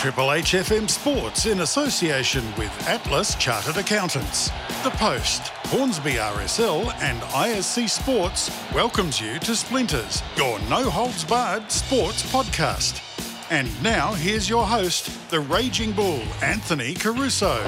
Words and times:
Triple 0.00 0.28
HFM 0.28 0.88
Sports 0.88 1.44
in 1.44 1.60
association 1.60 2.42
with 2.56 2.72
Atlas 2.88 3.34
Chartered 3.34 3.76
Accountants. 3.76 4.48
The 4.82 4.88
Post, 4.92 5.48
Hornsby 5.66 6.12
RSL, 6.12 6.90
and 7.02 7.20
ISC 7.20 7.86
Sports 7.86 8.50
welcomes 8.74 9.20
you 9.20 9.38
to 9.40 9.54
Splinters, 9.54 10.22
your 10.38 10.58
no 10.70 10.88
holds 10.88 11.22
barred 11.22 11.70
sports 11.70 12.22
podcast. 12.32 13.02
And 13.50 13.68
now 13.82 14.14
here's 14.14 14.48
your 14.48 14.64
host, 14.64 15.10
the 15.28 15.40
Raging 15.40 15.92
Bull, 15.92 16.22
Anthony 16.40 16.94
Caruso. 16.94 17.62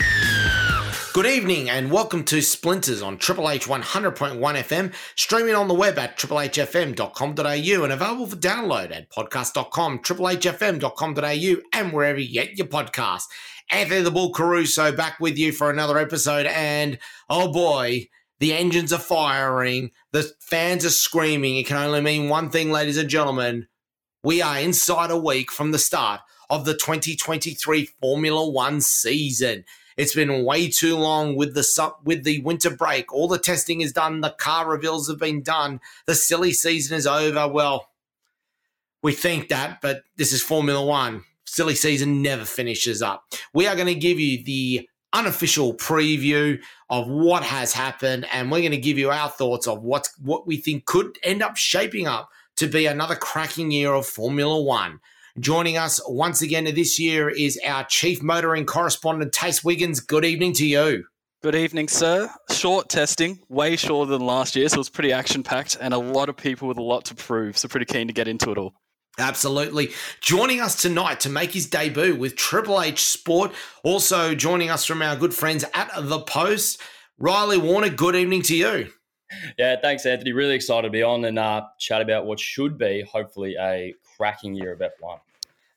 Good 1.12 1.26
evening 1.26 1.68
and 1.68 1.92
welcome 1.92 2.24
to 2.24 2.40
Splinters 2.40 3.02
on 3.02 3.18
Triple 3.18 3.50
H 3.50 3.66
100.1 3.66 4.38
FM, 4.40 4.94
streaming 5.14 5.54
on 5.54 5.68
the 5.68 5.74
web 5.74 5.98
at 5.98 6.16
triplehfm.com.au 6.16 7.84
and 7.84 7.92
available 7.92 8.26
for 8.26 8.36
download 8.36 8.96
at 8.96 9.10
podcast.com, 9.10 9.98
triplehfm.com.au, 9.98 11.62
and 11.74 11.92
wherever 11.92 12.18
you 12.18 12.32
get 12.32 12.56
your 12.56 12.66
podcast. 12.66 13.24
Anthony 13.70 14.00
the 14.00 14.10
Bull 14.10 14.32
Caruso 14.32 14.90
back 14.90 15.20
with 15.20 15.36
you 15.36 15.52
for 15.52 15.68
another 15.68 15.98
episode, 15.98 16.46
and 16.46 16.98
oh 17.28 17.52
boy, 17.52 18.08
the 18.40 18.54
engines 18.54 18.90
are 18.90 18.98
firing, 18.98 19.90
the 20.12 20.32
fans 20.40 20.82
are 20.86 20.90
screaming. 20.90 21.58
It 21.58 21.66
can 21.66 21.76
only 21.76 22.00
mean 22.00 22.30
one 22.30 22.48
thing, 22.48 22.70
ladies 22.70 22.96
and 22.96 23.10
gentlemen. 23.10 23.68
We 24.24 24.40
are 24.40 24.58
inside 24.58 25.10
a 25.10 25.18
week 25.18 25.52
from 25.52 25.72
the 25.72 25.78
start 25.78 26.22
of 26.48 26.64
the 26.64 26.72
2023 26.72 27.90
Formula 28.00 28.50
One 28.50 28.80
season. 28.80 29.64
It's 29.96 30.14
been 30.14 30.44
way 30.44 30.68
too 30.68 30.96
long 30.96 31.36
with 31.36 31.54
the 31.54 31.92
with 32.04 32.24
the 32.24 32.40
winter 32.42 32.70
break. 32.70 33.12
All 33.12 33.28
the 33.28 33.38
testing 33.38 33.80
is 33.80 33.92
done. 33.92 34.20
The 34.20 34.30
car 34.30 34.68
reveals 34.68 35.08
have 35.08 35.18
been 35.18 35.42
done. 35.42 35.80
The 36.06 36.14
silly 36.14 36.52
season 36.52 36.96
is 36.96 37.06
over. 37.06 37.48
Well, 37.48 37.88
we 39.02 39.12
think 39.12 39.48
that, 39.48 39.80
but 39.80 40.04
this 40.16 40.32
is 40.32 40.42
Formula 40.42 40.84
One. 40.84 41.24
Silly 41.44 41.74
season 41.74 42.22
never 42.22 42.44
finishes 42.44 43.02
up. 43.02 43.24
We 43.52 43.66
are 43.66 43.74
going 43.74 43.88
to 43.88 43.94
give 43.94 44.18
you 44.18 44.42
the 44.42 44.88
unofficial 45.12 45.74
preview 45.74 46.58
of 46.88 47.08
what 47.08 47.42
has 47.42 47.72
happened, 47.72 48.26
and 48.32 48.50
we're 48.50 48.60
going 48.60 48.70
to 48.70 48.78
give 48.78 48.98
you 48.98 49.10
our 49.10 49.28
thoughts 49.28 49.66
of 49.66 49.82
what 49.82 50.08
what 50.20 50.46
we 50.46 50.56
think 50.56 50.86
could 50.86 51.18
end 51.22 51.42
up 51.42 51.56
shaping 51.56 52.06
up 52.06 52.30
to 52.56 52.66
be 52.66 52.86
another 52.86 53.16
cracking 53.16 53.70
year 53.70 53.92
of 53.92 54.06
Formula 54.06 54.60
One. 54.62 55.00
Joining 55.38 55.78
us 55.78 55.98
once 56.06 56.42
again 56.42 56.64
this 56.64 56.98
year 56.98 57.30
is 57.30 57.58
our 57.66 57.84
chief 57.84 58.22
motoring 58.22 58.66
correspondent, 58.66 59.32
Tace 59.32 59.64
Wiggins. 59.64 59.98
Good 59.98 60.26
evening 60.26 60.52
to 60.54 60.66
you. 60.66 61.04
Good 61.42 61.54
evening, 61.54 61.88
sir. 61.88 62.30
Short 62.50 62.90
testing, 62.90 63.38
way 63.48 63.76
shorter 63.76 64.10
than 64.10 64.20
last 64.26 64.54
year, 64.54 64.68
so 64.68 64.78
it's 64.78 64.90
pretty 64.90 65.10
action 65.10 65.42
packed 65.42 65.78
and 65.80 65.94
a 65.94 65.98
lot 65.98 66.28
of 66.28 66.36
people 66.36 66.68
with 66.68 66.76
a 66.76 66.82
lot 66.82 67.06
to 67.06 67.14
prove. 67.14 67.56
So, 67.56 67.66
pretty 67.66 67.86
keen 67.86 68.08
to 68.08 68.12
get 68.12 68.28
into 68.28 68.50
it 68.50 68.58
all. 68.58 68.74
Absolutely. 69.18 69.92
Joining 70.20 70.60
us 70.60 70.80
tonight 70.80 71.20
to 71.20 71.30
make 71.30 71.52
his 71.52 71.66
debut 71.66 72.14
with 72.14 72.36
Triple 72.36 72.82
H 72.82 73.02
Sport. 73.02 73.52
Also 73.82 74.34
joining 74.34 74.68
us 74.68 74.84
from 74.84 75.00
our 75.00 75.16
good 75.16 75.32
friends 75.32 75.64
at 75.72 75.90
The 75.96 76.20
Post, 76.20 76.78
Riley 77.18 77.56
Warner. 77.56 77.88
Good 77.88 78.16
evening 78.16 78.42
to 78.42 78.54
you. 78.56 78.90
Yeah, 79.58 79.76
thanks, 79.80 80.04
Anthony. 80.04 80.32
Really 80.32 80.54
excited 80.54 80.88
to 80.88 80.90
be 80.90 81.02
on 81.02 81.24
and 81.24 81.38
uh, 81.38 81.62
chat 81.78 82.02
about 82.02 82.26
what 82.26 82.38
should 82.38 82.76
be, 82.76 83.02
hopefully, 83.10 83.56
a 83.58 83.94
cracking 84.16 84.54
year 84.54 84.72
of 84.72 84.80
F1. 84.80 85.18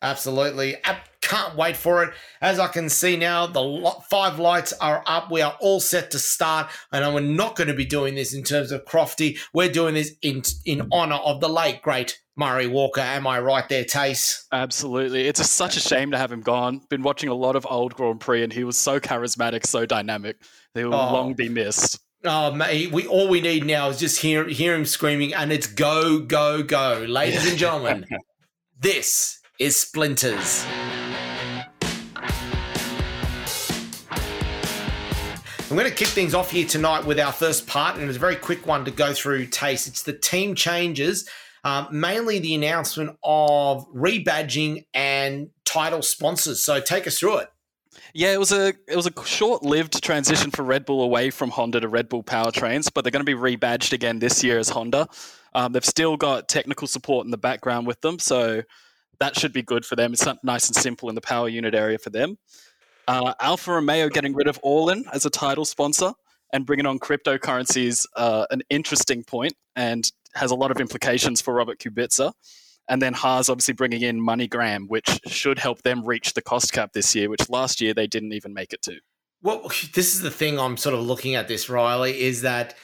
Absolutely. 0.02 0.75
I 0.86 1.00
can't 1.22 1.55
wait 1.55 1.75
for 1.75 2.03
it. 2.03 2.14
As 2.41 2.59
I 2.59 2.67
can 2.67 2.89
see 2.89 3.17
now, 3.17 3.47
the 3.47 3.91
five 4.09 4.38
lights 4.38 4.73
are 4.73 5.03
up. 5.08 5.31
We 5.31 5.41
are 5.41 5.58
all 5.59 5.80
set 5.80 6.11
to 6.11 6.19
start. 6.19 6.69
And 6.91 7.13
we're 7.13 7.22
not 7.22 7.56
going 7.56 7.69
to 7.69 7.73
be 7.73 7.86
doing 7.86 8.16
this 8.16 8.33
in 8.33 8.44
terms 8.44 8.72
of 8.72 8.86
Crofty. 8.86 9.39
We're 9.53 9.72
doing 9.72 9.95
this 9.95 10.13
in, 10.22 10.44
in 10.66 10.88
honor 10.91 11.16
of 11.16 11.41
the 11.41 11.50
late, 11.50 11.81
great 11.81 12.22
Murray 12.36 12.67
Walker. 12.67 13.02
Am 13.02 13.25
I 13.25 13.39
right 13.39 13.67
there, 13.67 13.83
Tace? 13.83 14.45
Absolutely. 14.52 15.28
It's 15.28 15.39
a, 15.39 15.44
such 15.44 15.78
a 15.78 15.80
shame 15.80 16.11
to 16.11 16.17
have 16.17 16.31
him 16.31 16.41
gone. 16.41 16.81
Been 16.89 17.02
watching 17.02 17.30
a 17.30 17.33
lot 17.33 17.56
of 17.56 17.66
old 17.69 17.95
Grand 17.95 18.19
Prix, 18.19 18.44
and 18.44 18.53
he 18.53 18.63
was 18.63 18.78
so 18.78 19.00
charismatic, 19.00 19.66
so 19.66 19.86
dynamic. 19.86 20.38
He 20.73 20.83
will 20.83 20.94
oh. 20.94 21.13
long 21.13 21.34
be 21.34 21.50
missed. 21.50 22.00
Oh, 22.28 22.52
mate, 22.52 22.91
we 22.91 23.06
all 23.06 23.28
we 23.30 23.40
need 23.40 23.68
now 23.68 23.90
is 23.90 24.00
just 24.00 24.19
hear 24.19 24.47
hear 24.47 24.74
him 24.74 24.86
screaming, 24.86 25.36
and 25.36 25.52
it's 25.52 25.68
go, 25.68 26.19
go, 26.19 26.63
go, 26.63 27.06
ladies 27.08 27.47
and 27.47 27.56
gentlemen. 27.56 28.03
this 28.80 29.41
is 29.59 29.78
Splinters. 29.78 30.66
I'm 35.69 35.78
going 35.78 35.88
to 35.88 35.96
kick 35.96 36.08
things 36.08 36.34
off 36.34 36.50
here 36.50 36.68
tonight 36.68 37.06
with 37.06 37.19
our 37.19 37.31
first 37.31 37.68
part, 37.68 37.97
and 37.97 38.08
it's 38.08 38.18
a 38.18 38.19
very 38.19 38.38
quick 38.38 38.66
one 38.66 38.86
to 38.86 38.92
go 38.92 39.13
through. 39.13 39.46
Tace. 39.47 39.88
It's 39.88 40.02
the 40.02 40.13
team 40.13 40.56
changes, 40.56 41.30
um, 41.63 41.88
mainly 41.92 42.40
the 42.40 42.56
announcement 42.56 43.18
of 43.24 43.88
rebadging 43.94 44.88
and 44.96 45.52
title 45.63 46.02
sponsors. 46.02 46.63
So 46.63 46.80
take 46.80 47.06
us 47.06 47.19
through 47.19 47.38
it. 47.40 47.50
Yeah, 48.17 48.31
it 48.31 48.39
was 48.39 48.53
a 48.53 48.69
it 48.87 48.95
was 48.95 49.07
a 49.07 49.25
short-lived 49.25 50.01
transition 50.01 50.49
for 50.49 50.63
Red 50.63 50.85
Bull 50.85 51.03
away 51.03 51.31
from 51.31 51.49
Honda 51.49 51.81
to 51.81 51.89
Red 51.89 52.07
Bull 52.07 52.23
powertrains, 52.23 52.89
but 52.93 53.03
they're 53.03 53.11
going 53.11 53.25
to 53.25 53.29
be 53.29 53.33
rebadged 53.33 53.91
again 53.91 54.19
this 54.19 54.41
year 54.41 54.57
as 54.57 54.69
Honda. 54.69 55.09
Um, 55.53 55.73
they've 55.73 55.83
still 55.83 56.15
got 56.15 56.47
technical 56.47 56.87
support 56.87 57.25
in 57.25 57.31
the 57.31 57.37
background 57.37 57.87
with 57.87 57.99
them, 57.99 58.17
so 58.17 58.63
that 59.19 59.37
should 59.37 59.51
be 59.51 59.61
good 59.61 59.85
for 59.85 59.97
them. 59.97 60.13
It's 60.13 60.25
nice 60.43 60.67
and 60.67 60.75
simple 60.77 61.09
in 61.09 61.15
the 61.15 61.19
power 61.19 61.49
unit 61.49 61.75
area 61.75 61.97
for 61.97 62.09
them. 62.09 62.37
Uh, 63.05 63.33
Alfa 63.41 63.73
Romeo 63.73 64.07
getting 64.07 64.33
rid 64.33 64.47
of 64.47 64.61
Orlen 64.61 65.03
as 65.11 65.25
a 65.25 65.29
title 65.29 65.65
sponsor 65.65 66.13
and 66.53 66.65
bringing 66.65 66.85
on 66.85 66.99
cryptocurrency 66.99 67.87
is 67.87 68.07
uh, 68.15 68.45
an 68.49 68.61
interesting 68.69 69.25
point 69.25 69.55
and 69.75 70.09
has 70.35 70.51
a 70.51 70.55
lot 70.55 70.71
of 70.71 70.79
implications 70.79 71.41
for 71.41 71.53
Robert 71.53 71.79
Kubica. 71.79 72.31
And 72.88 73.01
then 73.01 73.13
Haas 73.13 73.50
obviously 73.50 73.73
bringing 73.73 74.01
in 74.01 74.22
MoneyGram, 74.22 74.88
which 74.88 75.19
should 75.25 75.57
help 75.57 75.81
them 75.81 76.06
reach 76.06 76.34
the 76.34 76.41
cost 76.41 76.72
cap 76.72 76.94
this 76.94 77.16
year, 77.16 77.29
which 77.29 77.50
last 77.50 77.81
year 77.81 77.94
they 77.94 78.07
didn't 78.07 78.34
even 78.34 78.53
make 78.53 78.73
it 78.73 78.81
to. 78.84 79.00
Well, 79.41 79.62
this 79.94 80.16
is 80.16 80.22
the 80.22 80.31
thing 80.31 80.59
I'm 80.59 80.78
sort 80.78 80.95
of 80.95 81.01
looking 81.01 81.35
at 81.35 81.47
this, 81.47 81.69
Riley, 81.69 82.22
is 82.22 82.41
that 82.41 82.75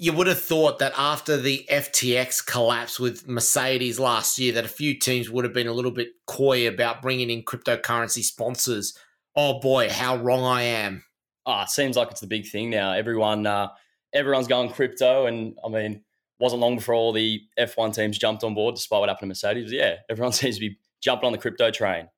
you 0.00 0.12
would 0.12 0.28
have 0.28 0.40
thought 0.40 0.78
that 0.78 0.92
after 0.96 1.36
the 1.36 1.66
FTX 1.70 2.46
collapse 2.46 3.00
with 3.00 3.26
Mercedes 3.26 3.98
last 3.98 4.38
year, 4.38 4.52
that 4.52 4.64
a 4.64 4.68
few 4.68 4.96
teams 4.96 5.28
would 5.28 5.44
have 5.44 5.52
been 5.52 5.66
a 5.66 5.72
little 5.72 5.90
bit 5.90 6.10
coy 6.26 6.68
about 6.68 7.02
bringing 7.02 7.30
in 7.30 7.42
cryptocurrency 7.42 8.22
sponsors. 8.22 8.96
Oh 9.34 9.58
boy, 9.58 9.88
how 9.90 10.16
wrong 10.16 10.44
I 10.44 10.62
am! 10.62 11.04
Ah, 11.46 11.62
oh, 11.62 11.66
seems 11.68 11.96
like 11.96 12.10
it's 12.10 12.20
the 12.20 12.26
big 12.26 12.46
thing 12.46 12.70
now. 12.70 12.92
Everyone, 12.92 13.46
uh, 13.46 13.68
everyone's 14.14 14.46
going 14.46 14.70
crypto, 14.70 15.26
and 15.26 15.56
I 15.64 15.68
mean, 15.68 16.04
wasn't 16.38 16.60
long 16.60 16.76
before 16.76 16.94
all 16.94 17.12
the 17.12 17.42
F1 17.58 17.94
teams 17.94 18.18
jumped 18.18 18.44
on 18.44 18.54
board, 18.54 18.76
despite 18.76 19.00
what 19.00 19.08
happened 19.08 19.34
to 19.34 19.48
Mercedes. 19.48 19.72
Yeah, 19.72 19.96
everyone 20.08 20.32
seems 20.34 20.56
to 20.56 20.60
be 20.60 20.78
jumping 21.00 21.26
on 21.26 21.32
the 21.32 21.38
crypto 21.38 21.70
train. 21.70 22.08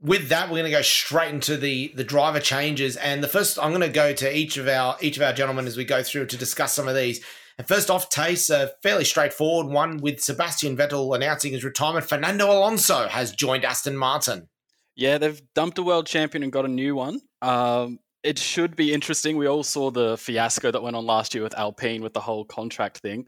With 0.00 0.28
that, 0.28 0.48
we're 0.48 0.58
going 0.58 0.70
to 0.70 0.70
go 0.70 0.82
straight 0.82 1.34
into 1.34 1.56
the 1.56 1.92
the 1.96 2.04
driver 2.04 2.38
changes, 2.38 2.96
and 2.96 3.22
the 3.22 3.28
first 3.28 3.58
I'm 3.58 3.70
going 3.70 3.80
to 3.80 3.88
go 3.88 4.12
to 4.12 4.36
each 4.36 4.56
of 4.56 4.68
our 4.68 4.96
each 5.00 5.16
of 5.16 5.22
our 5.22 5.32
gentlemen 5.32 5.66
as 5.66 5.76
we 5.76 5.84
go 5.84 6.02
through 6.02 6.26
to 6.26 6.36
discuss 6.36 6.72
some 6.72 6.86
of 6.86 6.94
these. 6.94 7.24
And 7.58 7.66
first 7.66 7.90
off, 7.90 8.08
Tace, 8.08 8.50
a 8.50 8.72
fairly 8.84 9.04
straightforward 9.04 9.66
one 9.72 9.96
with 9.96 10.20
Sebastian 10.20 10.76
Vettel 10.76 11.16
announcing 11.16 11.52
his 11.52 11.64
retirement. 11.64 12.08
Fernando 12.08 12.46
Alonso 12.46 13.08
has 13.08 13.32
joined 13.32 13.64
Aston 13.64 13.96
Martin. 13.96 14.48
Yeah, 14.94 15.18
they've 15.18 15.42
dumped 15.54 15.78
a 15.78 15.82
world 15.82 16.06
champion 16.06 16.44
and 16.44 16.52
got 16.52 16.64
a 16.64 16.68
new 16.68 16.94
one. 16.94 17.20
Um, 17.42 17.98
it 18.22 18.38
should 18.38 18.76
be 18.76 18.92
interesting. 18.92 19.36
We 19.36 19.46
all 19.46 19.62
saw 19.62 19.90
the 19.90 20.16
fiasco 20.18 20.70
that 20.70 20.82
went 20.82 20.96
on 20.96 21.06
last 21.06 21.34
year 21.34 21.42
with 21.42 21.56
Alpine 21.56 22.02
with 22.02 22.14
the 22.14 22.20
whole 22.20 22.44
contract 22.44 22.98
thing. 22.98 23.26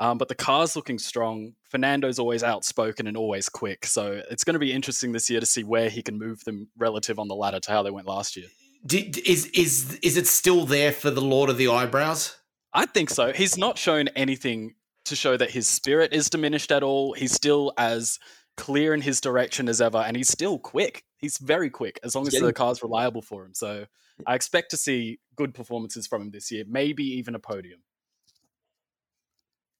Um, 0.00 0.18
but 0.18 0.28
the 0.28 0.34
car's 0.34 0.74
looking 0.74 0.98
strong. 0.98 1.52
Fernando's 1.70 2.18
always 2.18 2.42
outspoken 2.42 3.06
and 3.06 3.16
always 3.16 3.48
quick. 3.48 3.86
So 3.86 4.20
it's 4.30 4.42
going 4.42 4.54
to 4.54 4.60
be 4.60 4.72
interesting 4.72 5.12
this 5.12 5.30
year 5.30 5.38
to 5.38 5.46
see 5.46 5.62
where 5.62 5.88
he 5.88 6.02
can 6.02 6.18
move 6.18 6.42
them 6.44 6.68
relative 6.76 7.20
on 7.20 7.28
the 7.28 7.36
ladder 7.36 7.60
to 7.60 7.70
how 7.70 7.84
they 7.84 7.90
went 7.90 8.08
last 8.08 8.36
year. 8.36 8.46
Did, 8.84 9.18
is 9.18 9.46
is 9.54 9.94
is 10.02 10.16
it 10.16 10.26
still 10.26 10.66
there 10.66 10.90
for 10.90 11.10
the 11.10 11.20
Lord 11.20 11.50
of 11.50 11.56
the 11.56 11.68
Eyebrows? 11.68 12.36
I 12.74 12.86
think 12.86 13.10
so. 13.10 13.32
He's 13.32 13.56
not 13.56 13.78
shown 13.78 14.08
anything 14.08 14.74
to 15.04 15.14
show 15.14 15.36
that 15.36 15.52
his 15.52 15.68
spirit 15.68 16.12
is 16.12 16.28
diminished 16.28 16.72
at 16.72 16.82
all. 16.82 17.12
He's 17.12 17.32
still 17.32 17.72
as 17.78 18.18
clear 18.56 18.94
in 18.94 19.02
his 19.02 19.20
direction 19.20 19.68
as 19.68 19.80
ever, 19.80 19.98
and 19.98 20.16
he's 20.16 20.30
still 20.30 20.58
quick. 20.58 21.04
He's 21.22 21.38
very 21.38 21.70
quick 21.70 21.98
as 22.04 22.14
long 22.14 22.26
as 22.26 22.34
the 22.34 22.52
car's 22.52 22.82
reliable 22.82 23.22
for 23.22 23.44
him. 23.44 23.54
So 23.54 23.86
I 24.26 24.34
expect 24.34 24.70
to 24.72 24.76
see 24.76 25.20
good 25.36 25.54
performances 25.54 26.06
from 26.06 26.22
him 26.22 26.30
this 26.30 26.50
year, 26.50 26.64
maybe 26.68 27.04
even 27.04 27.34
a 27.34 27.38
podium. 27.38 27.80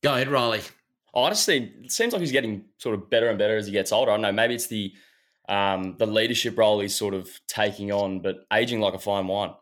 Go 0.02 0.14
ahead, 0.14 0.28
Riley. 0.28 0.62
Honestly, 1.14 1.72
it 1.82 1.92
seems 1.92 2.12
like 2.12 2.20
he's 2.20 2.32
getting 2.32 2.64
sort 2.78 2.94
of 2.94 3.10
better 3.10 3.28
and 3.28 3.38
better 3.38 3.56
as 3.56 3.66
he 3.66 3.72
gets 3.72 3.92
older. 3.92 4.10
I 4.10 4.14
don't 4.14 4.22
know. 4.22 4.32
Maybe 4.32 4.54
it's 4.54 4.68
the 4.68 4.94
um, 5.48 5.96
the 5.98 6.06
leadership 6.06 6.56
role 6.56 6.80
he's 6.80 6.94
sort 6.94 7.14
of 7.14 7.28
taking 7.48 7.92
on, 7.92 8.20
but 8.20 8.46
aging 8.52 8.80
like 8.80 8.94
a 8.94 8.98
fine 8.98 9.26
wine. 9.26 9.52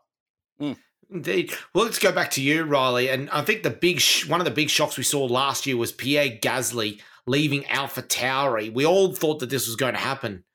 Mm. 0.61 0.77
Indeed. 1.11 1.53
Well, 1.73 1.83
let's 1.83 1.99
go 1.99 2.11
back 2.11 2.31
to 2.31 2.41
you, 2.41 2.63
Riley. 2.63 3.09
And 3.09 3.29
I 3.31 3.41
think 3.41 3.63
the 3.63 3.69
big 3.69 3.99
sh- 3.99 4.27
one 4.27 4.39
of 4.39 4.45
the 4.45 4.51
big 4.51 4.69
shocks 4.69 4.97
we 4.97 5.03
saw 5.03 5.25
last 5.25 5.65
year 5.65 5.75
was 5.75 5.91
Pierre 5.91 6.29
Gasly 6.29 7.01
leaving 7.27 7.65
Alpha 7.65 8.01
Tauri. 8.01 8.71
We 8.71 8.85
all 8.85 9.13
thought 9.13 9.39
that 9.39 9.49
this 9.49 9.67
was 9.67 9.75
going 9.75 9.93
to 9.93 9.99
happen, 9.99 10.45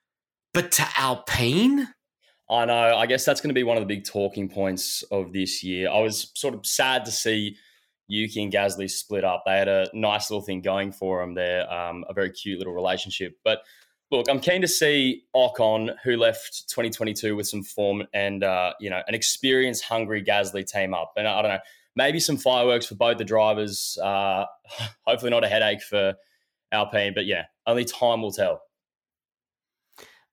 but 0.56 0.73
to 0.73 0.87
Alpine. 0.97 1.87
I 2.49 2.64
know. 2.64 2.97
I 2.97 3.05
guess 3.05 3.26
that's 3.26 3.43
going 3.43 3.50
to 3.50 3.55
be 3.55 3.62
one 3.62 3.76
of 3.76 3.82
the 3.82 3.94
big 3.94 4.06
talking 4.06 4.49
points 4.49 5.03
of 5.11 5.35
this 5.35 5.62
year. 5.62 5.91
I 5.91 6.00
was 6.00 6.32
sort 6.35 6.55
of 6.55 6.64
sad 6.64 7.05
to 7.05 7.11
see 7.11 7.56
Yuki 8.08 8.43
and 8.43 8.50
Gasly 8.50 8.88
split 8.88 9.23
up. 9.23 9.43
They 9.44 9.58
had 9.58 9.69
a 9.69 9.91
nice 9.93 10.31
little 10.31 10.41
thing 10.41 10.62
going 10.62 10.93
for 10.93 11.20
them 11.20 11.35
there, 11.35 11.70
um, 11.70 12.06
a 12.08 12.14
very 12.14 12.31
cute 12.31 12.56
little 12.56 12.73
relationship. 12.73 13.37
But 13.44 13.64
look, 14.11 14.31
I'm 14.31 14.41
keen 14.41 14.62
to 14.62 14.69
see 14.69 15.25
Ocon, 15.35 15.94
who 16.03 16.17
left 16.17 16.70
2022 16.70 17.37
with 17.37 17.47
some 17.47 17.62
form 17.62 18.05
and 18.14 18.43
uh, 18.43 18.73
you 18.81 18.88
know 18.88 19.03
an 19.06 19.14
experienced, 19.14 19.85
hungry 19.85 20.25
Gasly 20.25 20.67
team 20.67 20.94
up. 20.94 21.12
And 21.19 21.29
I 21.29 21.43
don't 21.43 21.50
know, 21.50 21.61
maybe 21.97 22.19
some 22.19 22.38
fireworks 22.38 22.87
for 22.87 22.94
both 22.94 23.19
the 23.19 23.26
drivers. 23.26 23.99
Uh, 24.03 24.47
hopefully, 25.06 25.31
not 25.31 25.44
a 25.44 25.49
headache 25.49 25.82
for 25.82 26.14
Alpine, 26.73 27.12
but 27.14 27.26
yeah, 27.26 27.44
only 27.67 27.85
time 27.85 28.23
will 28.23 28.32
tell. 28.32 28.62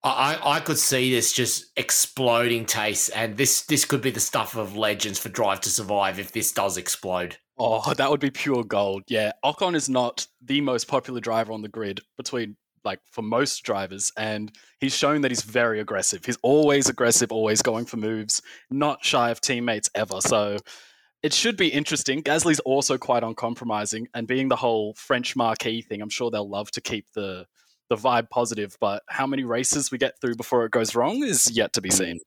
I, 0.03 0.37
I 0.43 0.59
could 0.59 0.77
see 0.77 1.11
this 1.11 1.31
just 1.31 1.71
exploding 1.77 2.65
Tace, 2.65 3.09
and 3.15 3.37
this 3.37 3.61
this 3.61 3.85
could 3.85 4.01
be 4.01 4.11
the 4.11 4.19
stuff 4.19 4.57
of 4.57 4.75
legends 4.75 5.17
for 5.17 5.29
Drive 5.29 5.61
to 5.61 5.69
Survive 5.69 6.19
if 6.19 6.33
this 6.33 6.51
does 6.51 6.77
explode. 6.77 7.37
Oh, 7.57 7.93
that 7.93 8.09
would 8.09 8.19
be 8.19 8.31
pure 8.31 8.63
gold. 8.63 9.03
Yeah, 9.07 9.31
Ocon 9.45 9.75
is 9.75 9.87
not 9.87 10.27
the 10.41 10.59
most 10.59 10.87
popular 10.87 11.21
driver 11.21 11.53
on 11.53 11.61
the 11.61 11.69
grid 11.69 12.01
between 12.17 12.57
like 12.83 12.99
for 13.11 13.21
most 13.21 13.63
drivers, 13.63 14.11
and 14.17 14.51
he's 14.81 14.95
shown 14.95 15.21
that 15.21 15.31
he's 15.31 15.43
very 15.43 15.79
aggressive. 15.79 16.25
He's 16.25 16.37
always 16.41 16.89
aggressive, 16.89 17.31
always 17.31 17.61
going 17.61 17.85
for 17.85 17.95
moves, 17.95 18.41
not 18.69 19.05
shy 19.05 19.29
of 19.29 19.39
teammates 19.39 19.89
ever. 19.95 20.19
So 20.19 20.57
it 21.21 21.33
should 21.33 21.55
be 21.55 21.69
interesting. 21.69 22.21
Gasly's 22.21 22.59
also 22.61 22.97
quite 22.97 23.23
uncompromising, 23.23 24.09
and 24.13 24.27
being 24.27 24.49
the 24.49 24.57
whole 24.57 24.95
French 24.95 25.37
marquee 25.37 25.81
thing, 25.81 26.01
I'm 26.01 26.09
sure 26.09 26.29
they'll 26.29 26.49
love 26.49 26.71
to 26.71 26.81
keep 26.81 27.05
the 27.13 27.45
the 27.93 28.01
vibe 28.01 28.29
positive. 28.29 28.77
But 28.79 29.03
how 29.07 29.27
many 29.27 29.43
races 29.43 29.91
we 29.91 29.97
get 29.97 30.19
through 30.19 30.35
before 30.35 30.65
it 30.65 30.71
goes 30.71 30.95
wrong 30.95 31.23
is 31.23 31.51
yet 31.51 31.73
to 31.73 31.81
be 31.81 31.89
seen. 31.89 32.19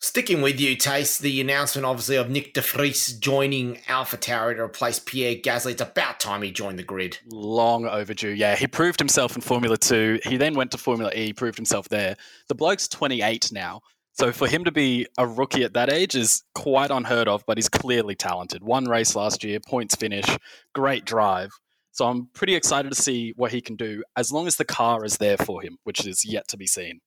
Sticking 0.00 0.42
with 0.42 0.60
you, 0.60 0.76
Tace, 0.76 1.18
the 1.18 1.40
announcement 1.40 1.86
obviously 1.86 2.16
of 2.16 2.28
Nick 2.28 2.52
De 2.52 2.60
Vries 2.60 3.14
joining 3.18 3.78
Alpha 3.88 4.18
Tauri 4.18 4.56
to 4.56 4.62
replace 4.62 4.98
Pierre 4.98 5.36
Gasly. 5.36 5.72
It's 5.72 5.80
about 5.80 6.20
time 6.20 6.42
he 6.42 6.50
joined 6.50 6.78
the 6.78 6.82
grid. 6.82 7.18
Long 7.26 7.86
overdue. 7.86 8.28
Yeah, 8.28 8.54
he 8.54 8.66
proved 8.66 8.98
himself 8.98 9.34
in 9.34 9.40
Formula 9.40 9.78
2. 9.78 10.20
He 10.24 10.36
then 10.36 10.56
went 10.56 10.72
to 10.72 10.78
Formula 10.78 11.10
E, 11.14 11.32
proved 11.32 11.56
himself 11.56 11.88
there. 11.88 12.16
The 12.48 12.54
bloke's 12.54 12.86
28 12.86 13.50
now. 13.50 13.80
So 14.12 14.30
for 14.30 14.46
him 14.46 14.64
to 14.64 14.70
be 14.70 15.06
a 15.16 15.26
rookie 15.26 15.64
at 15.64 15.72
that 15.72 15.90
age 15.90 16.14
is 16.14 16.42
quite 16.54 16.90
unheard 16.90 17.26
of, 17.26 17.42
but 17.46 17.56
he's 17.56 17.70
clearly 17.70 18.14
talented. 18.14 18.62
One 18.62 18.84
race 18.84 19.16
last 19.16 19.42
year, 19.42 19.58
points 19.58 19.96
finish, 19.96 20.26
great 20.74 21.06
drive. 21.06 21.50
So 21.94 22.08
I'm 22.08 22.26
pretty 22.34 22.56
excited 22.56 22.92
to 22.92 23.00
see 23.00 23.32
what 23.36 23.52
he 23.52 23.60
can 23.60 23.76
do 23.76 24.02
as 24.16 24.32
long 24.32 24.48
as 24.48 24.56
the 24.56 24.64
car 24.64 25.04
is 25.04 25.18
there 25.18 25.36
for 25.36 25.62
him, 25.62 25.78
which 25.84 26.04
is 26.04 26.24
yet 26.24 26.48
to 26.48 26.56
be 26.56 26.66
seen. 26.66 27.00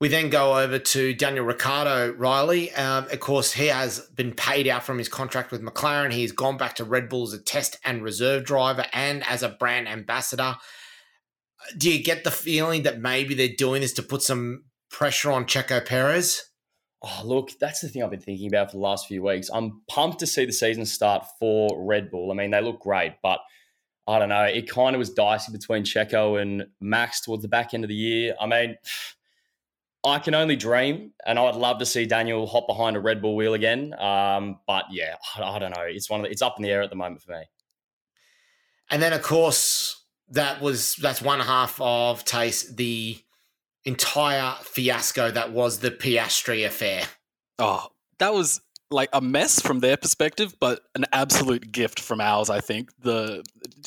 We 0.00 0.08
then 0.08 0.28
go 0.28 0.58
over 0.58 0.80
to 0.80 1.14
Daniel 1.14 1.44
Ricciardo 1.44 2.12
Riley. 2.14 2.72
Um, 2.72 3.06
of 3.12 3.20
course, 3.20 3.52
he 3.52 3.68
has 3.68 4.00
been 4.16 4.32
paid 4.32 4.66
out 4.66 4.82
from 4.82 4.98
his 4.98 5.08
contract 5.08 5.52
with 5.52 5.62
McLaren. 5.62 6.12
He's 6.12 6.32
gone 6.32 6.56
back 6.56 6.74
to 6.76 6.84
Red 6.84 7.08
Bull 7.08 7.28
as 7.28 7.32
a 7.32 7.40
test 7.40 7.78
and 7.84 8.02
reserve 8.02 8.44
driver 8.44 8.86
and 8.92 9.24
as 9.28 9.44
a 9.44 9.50
brand 9.50 9.86
ambassador. 9.86 10.56
Do 11.76 11.88
you 11.88 12.02
get 12.02 12.24
the 12.24 12.32
feeling 12.32 12.82
that 12.82 13.00
maybe 13.00 13.34
they're 13.34 13.54
doing 13.56 13.82
this 13.82 13.92
to 13.94 14.02
put 14.02 14.22
some 14.22 14.64
pressure 14.90 15.30
on 15.30 15.44
Checo 15.44 15.86
Perez? 15.86 16.42
Oh, 17.02 17.22
look, 17.24 17.52
that's 17.60 17.82
the 17.82 17.88
thing 17.88 18.02
I've 18.02 18.10
been 18.10 18.18
thinking 18.18 18.48
about 18.48 18.72
for 18.72 18.78
the 18.78 18.82
last 18.82 19.06
few 19.06 19.22
weeks. 19.22 19.48
I'm 19.54 19.82
pumped 19.88 20.18
to 20.20 20.26
see 20.26 20.44
the 20.44 20.52
season 20.52 20.86
start 20.86 21.24
for 21.38 21.86
Red 21.86 22.10
Bull. 22.10 22.32
I 22.32 22.34
mean, 22.34 22.50
they 22.50 22.60
look 22.60 22.80
great, 22.80 23.14
but 23.22 23.38
I 24.08 24.18
don't 24.18 24.30
know. 24.30 24.44
It 24.44 24.68
kind 24.68 24.96
of 24.96 24.98
was 24.98 25.10
dicey 25.10 25.52
between 25.52 25.84
Checo 25.84 26.40
and 26.40 26.66
Max 26.80 27.20
towards 27.20 27.42
the 27.42 27.48
back 27.48 27.74
end 27.74 27.84
of 27.84 27.88
the 27.88 27.94
year. 27.94 28.34
I 28.40 28.46
mean, 28.46 28.76
I 30.04 30.18
can 30.20 30.34
only 30.34 30.56
dream, 30.56 31.12
and 31.26 31.38
I'd 31.38 31.56
love 31.56 31.78
to 31.80 31.86
see 31.86 32.06
Daniel 32.06 32.46
hop 32.46 32.66
behind 32.66 32.96
a 32.96 33.00
Red 33.00 33.20
Bull 33.20 33.36
wheel 33.36 33.54
again. 33.54 33.94
Um, 33.98 34.60
but 34.66 34.84
yeah, 34.90 35.16
I, 35.36 35.42
I 35.42 35.58
don't 35.58 35.76
know. 35.76 35.82
It's 35.82 36.08
one 36.08 36.20
of 36.20 36.24
the, 36.24 36.30
it's 36.30 36.40
up 36.40 36.54
in 36.56 36.62
the 36.62 36.70
air 36.70 36.82
at 36.82 36.90
the 36.90 36.96
moment 36.96 37.20
for 37.20 37.32
me. 37.32 37.42
And 38.90 39.02
then, 39.02 39.12
of 39.12 39.22
course, 39.22 40.02
that 40.30 40.62
was 40.62 40.94
that's 40.96 41.20
one 41.20 41.40
half 41.40 41.78
of 41.80 42.24
Tace 42.24 42.74
the 42.74 43.18
entire 43.84 44.54
fiasco 44.62 45.30
that 45.30 45.52
was 45.52 45.80
the 45.80 45.90
Piastri 45.90 46.64
affair. 46.64 47.04
Oh, 47.58 47.88
that 48.18 48.32
was 48.32 48.60
like 48.90 49.10
a 49.12 49.20
mess 49.20 49.60
from 49.60 49.80
their 49.80 49.96
perspective, 49.96 50.54
but 50.60 50.80
an 50.94 51.04
absolute 51.12 51.70
gift 51.72 52.00
from 52.00 52.20
ours. 52.20 52.50
I 52.50 52.60
think 52.60 52.90
the 53.00 53.44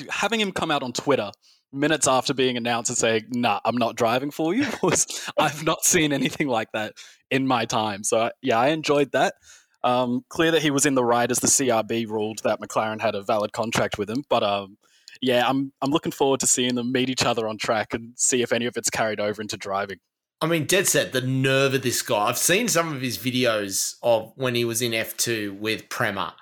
having 0.10 0.40
him 0.40 0.52
come 0.52 0.72
out 0.72 0.84
on 0.84 0.94
Twitter 0.94 1.32
minutes 1.74 2.08
after 2.08 2.34
being 2.34 2.58
announced 2.58 2.90
and 2.90 2.98
saying, 2.98 3.26
"Nah, 3.32 3.60
I'm 3.66 3.78
not 3.78 3.96
driving 3.96 4.32
for 4.32 4.54
you," 4.54 4.68
was 4.84 5.30
I've 5.38 5.64
not 5.64 5.84
seen 5.84 6.14
anything 6.14 6.48
like 6.48 6.72
that 6.74 6.94
in 7.30 7.48
my 7.48 7.66
time. 7.66 8.04
So 8.04 8.32
yeah, 8.42 8.60
I 8.60 8.70
enjoyed 8.70 9.12
that. 9.14 9.36
Um, 9.84 10.24
clear 10.30 10.52
that 10.52 10.62
he 10.62 10.70
was 10.70 10.86
in 10.86 10.94
the 10.94 11.04
right 11.04 11.30
as 11.30 11.40
the 11.40 11.48
CRB 11.48 12.08
ruled 12.08 12.42
that 12.44 12.60
McLaren 12.62 13.02
had 13.02 13.16
a 13.16 13.24
valid 13.24 13.52
contract 13.52 13.98
with 13.98 14.10
him, 14.10 14.24
but 14.30 14.44
um, 14.44 14.78
yeah, 15.22 15.48
I'm 15.48 15.72
I'm 15.82 15.92
looking 15.92 16.12
forward 16.12 16.40
to 16.42 16.48
seeing 16.48 16.76
them 16.76 16.92
meet 16.92 17.10
each 17.10 17.26
other 17.26 17.48
on 17.48 17.58
track 17.58 17.94
and 17.94 18.14
see 18.16 18.42
if 18.42 18.52
any 18.52 18.66
of 18.66 18.78
it's 18.78 18.90
carried 18.90 19.20
over 19.20 19.42
into 19.42 19.58
driving. 19.58 19.98
I 20.42 20.48
mean, 20.48 20.66
dead 20.66 20.88
set, 20.88 21.14
the 21.14 21.22
nerve 21.22 21.76
of 21.76 21.84
this 21.84 22.02
guy. 22.02 22.26
I've 22.26 22.38
seen 22.38 22.68
some 22.68 22.94
of 22.94 23.02
his 23.02 23.18
videos 23.18 23.96
of 24.02 24.34
when 24.36 24.56
he 24.56 24.66
was 24.66 24.82
in 24.82 24.92
F2 24.92 25.60
with 25.60 25.88
Prema, 25.88 26.36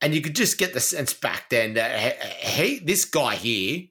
and 0.00 0.12
you 0.12 0.20
could 0.20 0.34
just 0.34 0.58
get 0.58 0.74
the 0.74 0.80
sense 0.80 1.14
back 1.14 1.48
then 1.50 1.74
that 1.74 2.20
he, 2.22 2.80
this 2.80 3.04
guy 3.04 3.36
here 3.36 3.84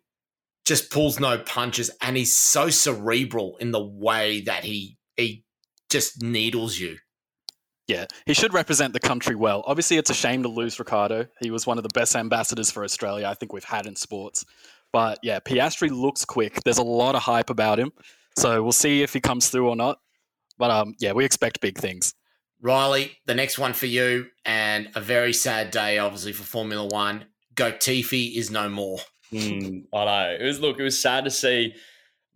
just 0.66 0.92
pulls 0.92 1.18
no 1.18 1.38
punches 1.38 1.90
and 2.02 2.18
he's 2.18 2.34
so 2.34 2.70
cerebral 2.70 3.56
in 3.62 3.72
the 3.72 3.84
way 3.84 4.42
that 4.42 4.66
he 4.66 4.98
he 5.16 5.46
just 5.90 6.22
needles 6.22 6.78
you. 6.78 6.98
Yeah, 7.88 8.06
he 8.26 8.34
should 8.34 8.54
represent 8.54 8.92
the 8.92 9.00
country 9.00 9.34
well. 9.34 9.64
Obviously, 9.66 9.96
it's 9.96 10.10
a 10.10 10.14
shame 10.14 10.44
to 10.44 10.50
lose 10.50 10.78
Ricciardo. 10.78 11.28
He 11.40 11.52
was 11.52 11.66
one 11.66 11.78
of 11.78 11.84
the 11.84 11.90
best 11.94 12.18
ambassadors 12.18 12.70
for 12.70 12.84
Australia 12.84 13.28
I 13.28 13.34
think 13.34 13.54
we've 13.54 13.64
had 13.64 13.88
in 13.88 13.96
sports. 13.96 14.44
But 14.92 15.20
yeah, 15.24 15.40
Piastri 15.40 15.90
looks 15.90 16.26
quick. 16.26 16.62
There's 16.66 16.78
a 16.80 16.84
lot 16.84 17.16
of 17.16 17.22
hype 17.22 17.50
about 17.50 17.80
him. 17.80 17.94
So 18.38 18.62
we'll 18.62 18.72
see 18.72 19.01
if 19.01 19.13
he 19.13 19.19
comes 19.19 19.50
through 19.50 19.68
or 19.68 19.75
not. 19.75 20.00
But 20.60 20.69
um, 20.72 20.95
yeah, 21.00 21.13
we 21.13 21.25
expect 21.25 21.60
big 21.60 21.78
things. 21.78 22.13
Riley, 22.62 23.18
the 23.25 23.36
next 23.36 23.60
one 23.60 23.74
for 23.74 23.86
you, 23.86 24.28
and 24.45 24.89
a 24.95 25.01
very 25.01 25.34
sad 25.34 25.72
day, 25.72 25.98
obviously, 26.00 26.34
for 26.34 26.44
Formula 26.44 26.86
One. 26.86 27.25
Latifi 27.56 28.36
is 28.36 28.51
no 28.51 28.69
more. 28.69 29.00
Mm, 29.34 29.86
I 29.94 30.06
know. 30.06 30.38
It 30.39 30.45
was 30.45 30.60
look. 30.60 30.80
It 30.80 30.84
was 30.84 31.00
sad 31.00 31.24
to 31.25 31.31
see 31.31 31.74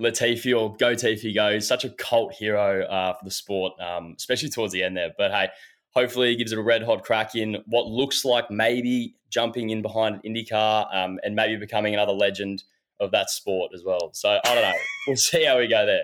Latifi 0.01 0.59
or 0.59 0.75
Goatifi 0.75 1.33
go. 1.33 1.53
He's 1.53 1.67
such 1.67 1.85
a 1.85 1.89
cult 1.89 2.33
hero 2.33 2.83
uh, 2.83 3.13
for 3.13 3.23
the 3.23 3.31
sport, 3.31 3.73
um, 3.79 4.15
especially 4.17 4.49
towards 4.49 4.73
the 4.73 4.83
end 4.83 4.97
there. 4.97 5.11
But 5.15 5.31
hey, 5.31 5.49
hopefully 5.91 6.29
he 6.29 6.35
gives 6.35 6.51
it 6.51 6.57
a 6.57 6.63
red 6.63 6.83
hot 6.83 7.03
crack 7.03 7.35
in 7.35 7.57
what 7.67 7.87
looks 7.87 8.25
like 8.25 8.49
maybe 8.49 9.15
jumping 9.29 9.69
in 9.69 9.81
behind 9.81 10.19
an 10.23 10.33
IndyCar 10.33 10.93
um, 10.95 11.19
and 11.23 11.35
maybe 11.35 11.55
becoming 11.55 11.93
another 11.93 12.13
legend 12.13 12.63
of 13.01 13.11
that 13.11 13.29
sport 13.29 13.71
as 13.73 13.83
well. 13.83 14.11
So 14.13 14.39
I 14.43 14.55
don't 14.55 14.63
know. 14.63 14.73
we'll 15.07 15.17
see 15.17 15.43
how 15.43 15.57
we 15.57 15.67
go 15.67 15.85
there. 15.85 16.03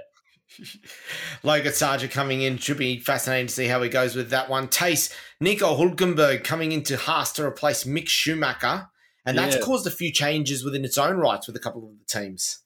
Logan 1.44 1.72
Sargeant 1.72 2.12
coming 2.12 2.42
in 2.42 2.58
should 2.58 2.77
be 2.77 3.00
fascinating 3.00 3.48
to 3.48 3.54
see 3.54 3.68
how 3.68 3.82
he 3.82 3.89
goes 3.89 4.16
with 4.16 4.30
that 4.30 4.50
one. 4.50 4.68
Tace 4.68 5.13
Nico 5.39 5.77
Hulkenberg 5.77 6.44
coming 6.44 6.72
into 6.72 6.98
Haas 6.98 7.34
to 7.34 7.46
replace 7.46 7.84
Mick 7.84 8.08
Schumacher, 8.08 8.89
and 9.25 9.38
that's 9.38 9.56
yeah. 9.56 9.62
caused 9.62 9.86
a 9.86 9.92
few 9.92 10.12
changes 10.12 10.63
within 10.63 10.86
its 10.86 10.98
own 10.98 11.18
rights 11.18 11.48
with 11.48 11.56
a 11.56 11.60
couple 11.60 11.84
of 11.84 11.92
the 12.00 12.06
teams. 12.06 12.60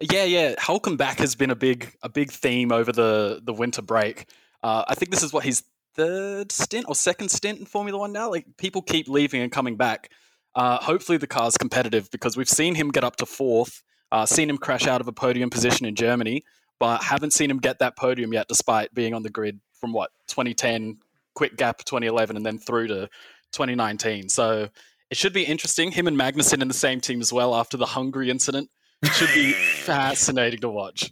Yeah, 0.00 0.24
yeah. 0.24 0.54
Hulkenback 0.56 1.18
has 1.18 1.34
been 1.34 1.50
a 1.50 1.56
big 1.56 1.92
a 2.02 2.08
big 2.08 2.30
theme 2.30 2.72
over 2.72 2.90
the 2.90 3.40
the 3.42 3.52
winter 3.52 3.82
break. 3.82 4.26
Uh, 4.62 4.84
I 4.88 4.94
think 4.94 5.10
this 5.10 5.22
is 5.22 5.32
what 5.32 5.44
his 5.44 5.62
third 5.94 6.52
stint 6.52 6.86
or 6.88 6.94
second 6.94 7.30
stint 7.30 7.60
in 7.60 7.66
Formula 7.66 7.98
One 7.98 8.12
now. 8.12 8.30
Like 8.30 8.46
people 8.56 8.82
keep 8.82 9.08
leaving 9.08 9.42
and 9.42 9.52
coming 9.52 9.76
back. 9.76 10.10
Uh, 10.54 10.78
hopefully 10.78 11.18
the 11.18 11.26
car's 11.26 11.56
competitive 11.56 12.10
because 12.10 12.36
we've 12.36 12.48
seen 12.48 12.74
him 12.74 12.90
get 12.90 13.04
up 13.04 13.16
to 13.16 13.26
fourth, 13.26 13.82
uh, 14.12 14.26
seen 14.26 14.50
him 14.50 14.58
crash 14.58 14.86
out 14.86 15.00
of 15.00 15.08
a 15.08 15.12
podium 15.12 15.50
position 15.50 15.86
in 15.86 15.94
Germany, 15.94 16.44
but 16.78 17.02
haven't 17.02 17.32
seen 17.32 17.50
him 17.50 17.58
get 17.58 17.78
that 17.78 17.96
podium 17.96 18.32
yet, 18.32 18.48
despite 18.48 18.92
being 18.94 19.14
on 19.14 19.22
the 19.22 19.30
grid 19.30 19.60
from 19.72 19.92
what 19.92 20.10
2010, 20.28 20.98
quick 21.34 21.56
gap 21.56 21.78
2011, 21.78 22.36
and 22.36 22.44
then 22.44 22.58
through 22.58 22.88
to 22.88 23.08
2019. 23.52 24.28
So 24.28 24.68
it 25.10 25.16
should 25.16 25.32
be 25.32 25.44
interesting. 25.44 25.92
Him 25.92 26.06
and 26.06 26.16
Magnussen 26.16 26.62
in 26.62 26.68
the 26.68 26.74
same 26.74 27.00
team 27.00 27.20
as 27.20 27.32
well 27.32 27.54
after 27.54 27.76
the 27.76 27.86
Hungary 27.86 28.30
incident. 28.30 28.70
It 29.02 29.12
should 29.12 29.32
be 29.34 29.52
fascinating 29.82 30.60
to 30.60 30.68
watch. 30.68 31.10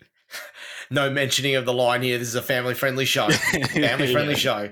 No 0.90 1.10
mentioning 1.10 1.54
of 1.54 1.64
the 1.64 1.72
line 1.72 2.02
here. 2.02 2.18
This 2.18 2.28
is 2.28 2.34
a 2.34 2.42
family 2.42 2.74
friendly 2.74 3.04
show. 3.04 3.28
Family 3.30 4.12
friendly 4.12 4.34
yeah. 4.34 4.34
show. 4.34 4.70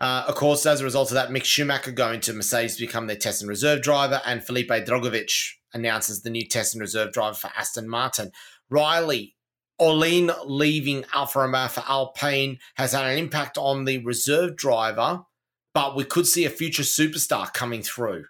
Uh, 0.00 0.24
of 0.28 0.34
course, 0.36 0.64
as 0.66 0.80
a 0.80 0.84
result 0.84 1.10
of 1.10 1.14
that, 1.14 1.30
Mick 1.30 1.44
Schumacher 1.44 1.90
going 1.90 2.20
to 2.20 2.32
Mercedes 2.32 2.76
to 2.76 2.86
become 2.86 3.08
their 3.08 3.16
test 3.16 3.42
and 3.42 3.48
reserve 3.48 3.82
driver, 3.82 4.20
and 4.24 4.44
Felipe 4.44 4.70
Drugovich 4.70 5.54
announces 5.74 6.22
the 6.22 6.30
new 6.30 6.46
test 6.46 6.74
and 6.74 6.80
reserve 6.80 7.12
driver 7.12 7.34
for 7.34 7.50
Aston 7.56 7.88
Martin. 7.88 8.30
Riley, 8.70 9.34
Orlen 9.80 10.34
leaving 10.44 11.04
Alfa 11.12 11.40
Romeo 11.40 11.68
for 11.68 11.84
Alpine 11.88 12.58
has 12.74 12.92
had 12.92 13.06
an 13.06 13.18
impact 13.18 13.58
on 13.58 13.84
the 13.84 13.98
reserve 13.98 14.56
driver, 14.56 15.24
but 15.74 15.96
we 15.96 16.04
could 16.04 16.26
see 16.26 16.44
a 16.44 16.50
future 16.50 16.82
superstar 16.82 17.52
coming 17.52 17.82
through. 17.82 18.24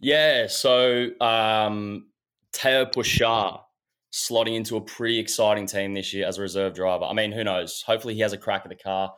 Yeah, 0.00 0.46
so 0.48 1.10
um, 1.20 2.06
Théo 2.52 2.92
Pourchaire 2.92 3.60
slotting 4.12 4.54
into 4.54 4.76
a 4.76 4.80
pretty 4.80 5.18
exciting 5.18 5.66
team 5.66 5.94
this 5.94 6.12
year 6.12 6.26
as 6.26 6.38
a 6.38 6.42
reserve 6.42 6.74
driver. 6.74 7.04
I 7.04 7.12
mean, 7.14 7.32
who 7.32 7.44
knows? 7.44 7.82
Hopefully, 7.86 8.14
he 8.14 8.20
has 8.20 8.32
a 8.32 8.38
crack 8.38 8.62
at 8.64 8.68
the 8.68 8.76
car 8.76 9.12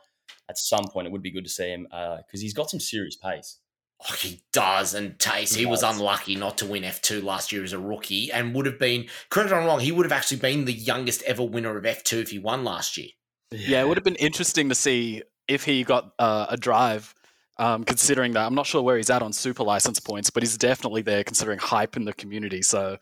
at 0.49 0.57
some 0.57 0.85
point. 0.85 1.07
It 1.07 1.11
would 1.11 1.21
be 1.21 1.31
good 1.31 1.43
to 1.43 1.49
see 1.49 1.69
him 1.69 1.83
because 1.83 2.19
uh, 2.23 2.41
he's 2.41 2.53
got 2.53 2.69
some 2.69 2.79
serious 2.79 3.15
pace. 3.15 3.59
Oh, 4.01 4.13
he 4.13 4.41
does. 4.51 4.93
And 4.93 5.17
Tace, 5.17 5.53
he, 5.53 5.61
He 5.61 5.65
was 5.65 5.83
unlucky 5.83 6.35
not 6.35 6.57
to 6.59 6.65
win 6.65 6.83
F2 6.83 7.23
last 7.23 7.51
year 7.51 7.63
as 7.63 7.73
a 7.73 7.79
rookie 7.79 8.31
and 8.31 8.53
would 8.53 8.65
have 8.65 8.77
been, 8.77 9.07
correct 9.29 9.51
or 9.51 9.59
wrong, 9.59 9.79
he 9.79 9.91
would 9.91 10.05
have 10.05 10.11
actually 10.11 10.37
been 10.37 10.65
the 10.65 10.73
youngest 10.73 11.23
ever 11.23 11.43
winner 11.43 11.77
of 11.77 11.83
F2 11.83 12.21
if 12.21 12.29
he 12.31 12.39
won 12.39 12.63
last 12.63 12.97
year. 12.97 13.09
Yeah, 13.51 13.81
it 13.81 13.87
would 13.87 13.97
have 13.97 14.03
been 14.03 14.15
interesting 14.15 14.69
to 14.69 14.75
see 14.75 15.23
if 15.47 15.63
he 15.63 15.83
got 15.83 16.11
uh, 16.19 16.47
a 16.49 16.57
drive. 16.57 17.13
Um, 17.57 17.85
considering 17.85 18.33
that, 18.33 18.45
I'm 18.45 18.53
not 18.53 18.65
sure 18.65 18.81
where 18.81 18.97
he's 18.97 19.09
at 19.09 19.21
on 19.21 19.31
super 19.31 19.63
license 19.63 20.01
points, 20.01 20.29
but 20.29 20.43
he's 20.43 20.57
definitely 20.57 21.03
there 21.03 21.23
considering 21.23 21.57
hype 21.57 21.95
in 21.95 22.03
the 22.03 22.11
community. 22.11 22.61
So 22.61 22.97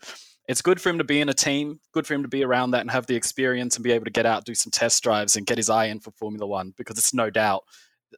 it's 0.46 0.62
good 0.62 0.80
for 0.80 0.90
him 0.90 0.98
to 0.98 1.04
be 1.04 1.20
in 1.20 1.28
a 1.28 1.34
team, 1.34 1.80
good 1.92 2.06
for 2.06 2.14
him 2.14 2.22
to 2.22 2.28
be 2.28 2.44
around 2.44 2.72
that 2.72 2.82
and 2.82 2.90
have 2.90 3.06
the 3.06 3.16
experience 3.16 3.76
and 3.76 3.84
be 3.84 3.92
able 3.92 4.04
to 4.04 4.10
get 4.10 4.26
out, 4.26 4.44
do 4.44 4.54
some 4.54 4.70
test 4.70 5.02
drives, 5.02 5.36
and 5.36 5.46
get 5.46 5.56
his 5.56 5.70
eye 5.70 5.86
in 5.86 6.00
for 6.00 6.10
Formula 6.12 6.46
One 6.46 6.74
because 6.76 6.98
it's 6.98 7.14
no 7.14 7.30
doubt, 7.30 7.64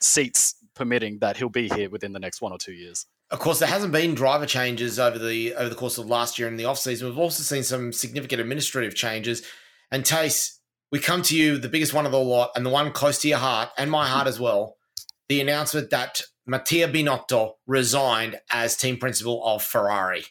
seats 0.01 0.55
permitting, 0.75 1.19
that 1.21 1.37
he'll 1.37 1.49
be 1.49 1.69
here 1.69 1.89
within 1.89 2.13
the 2.13 2.19
next 2.19 2.41
one 2.41 2.53
or 2.53 2.59
two 2.59 2.73
years. 2.73 3.07
Of 3.31 3.39
course, 3.41 3.59
there 3.59 3.69
hasn't 3.69 3.93
been 3.93 4.15
driver 4.15 4.47
changes 4.47 4.99
over 4.99 5.19
the 5.19 5.55
over 5.55 5.69
the 5.69 5.75
course 5.75 5.99
of 5.99 6.07
last 6.07 6.39
year 6.39 6.47
in 6.47 6.57
the 6.57 6.65
offseason. 6.65 7.05
We've 7.05 7.19
also 7.19 7.43
seen 7.43 7.65
some 7.65 7.93
significant 7.93 8.41
administrative 8.41 8.95
changes. 8.95 9.43
And 9.91 10.05
Tace, 10.05 10.59
we 10.93 11.01
come 11.01 11.23
to 11.23 11.37
you, 11.37 11.59
the 11.59 11.69
biggest 11.69 11.93
one 11.93 12.07
of 12.07 12.13
the 12.13 12.21
lot, 12.21 12.51
and 12.55 12.65
the 12.65 12.71
one 12.71 12.93
close 12.93 13.19
to 13.19 13.29
your 13.29 13.39
heart 13.39 13.71
and 13.77 13.91
my 13.91 14.07
heart 14.07 14.29
as 14.29 14.39
well. 14.39 14.77
The 15.29 15.41
announcement 15.41 15.91
that 15.91 16.23
Mattia 16.47 16.87
Binotto 16.87 17.55
resigned 17.67 18.39
as 18.51 18.77
team 18.77 18.97
principal 18.97 19.45
of 19.45 19.63
Ferrari. 19.63 20.27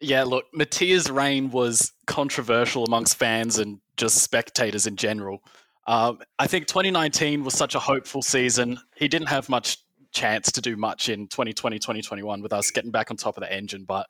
Yeah, 0.00 0.24
look, 0.24 0.44
Mattia's 0.54 1.10
reign 1.10 1.50
was 1.50 1.92
controversial 2.06 2.84
amongst 2.84 3.16
fans 3.16 3.58
and 3.58 3.80
just 3.96 4.16
spectators 4.16 4.86
in 4.86 4.96
general. 4.96 5.42
Um, 5.86 6.18
I 6.38 6.46
think 6.46 6.66
2019 6.66 7.44
was 7.44 7.54
such 7.54 7.74
a 7.74 7.78
hopeful 7.78 8.22
season. 8.22 8.78
He 8.96 9.08
didn't 9.08 9.28
have 9.28 9.48
much 9.48 9.78
chance 10.12 10.50
to 10.52 10.60
do 10.60 10.76
much 10.76 11.08
in 11.08 11.26
2020, 11.28 11.78
2021 11.78 12.42
with 12.42 12.52
us 12.52 12.70
getting 12.70 12.90
back 12.90 13.10
on 13.10 13.16
top 13.16 13.36
of 13.36 13.42
the 13.42 13.52
engine. 13.52 13.84
But 13.84 14.06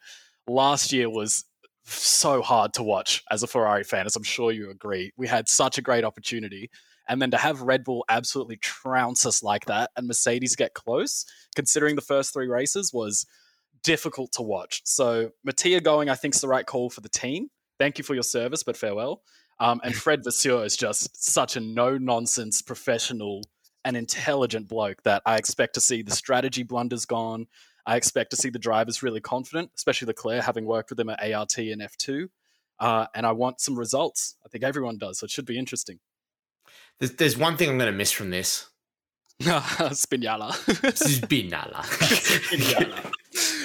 last 0.46 0.92
year 0.92 1.10
was 1.10 1.44
so 1.84 2.42
hard 2.42 2.72
to 2.74 2.82
watch 2.82 3.22
as 3.30 3.42
a 3.42 3.46
Ferrari 3.46 3.84
fan, 3.84 4.06
as 4.06 4.16
I'm 4.16 4.22
sure 4.22 4.52
you 4.52 4.70
agree. 4.70 5.12
We 5.16 5.26
had 5.26 5.48
such 5.48 5.78
a 5.78 5.82
great 5.82 6.04
opportunity. 6.04 6.70
And 7.08 7.20
then 7.20 7.30
to 7.32 7.36
have 7.36 7.60
Red 7.60 7.84
Bull 7.84 8.04
absolutely 8.08 8.56
trounce 8.56 9.26
us 9.26 9.42
like 9.42 9.66
that 9.66 9.90
and 9.96 10.06
Mercedes 10.06 10.56
get 10.56 10.74
close, 10.74 11.26
considering 11.54 11.96
the 11.96 12.02
first 12.02 12.32
three 12.32 12.48
races, 12.48 12.92
was 12.92 13.26
difficult 13.84 14.32
to 14.32 14.42
watch. 14.42 14.82
So 14.84 15.30
Mattia 15.44 15.80
going, 15.80 16.08
I 16.08 16.14
think, 16.14 16.34
is 16.34 16.40
the 16.40 16.48
right 16.48 16.66
call 16.66 16.90
for 16.90 17.00
the 17.00 17.08
team. 17.08 17.48
Thank 17.78 17.98
you 17.98 18.04
for 18.04 18.14
your 18.14 18.22
service, 18.22 18.62
but 18.62 18.76
farewell. 18.76 19.22
Um, 19.60 19.80
and 19.84 19.94
Fred 19.94 20.20
Vasseur 20.24 20.64
is 20.64 20.76
just 20.76 21.22
such 21.22 21.56
a 21.56 21.60
no 21.60 21.96
nonsense 21.96 22.62
professional 22.62 23.42
and 23.84 23.96
intelligent 23.96 24.66
bloke 24.66 25.02
that 25.04 25.22
I 25.26 25.36
expect 25.36 25.74
to 25.74 25.80
see 25.80 26.02
the 26.02 26.10
strategy 26.10 26.62
blunders 26.62 27.04
gone. 27.04 27.46
I 27.86 27.96
expect 27.96 28.30
to 28.30 28.36
see 28.36 28.48
the 28.48 28.58
drivers 28.58 29.02
really 29.02 29.20
confident, 29.20 29.70
especially 29.76 30.06
Leclerc, 30.06 30.42
having 30.42 30.64
worked 30.64 30.90
with 30.90 30.96
them 30.96 31.10
at 31.10 31.20
ART 31.32 31.58
and 31.58 31.82
F2. 31.82 32.28
Uh, 32.80 33.06
and 33.14 33.26
I 33.26 33.32
want 33.32 33.60
some 33.60 33.78
results. 33.78 34.36
I 34.44 34.48
think 34.48 34.64
everyone 34.64 34.98
does, 34.98 35.18
so 35.18 35.24
it 35.24 35.30
should 35.30 35.44
be 35.44 35.58
interesting. 35.58 36.00
There's, 36.98 37.12
there's 37.12 37.36
one 37.36 37.56
thing 37.56 37.70
I'm 37.70 37.78
going 37.78 37.92
to 37.92 37.96
miss 37.96 38.10
from 38.10 38.30
this. 38.30 38.68
Spinala. 39.42 40.64
This 40.80 41.02
is 41.02 41.20
Binala. 41.20 41.84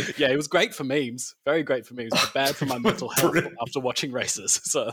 yeah, 0.17 0.29
it 0.29 0.35
was 0.35 0.47
great 0.47 0.73
for 0.73 0.83
memes. 0.83 1.35
Very 1.45 1.63
great 1.63 1.85
for 1.85 1.93
memes, 1.93 2.11
but 2.11 2.33
bad 2.33 2.55
for 2.55 2.65
my 2.65 2.77
mental 2.79 3.09
health 3.09 3.35
after 3.61 3.79
watching 3.79 4.11
races. 4.11 4.59
So 4.69 4.91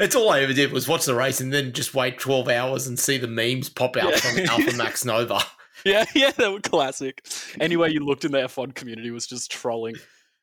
It's 0.00 0.14
all 0.16 0.30
I 0.30 0.40
ever 0.40 0.52
did 0.52 0.72
was 0.72 0.88
watch 0.88 1.04
the 1.04 1.14
race 1.14 1.40
and 1.40 1.52
then 1.52 1.72
just 1.72 1.94
wait 1.94 2.18
12 2.18 2.48
hours 2.48 2.86
and 2.86 2.98
see 2.98 3.18
the 3.18 3.28
memes 3.28 3.68
pop 3.68 3.96
out 3.96 4.10
Yeah. 4.10 4.16
from 4.18 4.38
Alpha 4.46 4.76
Max 4.76 5.04
Nova. 5.04 5.40
yeah, 5.84 6.04
yeah, 6.14 6.30
they 6.32 6.48
were 6.48 6.60
classic. 6.60 7.26
Anyway, 7.60 7.92
you 7.92 8.00
looked 8.00 8.24
in 8.24 8.32
the 8.32 8.38
F1 8.38 8.74
community 8.74 9.10
was 9.10 9.26
just 9.26 9.50
trolling. 9.50 9.96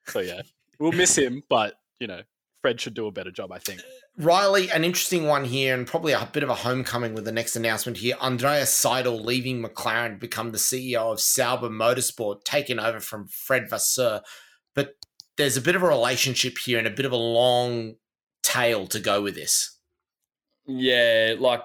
So 0.07 0.19
yeah, 0.19 0.41
we'll 0.79 0.91
miss 0.91 1.17
him, 1.17 1.43
but 1.49 1.75
you 1.99 2.07
know, 2.07 2.21
Fred 2.61 2.81
should 2.81 2.93
do 2.93 3.07
a 3.07 3.11
better 3.11 3.31
job, 3.31 3.51
I 3.51 3.59
think. 3.59 3.81
Riley, 4.17 4.69
an 4.69 4.83
interesting 4.83 5.27
one 5.27 5.45
here, 5.45 5.73
and 5.73 5.87
probably 5.87 6.11
a 6.11 6.29
bit 6.31 6.43
of 6.43 6.49
a 6.49 6.55
homecoming 6.55 7.13
with 7.13 7.25
the 7.25 7.31
next 7.31 7.55
announcement 7.55 7.97
here. 7.97 8.15
Andreas 8.21 8.71
Seidl 8.71 9.23
leaving 9.23 9.63
McLaren 9.63 10.13
to 10.13 10.17
become 10.17 10.51
the 10.51 10.57
CEO 10.57 11.11
of 11.11 11.21
Sauber 11.21 11.69
Motorsport, 11.69 12.43
taking 12.43 12.79
over 12.79 12.99
from 12.99 13.27
Fred 13.27 13.69
Vasseur. 13.69 14.21
But 14.75 14.95
there's 15.37 15.57
a 15.57 15.61
bit 15.61 15.75
of 15.75 15.83
a 15.83 15.87
relationship 15.87 16.57
here 16.57 16.77
and 16.77 16.87
a 16.87 16.91
bit 16.91 17.05
of 17.05 17.13
a 17.13 17.17
long 17.17 17.95
tail 18.43 18.87
to 18.87 18.99
go 18.99 19.21
with 19.21 19.35
this. 19.35 19.77
Yeah, 20.67 21.35
like 21.39 21.63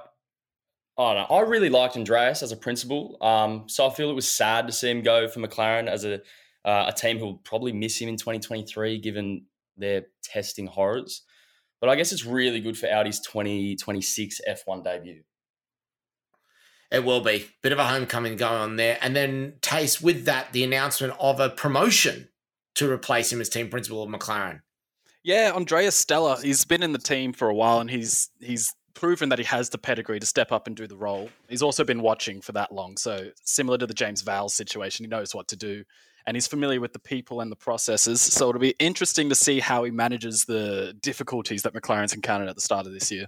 I 0.97 1.15
don't 1.15 1.29
know. 1.29 1.37
I 1.37 1.41
really 1.41 1.71
liked 1.71 1.97
Andreas 1.97 2.43
as 2.43 2.53
a 2.53 2.57
principal. 2.57 3.17
Um, 3.21 3.65
so 3.69 3.87
I 3.87 3.93
feel 3.93 4.11
it 4.11 4.15
was 4.15 4.31
sad 4.31 4.69
to 4.69 4.73
see 4.73 4.91
him 4.91 5.03
go 5.03 5.29
for 5.29 5.41
McLaren 5.41 5.89
as 5.89 6.05
a 6.05 6.21
uh, 6.65 6.87
a 6.89 6.93
team 6.93 7.19
who'll 7.19 7.39
probably 7.39 7.73
miss 7.73 7.99
him 7.99 8.09
in 8.09 8.17
2023, 8.17 8.99
given 8.99 9.45
their 9.77 10.07
testing 10.23 10.67
horrors. 10.67 11.23
But 11.81 11.91
I 11.91 11.97
guess 11.97 12.13
it's 12.13 12.25
really 12.25 12.61
good 12.61 12.79
for 12.79 12.87
Audi's 12.87 13.21
2026 13.21 14.41
F1 14.49 14.85
debut. 14.85 15.23
It 16.91 17.05
will 17.05 17.21
be. 17.21 17.47
Bit 17.63 17.73
of 17.73 17.79
a 17.79 17.87
homecoming 17.87 18.37
going 18.37 18.61
on 18.61 18.77
there. 18.77 18.99
And 19.01 19.17
then, 19.17 19.55
Tace, 19.61 20.01
with 20.01 20.25
that, 20.27 20.53
the 20.53 20.65
announcement 20.65 21.15
of 21.19 21.41
a 21.41 21.51
promotion 21.51 22.29
to 22.77 22.91
replace 22.91 23.33
him 23.33 23.41
as 23.41 23.49
team 23.49 23.69
principal 23.69 24.03
of 24.03 24.11
McLaren. 24.11 24.61
Yeah, 25.23 25.53
Andreas 25.55 25.97
Stella, 25.97 26.41
he's 26.41 26.65
been 26.65 26.83
in 26.83 26.93
the 26.93 26.99
team 26.99 27.33
for 27.33 27.49
a 27.49 27.55
while 27.55 27.81
and 27.81 27.91
he's 27.91 28.29
he's 28.41 28.75
proven 28.95 29.29
that 29.29 29.39
he 29.39 29.45
has 29.45 29.69
the 29.69 29.79
pedigree 29.79 30.21
to 30.21 30.27
step 30.27 30.53
up 30.53 30.67
and 30.67 30.77
do 30.77 30.87
the 30.87 30.97
role. 30.97 31.29
He's 31.49 31.63
also 31.63 31.85
been 31.85 32.01
watching 32.01 32.41
for 32.41 32.53
that 32.53 32.73
long, 32.73 32.97
so 32.97 33.31
similar 33.45 33.79
to 33.79 33.87
the 33.87 33.95
James 33.95 34.23
Vowles 34.23 34.53
situation, 34.53 35.05
he 35.05 35.09
knows 35.09 35.35
what 35.35 35.49
to 35.49 35.57
do 35.57 35.85
and 36.27 36.37
he's 36.37 36.47
familiar 36.47 36.81
with 36.81 36.93
the 36.93 36.99
people 36.99 37.41
and 37.41 37.53
the 37.53 37.57
processes. 37.57 38.21
So 38.21 38.49
it'll 38.49 38.61
be 38.61 38.75
interesting 38.79 39.29
to 39.29 39.35
see 39.35 39.61
how 39.61 39.85
he 39.85 39.91
manages 39.91 40.45
the 40.45 40.97
difficulties 41.03 41.63
that 41.63 41.75
McLaren's 41.75 42.15
encountered 42.15 42.49
at 42.49 42.55
the 42.55 42.63
start 42.63 42.87
of 42.87 42.93
this 42.93 43.11
year. 43.11 43.27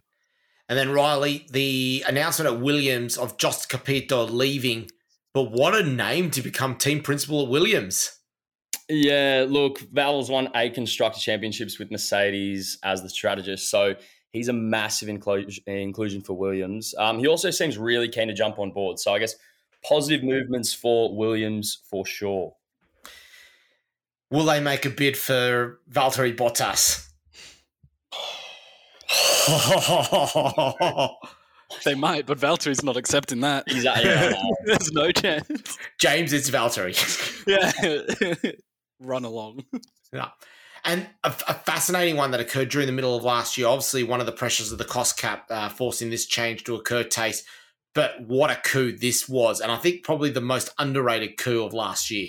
And 0.69 0.79
then, 0.79 0.91
Riley, 0.91 1.47
the 1.51 2.05
announcement 2.09 2.53
at 2.53 2.61
Williams 2.61 3.17
of 3.17 3.37
Just 3.39 3.69
Capito 3.69 4.27
leaving. 4.27 4.91
But 5.33 5.53
what 5.53 5.75
a 5.75 5.83
name 5.83 6.31
to 6.33 6.43
become 6.43 6.77
team 6.77 7.03
principal 7.03 7.43
at 7.43 7.49
Williams. 7.49 8.19
Yeah, 8.89 9.47
look, 9.49 9.79
Vowles 9.81 10.31
won 10.31 10.49
eight 10.55 10.75
constructor 10.75 11.21
championships 11.21 11.79
with 11.79 11.91
Mercedes 11.91 12.79
as 12.83 13.03
the 13.03 13.11
strategist, 13.11 13.69
so 13.69 13.97
he's 14.37 14.49
a 14.49 14.53
massive 14.53 15.09
inclusion, 15.09 15.63
inclusion 15.67 16.23
for 16.23 16.35
Williams. 16.35 16.95
Um, 16.99 17.19
he 17.19 17.27
also 17.27 17.51
seems 17.51 17.79
really 17.79 18.09
keen 18.09 18.29
to 18.29 18.35
jump 18.35 18.59
on 18.59 18.71
board, 18.71 18.99
so 18.99 19.15
I 19.15 19.19
guess 19.19 19.35
positive 19.83 20.23
movements 20.23 20.73
for 20.73 21.15
Williams 21.15 21.79
for 21.89 22.05
sure. 22.05 22.55
Will 24.31 24.45
they 24.45 24.61
make 24.61 24.85
a 24.85 24.91
bid 24.91 25.17
for 25.17 25.81
Valtteri 25.91 26.37
Bottas? 26.37 27.03
They 31.85 31.95
might, 31.95 32.27
but 32.27 32.39
Valtteri's 32.39 32.85
not 32.85 32.97
accepting 32.97 33.41
that. 33.41 33.65
He's 33.69 33.85
at, 33.85 34.05
yeah, 34.05 34.33
There's 34.65 34.93
no 34.93 35.11
chance. 35.11 35.79
James, 35.99 36.33
it's 36.33 36.49
Valtteri. 36.49 36.95
Yeah. 37.47 38.53
Run 39.01 39.25
along. 39.25 39.65
Yeah. 40.13 40.31
And 40.87 41.09
a, 41.25 41.35
a 41.49 41.55
fascinating 41.55 42.17
one 42.17 42.31
that 42.31 42.41
occurred 42.41 42.69
during 42.69 42.87
the 42.87 42.93
middle 42.93 43.17
of 43.17 43.25
last 43.25 43.59
year. 43.59 43.67
Obviously, 43.67 44.05
one 44.05 44.21
of 44.21 44.27
the 44.27 44.33
pressures 44.33 44.71
of 44.71 44.79
the 44.79 44.85
cost 44.85 45.19
cap 45.19 45.47
uh, 45.51 45.69
forcing 45.69 46.11
this 46.11 46.27
change 46.27 46.63
to 46.65 46.77
occur, 46.77 47.03
Tace. 47.03 47.43
But 47.93 48.21
what 48.21 48.51
a 48.51 48.57
coup 48.57 48.97
this 48.97 49.29
was. 49.29 49.61
And 49.61 49.73
I 49.73 49.77
think 49.77 50.05
probably 50.05 50.31
the 50.31 50.41
most 50.41 50.73
underrated 50.79 51.39
coup 51.39 51.65
of 51.65 51.75
last 51.75 52.11
year. 52.11 52.29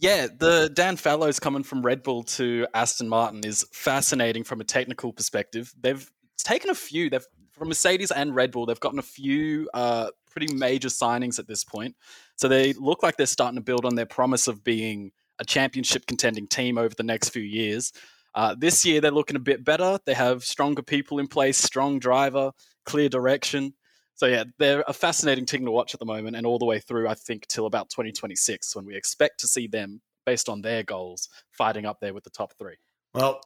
Yeah, 0.00 0.26
the 0.36 0.70
Dan 0.72 0.96
Fallows 0.96 1.38
coming 1.38 1.62
from 1.62 1.82
Red 1.82 2.02
Bull 2.02 2.22
to 2.24 2.66
Aston 2.74 3.08
Martin 3.08 3.44
is 3.44 3.64
fascinating 3.72 4.44
from 4.44 4.60
a 4.60 4.64
technical 4.64 5.12
perspective. 5.12 5.72
They've 5.80 6.10
taken 6.38 6.70
a 6.70 6.74
few. 6.74 7.10
They've 7.10 7.26
from 7.58 7.68
Mercedes 7.68 8.10
and 8.10 8.34
Red 8.34 8.52
Bull. 8.52 8.66
They've 8.66 8.80
gotten 8.80 8.98
a 8.98 9.02
few 9.02 9.68
uh, 9.74 10.10
pretty 10.30 10.54
major 10.54 10.88
signings 10.88 11.38
at 11.38 11.48
this 11.48 11.64
point. 11.64 11.96
So 12.36 12.48
they 12.48 12.72
look 12.74 13.02
like 13.02 13.16
they're 13.16 13.26
starting 13.26 13.56
to 13.56 13.62
build 13.64 13.84
on 13.84 13.96
their 13.96 14.06
promise 14.06 14.48
of 14.48 14.62
being 14.62 15.10
a 15.38 15.44
championship 15.44 16.06
contending 16.06 16.46
team 16.46 16.78
over 16.78 16.94
the 16.94 17.02
next 17.02 17.30
few 17.30 17.42
years. 17.42 17.92
Uh, 18.34 18.54
this 18.56 18.84
year 18.84 19.00
they're 19.00 19.10
looking 19.10 19.36
a 19.36 19.40
bit 19.40 19.64
better. 19.64 19.98
They 20.04 20.14
have 20.14 20.44
stronger 20.44 20.82
people 20.82 21.18
in 21.18 21.26
place, 21.26 21.58
strong 21.58 21.98
driver, 21.98 22.52
clear 22.84 23.08
direction. 23.08 23.74
So 24.14 24.26
yeah, 24.26 24.44
they're 24.58 24.84
a 24.88 24.92
fascinating 24.92 25.46
team 25.46 25.64
to 25.64 25.70
watch 25.70 25.94
at 25.94 26.00
the 26.00 26.06
moment, 26.06 26.36
and 26.36 26.44
all 26.44 26.58
the 26.58 26.64
way 26.64 26.80
through, 26.80 27.08
I 27.08 27.14
think, 27.14 27.46
till 27.46 27.66
about 27.66 27.88
2026, 27.90 28.74
when 28.74 28.84
we 28.84 28.96
expect 28.96 29.38
to 29.40 29.46
see 29.46 29.68
them, 29.68 30.00
based 30.26 30.48
on 30.48 30.60
their 30.60 30.82
goals, 30.82 31.28
fighting 31.52 31.86
up 31.86 32.00
there 32.00 32.12
with 32.12 32.24
the 32.24 32.30
top 32.30 32.52
three. 32.58 32.74
Well, 33.14 33.40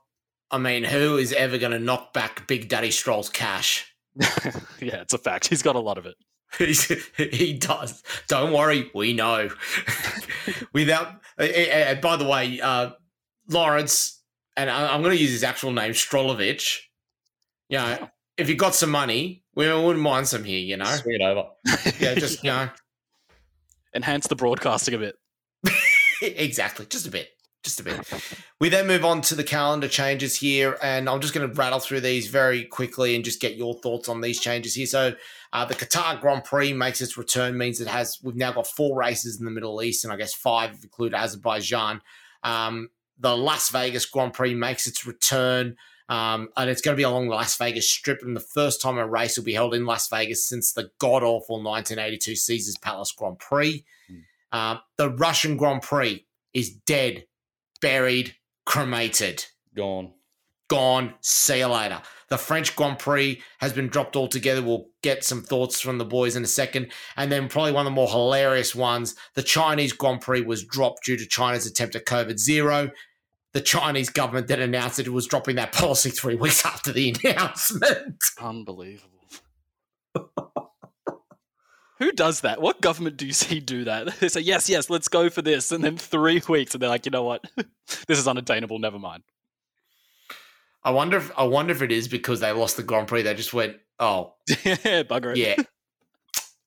I 0.51 0.59
mean, 0.59 0.83
who 0.83 1.17
is 1.19 1.33
ever 1.33 1.59
going 1.59 1.73
to 1.73 1.79
knock 1.79 2.13
back 2.13 2.47
Big 2.49 2.69
Daddy 2.69 2.91
Stroll's 2.91 3.29
cash? 3.29 3.95
yeah, 4.81 5.01
it's 5.01 5.15
a 5.15 5.19
fact. 5.19 5.47
He's 5.47 5.63
got 5.63 5.77
a 5.77 5.81
lot 5.81 5.99
of 5.99 6.07
it. 6.07 6.17
He 7.17 7.55
does. 7.55 8.03
Don't 8.29 8.53
worry, 8.53 8.91
we 8.95 9.13
know. 9.15 9.49
Without, 10.73 11.21
and 11.39 12.01
by 12.01 12.17
the 12.17 12.25
way, 12.27 12.61
uh, 12.61 12.91
Lawrence, 13.49 14.23
and 14.57 14.69
I- 14.71 14.93
I'm 14.95 15.03
going 15.03 15.17
to 15.17 15.21
use 15.23 15.31
his 15.33 15.45
actual 15.45 15.73
name, 15.73 15.93
Strolovich. 15.93 16.79
You 17.69 17.79
know, 17.79 18.11
if 18.37 18.49
you 18.49 18.55
got 18.57 18.75
some 18.75 18.91
money, 18.91 19.45
we 19.55 19.67
wouldn't 19.73 20.01
mind 20.03 20.29
some 20.29 20.45
here. 20.45 20.59
You 20.61 20.77
know, 20.77 20.85
Swing 20.85 21.21
it 21.21 21.23
over. 21.23 21.49
yeah, 21.99 22.15
just 22.15 22.43
you 22.45 22.51
know, 22.51 22.69
Enhance 23.95 24.27
the 24.27 24.37
broadcasting 24.37 24.95
a 24.95 24.99
bit. 24.99 25.17
exactly, 26.23 26.87
just 26.87 27.07
a 27.07 27.11
bit. 27.11 27.29
Just 27.63 27.79
a 27.79 27.85
bit. 27.85 28.01
We 28.61 28.69
then 28.69 28.89
move 28.89 29.05
on 29.05 29.21
to 29.23 29.37
the 29.37 29.45
calendar 29.45 29.87
changes 29.87 30.37
here, 30.37 30.77
and 30.83 31.09
I'm 31.09 31.21
just 31.21 31.33
going 31.33 31.49
to 31.49 31.55
rattle 31.55 31.79
through 31.79 32.01
these 32.01 32.27
very 32.27 32.65
quickly 32.65 33.15
and 33.15 33.25
just 33.25 33.41
get 33.41 33.55
your 33.55 33.75
thoughts 33.75 34.09
on 34.09 34.21
these 34.21 34.41
changes 34.41 34.75
here. 34.75 34.87
So, 34.87 35.15
uh, 35.53 35.65
the 35.65 35.75
Qatar 35.75 36.21
Grand 36.21 36.43
Prix 36.43 36.73
makes 36.73 37.01
its 37.01 37.17
return, 37.17 37.57
means 37.57 37.81
it 37.81 37.87
has 37.87 38.19
we've 38.23 38.35
now 38.35 38.51
got 38.51 38.67
four 38.67 38.97
races 38.97 39.39
in 39.39 39.45
the 39.45 39.53
Middle 39.53 39.81
East, 39.81 40.03
and 40.03 40.13
I 40.13 40.17
guess 40.17 40.35
five 40.35 40.73
if 40.73 40.83
include 40.83 41.15
Azerbaijan. 41.15 42.01
Um, 42.43 42.91
the 43.19 43.37
Las 43.37 43.71
Vegas 43.71 44.07
Grand 44.07 44.33
Prix 44.33 44.55
makes 44.55 44.89
its 44.89 45.07
return. 45.07 45.77
Um, 46.09 46.49
and 46.57 46.69
it's 46.69 46.83
going 46.83 46.95
to 46.95 47.01
be 47.01 47.05
along 47.05 47.29
the 47.29 47.37
Las 47.37 47.57
Vegas 47.57 47.91
Strip, 47.91 48.23
and 48.23 48.37
the 48.37 48.41
first 48.41 48.83
time 48.83 48.99
a 48.99 49.07
race 49.07 49.39
will 49.39 49.45
be 49.45 49.55
held 49.55 49.73
in 49.73 49.87
Las 49.87 50.09
Vegas 50.09 50.45
since 50.45 50.73
the 50.73 50.91
god 50.99 51.23
awful 51.23 51.63
1982 51.63 52.37
Caesars 52.37 52.77
Palace 52.77 53.13
Grand 53.13 53.39
Prix. 53.39 53.85
Mm. 54.11 54.23
Uh, 54.51 54.81
the 54.99 55.11
Russian 55.11 55.57
Grand 55.57 55.81
Prix 55.81 56.27
is 56.53 56.71
dead, 56.71 57.25
buried, 57.83 58.35
cremated. 58.65 59.45
Gone. 59.77 60.13
Gone. 60.69 61.15
See 61.21 61.59
you 61.59 61.67
later. 61.67 62.01
The 62.29 62.39
French 62.39 62.75
Grand 62.75 62.99
Prix 62.99 63.43
has 63.59 63.75
been 63.75 63.89
dropped 63.89 64.17
altogether. 64.17 64.63
We'll 64.63 64.89
get 65.03 65.23
some 65.23 65.43
thoughts 65.43 65.83
from 65.83 65.99
the 65.99 66.07
boys 66.07 66.35
in 66.35 66.45
a 66.45 66.47
second. 66.47 66.91
And 67.15 67.31
then, 67.31 67.49
probably 67.49 67.73
one 67.73 67.87
of 67.87 67.91
the 67.93 67.95
more 67.95 68.09
hilarious 68.09 68.75
ones 68.75 69.15
the 69.35 69.43
Chinese 69.43 69.93
Grand 69.93 70.23
Prix 70.23 70.41
was 70.41 70.65
dropped 70.65 71.05
due 71.05 71.19
to 71.19 71.27
China's 71.27 71.67
attempt 71.67 71.95
at 71.95 72.07
COVID 72.07 72.39
zero 72.39 72.91
the 73.53 73.61
Chinese 73.61 74.09
government 74.09 74.49
then 74.49 74.61
announced 74.61 74.97
that 74.97 75.07
it 75.07 75.13
was 75.13 75.27
dropping 75.27 75.57
that 75.57 75.73
policy 75.73 76.11
three 76.11 76.35
weeks 76.35 76.65
after 76.67 76.93
the 76.93 77.15
announcement. 77.23 78.25
Unbelievable. 78.41 79.09
Who 82.03 82.11
does 82.11 82.41
that? 82.41 82.61
What 82.61 82.81
government 82.81 83.17
do 83.17 83.25
you 83.25 83.33
see 83.33 83.61
do 83.61 83.85
that? 83.85 84.17
They 84.19 84.29
say, 84.29 84.41
yes, 84.41 84.69
yes, 84.69 84.91
let's 84.91 85.07
go 85.07 85.31
for 85.31 85.41
this. 85.41 85.71
And 85.71 85.85
then 85.85 85.97
three 85.97 86.43
weeks, 86.49 86.75
and 86.75 86.83
they're 86.83 86.91
like, 86.91 87.07
you 87.07 87.13
know 87.13 87.23
what? 87.23 87.47
this 88.09 88.19
is 88.19 88.27
unattainable. 88.27 88.81
Never 88.81 88.99
mind. 88.99 89.23
I 90.83 90.91
wonder 90.91 91.19
if 91.19 91.31
I 91.39 91.45
wonder 91.45 91.71
if 91.71 91.81
it 91.81 91.93
is 91.93 92.09
because 92.09 92.41
they 92.41 92.51
lost 92.51 92.77
the 92.77 92.83
Grand 92.83 93.07
Prix. 93.07 93.23
They 93.23 93.35
just 93.35 93.55
went, 93.55 93.77
oh, 94.01 94.35
yeah, 94.49 95.05
bugger 95.05 95.31
it. 95.31 95.39
Yeah, 95.39 95.57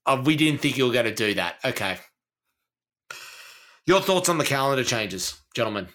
uh, 0.06 0.22
we 0.24 0.38
didn't 0.38 0.62
think 0.62 0.77
you 0.77 0.86
were 0.86 0.94
going 0.94 1.04
to 1.04 1.13
do 1.13 1.34
that. 1.34 1.56
Okay. 1.65 1.98
Your 3.86 4.00
thoughts 4.00 4.30
on 4.30 4.38
the 4.38 4.46
calendar 4.46 4.86
changes, 4.86 5.38
gentlemen? 5.54 5.89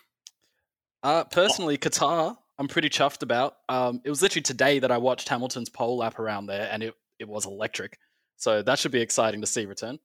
Uh, 1.03 1.25
personally, 1.25 1.79
Qatar, 1.79 2.37
I'm 2.59 2.69
pretty 2.69 2.91
chuffed 2.91 3.23
about. 3.23 3.57
Um, 3.71 4.03
it 4.05 4.11
was 4.11 4.21
literally 4.21 4.43
today 4.43 4.81
that 4.81 4.91
I 4.91 4.99
watched 4.99 5.31
Hamilton's 5.31 5.71
pole 5.71 5.97
lap 5.97 6.19
around 6.19 6.45
there, 6.45 6.69
and 6.71 6.83
it, 6.83 6.95
it 7.19 7.27
was 7.27 7.47
electric. 7.47 7.97
So 8.41 8.63
that 8.63 8.79
should 8.79 8.91
be 8.91 9.03
exciting 9.03 9.43
to 9.43 9.47
see 9.47 9.67
return. 9.67 9.99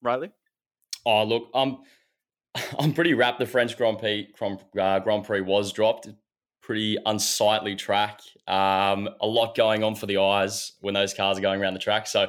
Riley? 0.00 0.30
Oh, 1.04 1.24
look, 1.24 1.50
I'm 1.54 1.78
I'm 2.78 2.92
pretty 2.92 3.14
wrapped. 3.14 3.40
The 3.40 3.46
French 3.46 3.76
Grand 3.76 3.98
Prix 3.98 4.28
Grand, 4.38 4.64
uh, 4.80 5.00
Grand 5.00 5.24
Prix 5.24 5.40
was 5.40 5.72
dropped. 5.72 6.08
Pretty 6.62 6.96
unsightly 7.04 7.74
track. 7.74 8.20
Um, 8.46 9.08
a 9.20 9.26
lot 9.26 9.54
going 9.54 9.82
on 9.82 9.96
for 9.96 10.06
the 10.06 10.18
eyes 10.18 10.72
when 10.80 10.94
those 10.94 11.12
cars 11.12 11.36
are 11.36 11.42
going 11.42 11.60
around 11.60 11.74
the 11.74 11.80
track. 11.80 12.06
So 12.06 12.28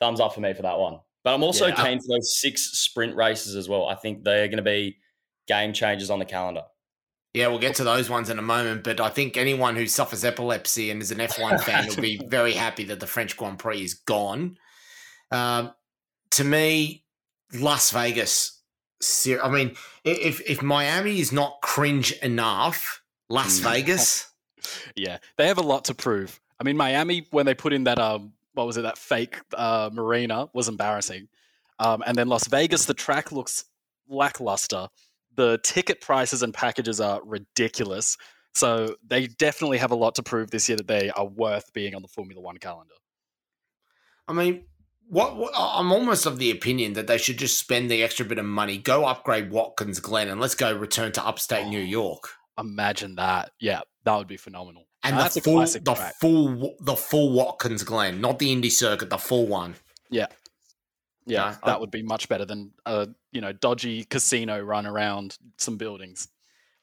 thumbs 0.00 0.20
up 0.20 0.34
for 0.34 0.40
me 0.40 0.54
for 0.54 0.62
that 0.62 0.78
one. 0.78 1.00
But 1.24 1.34
I'm 1.34 1.42
also 1.42 1.66
yeah. 1.66 1.84
keen 1.84 1.98
for 1.98 2.06
those 2.08 2.38
six 2.40 2.62
sprint 2.78 3.16
races 3.16 3.56
as 3.56 3.68
well. 3.68 3.88
I 3.88 3.96
think 3.96 4.22
they're 4.22 4.46
going 4.46 4.58
to 4.58 4.62
be 4.62 4.98
game 5.48 5.72
changers 5.72 6.10
on 6.10 6.20
the 6.20 6.24
calendar. 6.24 6.62
Yeah, 7.34 7.48
we'll 7.48 7.58
get 7.58 7.74
to 7.76 7.84
those 7.84 8.08
ones 8.08 8.30
in 8.30 8.38
a 8.38 8.42
moment. 8.42 8.84
But 8.84 9.00
I 9.00 9.10
think 9.10 9.36
anyone 9.36 9.74
who 9.74 9.86
suffers 9.88 10.24
epilepsy 10.24 10.92
and 10.92 11.02
is 11.02 11.10
an 11.10 11.18
F1 11.18 11.60
fan 11.60 11.88
will 11.88 12.00
be 12.00 12.20
very 12.28 12.52
happy 12.52 12.84
that 12.84 13.00
the 13.00 13.06
French 13.06 13.36
Grand 13.36 13.58
Prix 13.58 13.82
is 13.82 13.94
gone. 13.94 14.56
Um, 15.30 15.72
to 16.32 16.44
me, 16.44 17.04
Las 17.54 17.90
Vegas. 17.90 18.60
I 19.42 19.48
mean, 19.50 19.76
if 20.04 20.40
if 20.48 20.62
Miami 20.62 21.20
is 21.20 21.32
not 21.32 21.60
cringe 21.62 22.12
enough, 22.22 23.02
Las 23.28 23.60
mm. 23.60 23.64
Vegas. 23.64 24.32
yeah, 24.96 25.18
they 25.36 25.46
have 25.46 25.58
a 25.58 25.62
lot 25.62 25.84
to 25.86 25.94
prove. 25.94 26.40
I 26.58 26.64
mean, 26.64 26.76
Miami 26.76 27.26
when 27.30 27.46
they 27.46 27.54
put 27.54 27.72
in 27.72 27.84
that 27.84 27.98
um, 27.98 28.32
what 28.54 28.66
was 28.66 28.76
it, 28.76 28.82
that 28.82 28.98
fake 28.98 29.38
uh, 29.54 29.90
marina 29.92 30.48
was 30.54 30.68
embarrassing, 30.68 31.28
um, 31.78 32.02
and 32.06 32.16
then 32.16 32.28
Las 32.28 32.48
Vegas, 32.48 32.86
the 32.86 32.94
track 32.94 33.32
looks 33.32 33.64
lackluster 34.08 34.88
the 35.36 35.58
ticket 35.62 36.00
prices 36.00 36.42
and 36.42 36.52
packages 36.52 37.00
are 37.00 37.20
ridiculous. 37.24 38.16
So 38.54 38.96
they 39.06 39.26
definitely 39.26 39.78
have 39.78 39.90
a 39.90 39.94
lot 39.94 40.14
to 40.16 40.22
prove 40.22 40.50
this 40.50 40.68
year 40.68 40.76
that 40.76 40.88
they 40.88 41.10
are 41.10 41.26
worth 41.26 41.72
being 41.72 41.94
on 41.94 42.02
the 42.02 42.08
Formula 42.08 42.40
One 42.40 42.56
calendar. 42.56 42.94
I 44.26 44.32
mean, 44.32 44.64
what, 45.08 45.36
what, 45.36 45.52
I'm 45.56 45.92
almost 45.92 46.26
of 46.26 46.38
the 46.38 46.50
opinion 46.50 46.94
that 46.94 47.06
they 47.06 47.18
should 47.18 47.38
just 47.38 47.58
spend 47.58 47.90
the 47.90 48.02
extra 48.02 48.26
bit 48.26 48.38
of 48.38 48.44
money, 48.44 48.78
go 48.78 49.04
upgrade 49.04 49.50
Watkins 49.50 50.00
Glen, 50.00 50.28
and 50.28 50.40
let's 50.40 50.54
go 50.54 50.74
return 50.74 51.12
to 51.12 51.26
upstate 51.26 51.66
oh, 51.66 51.70
New 51.70 51.80
York. 51.80 52.30
Imagine 52.58 53.16
that. 53.16 53.52
Yeah, 53.60 53.82
that 54.04 54.16
would 54.16 54.28
be 54.28 54.36
phenomenal. 54.36 54.86
And 55.02 55.18
the 55.18 55.40
full, 55.40 55.60
the 55.60 55.94
track. 55.94 56.14
full, 56.20 56.74
the 56.80 56.96
full 56.96 57.32
Watkins 57.32 57.84
Glen, 57.84 58.20
not 58.20 58.40
the 58.40 58.50
Indy 58.50 58.70
Circuit, 58.70 59.08
the 59.08 59.18
full 59.18 59.46
one. 59.46 59.76
Yeah, 60.10 60.26
yeah, 61.26 61.56
that 61.64 61.80
would 61.80 61.90
be 61.90 62.02
much 62.02 62.28
better 62.28 62.44
than 62.44 62.72
a 62.86 63.08
you 63.32 63.40
know 63.40 63.52
dodgy 63.52 64.04
casino 64.04 64.60
run 64.60 64.86
around 64.86 65.38
some 65.58 65.76
buildings. 65.76 66.28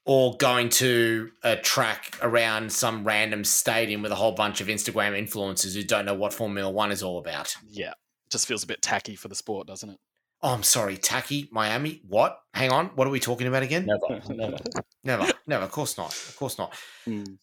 Or 0.06 0.36
going 0.36 0.68
to 0.70 1.32
a 1.44 1.56
track 1.56 2.20
around 2.22 2.74
some 2.74 3.06
random 3.06 3.46
stadium 3.46 4.02
with 4.02 4.12
a 4.12 4.16
whole 4.16 4.34
bunch 4.34 4.60
of 4.60 4.68
Instagram 4.68 5.18
influencers 5.18 5.74
who 5.74 5.84
don't 5.84 6.04
know 6.04 6.14
what 6.14 6.34
Formula 6.34 6.70
One 6.70 6.92
is 6.92 7.02
all 7.02 7.20
about. 7.20 7.56
Yeah, 7.70 7.94
just 8.34 8.48
feels 8.48 8.64
a 8.64 8.68
bit 8.68 8.82
tacky 8.82 9.16
for 9.16 9.30
the 9.30 9.36
sport, 9.36 9.68
doesn't 9.68 9.90
it? 9.90 9.98
Oh, 10.42 10.54
I'm 10.54 10.64
sorry, 10.64 10.98
tacky 10.98 11.48
Miami. 11.52 12.02
What? 12.06 12.38
Hang 12.54 12.72
on, 12.72 12.88
what 12.96 13.08
are 13.08 13.12
we 13.12 13.22
talking 13.22 13.48
about 13.48 13.64
again? 13.64 13.86
Never, 13.86 14.22
never, 14.34 14.58
never, 15.04 15.32
never. 15.48 15.64
Of 15.64 15.72
course 15.72 15.98
not. 15.98 16.10
Of 16.10 16.36
course 16.36 16.58
not. 16.58 16.74
Mm. 17.08 17.38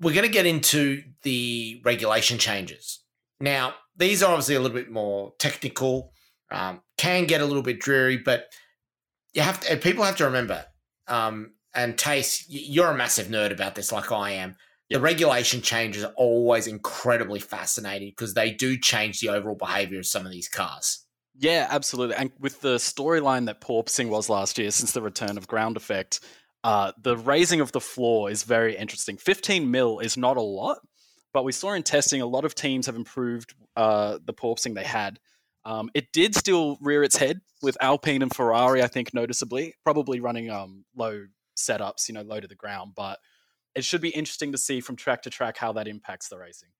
We're 0.00 0.14
going 0.14 0.26
to 0.26 0.32
get 0.32 0.46
into 0.46 1.02
the 1.22 1.80
regulation 1.84 2.38
changes 2.38 3.00
now. 3.40 3.74
These 3.96 4.22
are 4.22 4.30
obviously 4.30 4.54
a 4.56 4.60
little 4.60 4.76
bit 4.76 4.90
more 4.90 5.34
technical 5.38 6.12
um, 6.50 6.82
can 6.96 7.26
get 7.26 7.40
a 7.40 7.44
little 7.44 7.62
bit 7.62 7.80
dreary, 7.80 8.16
but 8.16 8.46
you 9.32 9.42
have 9.42 9.60
to. 9.60 9.76
People 9.76 10.04
have 10.04 10.16
to 10.16 10.24
remember. 10.24 10.64
Um, 11.06 11.52
and 11.74 11.96
Tace, 11.96 12.44
you're 12.48 12.90
a 12.90 12.96
massive 12.96 13.28
nerd 13.28 13.52
about 13.52 13.74
this, 13.74 13.92
like 13.92 14.10
I 14.10 14.32
am. 14.32 14.56
The 14.90 15.00
regulation 15.00 15.62
changes 15.62 16.04
are 16.04 16.12
always 16.16 16.66
incredibly 16.66 17.38
fascinating 17.38 18.08
because 18.10 18.34
they 18.34 18.50
do 18.50 18.76
change 18.76 19.20
the 19.20 19.28
overall 19.28 19.54
behavior 19.54 20.00
of 20.00 20.06
some 20.06 20.26
of 20.26 20.32
these 20.32 20.48
cars. 20.48 21.06
Yeah, 21.38 21.68
absolutely. 21.70 22.16
And 22.16 22.32
with 22.38 22.60
the 22.60 22.76
storyline 22.76 23.46
that 23.46 23.60
porpoising 23.60 24.08
was 24.08 24.28
last 24.28 24.58
year, 24.58 24.70
since 24.70 24.92
the 24.92 25.00
return 25.00 25.38
of 25.38 25.46
ground 25.46 25.76
effect, 25.76 26.20
uh, 26.64 26.92
the 27.00 27.16
raising 27.16 27.60
of 27.60 27.72
the 27.72 27.80
floor 27.80 28.30
is 28.30 28.42
very 28.42 28.76
interesting. 28.76 29.16
15 29.16 29.70
mil 29.70 30.00
is 30.00 30.16
not 30.16 30.36
a 30.36 30.42
lot, 30.42 30.78
but 31.32 31.44
we 31.44 31.52
saw 31.52 31.72
in 31.72 31.82
testing 31.82 32.20
a 32.20 32.26
lot 32.26 32.44
of 32.44 32.54
teams 32.54 32.86
have 32.86 32.96
improved 32.96 33.54
uh, 33.76 34.18
the 34.24 34.34
porpoising 34.34 34.74
they 34.74 34.84
had. 34.84 35.18
Um, 35.64 35.90
it 35.94 36.12
did 36.12 36.34
still 36.34 36.78
rear 36.80 37.02
its 37.02 37.16
head 37.16 37.40
with 37.62 37.76
Alpine 37.80 38.22
and 38.22 38.34
Ferrari, 38.34 38.82
I 38.82 38.88
think, 38.88 39.14
noticeably, 39.14 39.74
probably 39.84 40.20
running 40.20 40.50
um, 40.50 40.84
low 40.96 41.26
setups, 41.56 42.08
you 42.08 42.14
know, 42.14 42.22
low 42.22 42.40
to 42.40 42.48
the 42.48 42.54
ground. 42.54 42.92
But 42.96 43.18
it 43.74 43.84
should 43.84 44.00
be 44.00 44.10
interesting 44.10 44.52
to 44.52 44.58
see 44.58 44.80
from 44.80 44.96
track 44.96 45.22
to 45.22 45.30
track 45.30 45.56
how 45.56 45.72
that 45.72 45.88
impacts 45.88 46.28
the 46.28 46.38
racing. 46.38 46.70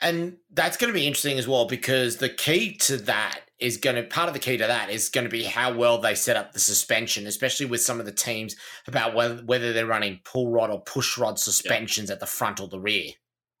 And 0.00 0.36
that's 0.52 0.76
going 0.76 0.92
to 0.92 0.98
be 0.98 1.06
interesting 1.06 1.38
as 1.38 1.48
well 1.48 1.66
because 1.66 2.18
the 2.18 2.28
key 2.28 2.76
to 2.78 2.98
that 2.98 3.40
is 3.58 3.78
going 3.78 3.96
to 3.96 4.04
part 4.04 4.28
of 4.28 4.32
the 4.32 4.38
key 4.38 4.56
to 4.56 4.66
that 4.66 4.90
is 4.90 5.08
going 5.08 5.24
to 5.24 5.30
be 5.30 5.42
how 5.42 5.74
well 5.74 5.98
they 5.98 6.14
set 6.14 6.36
up 6.36 6.52
the 6.52 6.60
suspension, 6.60 7.26
especially 7.26 7.66
with 7.66 7.80
some 7.80 7.98
of 7.98 8.06
the 8.06 8.12
teams 8.12 8.54
about 8.86 9.16
whether 9.16 9.42
whether 9.42 9.72
they're 9.72 9.86
running 9.86 10.20
pull 10.24 10.52
rod 10.52 10.70
or 10.70 10.80
push 10.82 11.18
rod 11.18 11.38
suspensions 11.38 12.12
at 12.12 12.20
the 12.20 12.26
front 12.26 12.60
or 12.60 12.68
the 12.68 12.78
rear. 12.78 13.10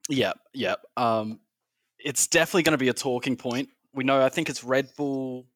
Yeah, 0.08 0.34
yeah. 0.54 0.76
Um, 0.96 1.40
it's 1.98 2.28
definitely 2.28 2.62
going 2.62 2.78
to 2.78 2.78
be 2.78 2.88
a 2.88 2.94
talking 2.94 3.36
point 3.36 3.70
we 3.98 4.04
know 4.04 4.24
I 4.24 4.28
think 4.28 4.48
it's 4.48 4.64
Red 4.64 4.90
Bull. 4.96 5.46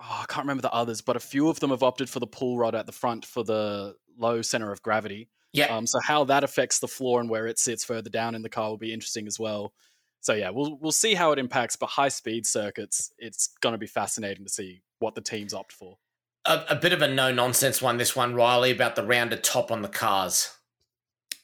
Oh, 0.00 0.20
I 0.22 0.24
can't 0.26 0.44
remember 0.44 0.62
the 0.62 0.72
others, 0.72 1.00
but 1.00 1.16
a 1.16 1.20
few 1.20 1.48
of 1.48 1.60
them 1.60 1.70
have 1.70 1.82
opted 1.82 2.08
for 2.08 2.18
the 2.18 2.26
pull 2.26 2.56
rod 2.56 2.74
at 2.74 2.86
the 2.86 2.92
front 2.92 3.24
for 3.24 3.44
the 3.44 3.94
low 4.18 4.42
center 4.42 4.72
of 4.72 4.82
gravity. 4.82 5.28
Yeah. 5.52 5.66
Um, 5.66 5.86
so 5.86 6.00
how 6.00 6.24
that 6.24 6.44
affects 6.44 6.78
the 6.78 6.88
floor 6.88 7.20
and 7.20 7.28
where 7.28 7.46
it 7.46 7.58
sits 7.58 7.84
further 7.84 8.10
down 8.10 8.34
in 8.34 8.42
the 8.42 8.48
car 8.48 8.70
will 8.70 8.78
be 8.78 8.92
interesting 8.92 9.26
as 9.26 9.38
well. 9.38 9.72
So 10.20 10.34
yeah, 10.34 10.50
we'll 10.50 10.78
we'll 10.80 10.92
see 10.92 11.14
how 11.14 11.32
it 11.32 11.38
impacts. 11.38 11.76
But 11.76 11.90
high 11.90 12.08
speed 12.08 12.46
circuits, 12.46 13.12
it's 13.18 13.48
going 13.60 13.72
to 13.72 13.78
be 13.78 13.86
fascinating 13.86 14.44
to 14.44 14.50
see 14.50 14.82
what 15.00 15.14
the 15.14 15.20
teams 15.20 15.52
opt 15.52 15.72
for. 15.72 15.98
A, 16.44 16.64
a 16.70 16.76
bit 16.76 16.92
of 16.92 17.02
a 17.02 17.08
no 17.08 17.32
nonsense 17.32 17.82
one. 17.82 17.98
This 17.98 18.16
one, 18.16 18.34
Riley, 18.34 18.70
about 18.70 18.96
the 18.96 19.04
rounded 19.04 19.44
top 19.44 19.70
on 19.70 19.82
the 19.82 19.88
cars. 19.88 20.56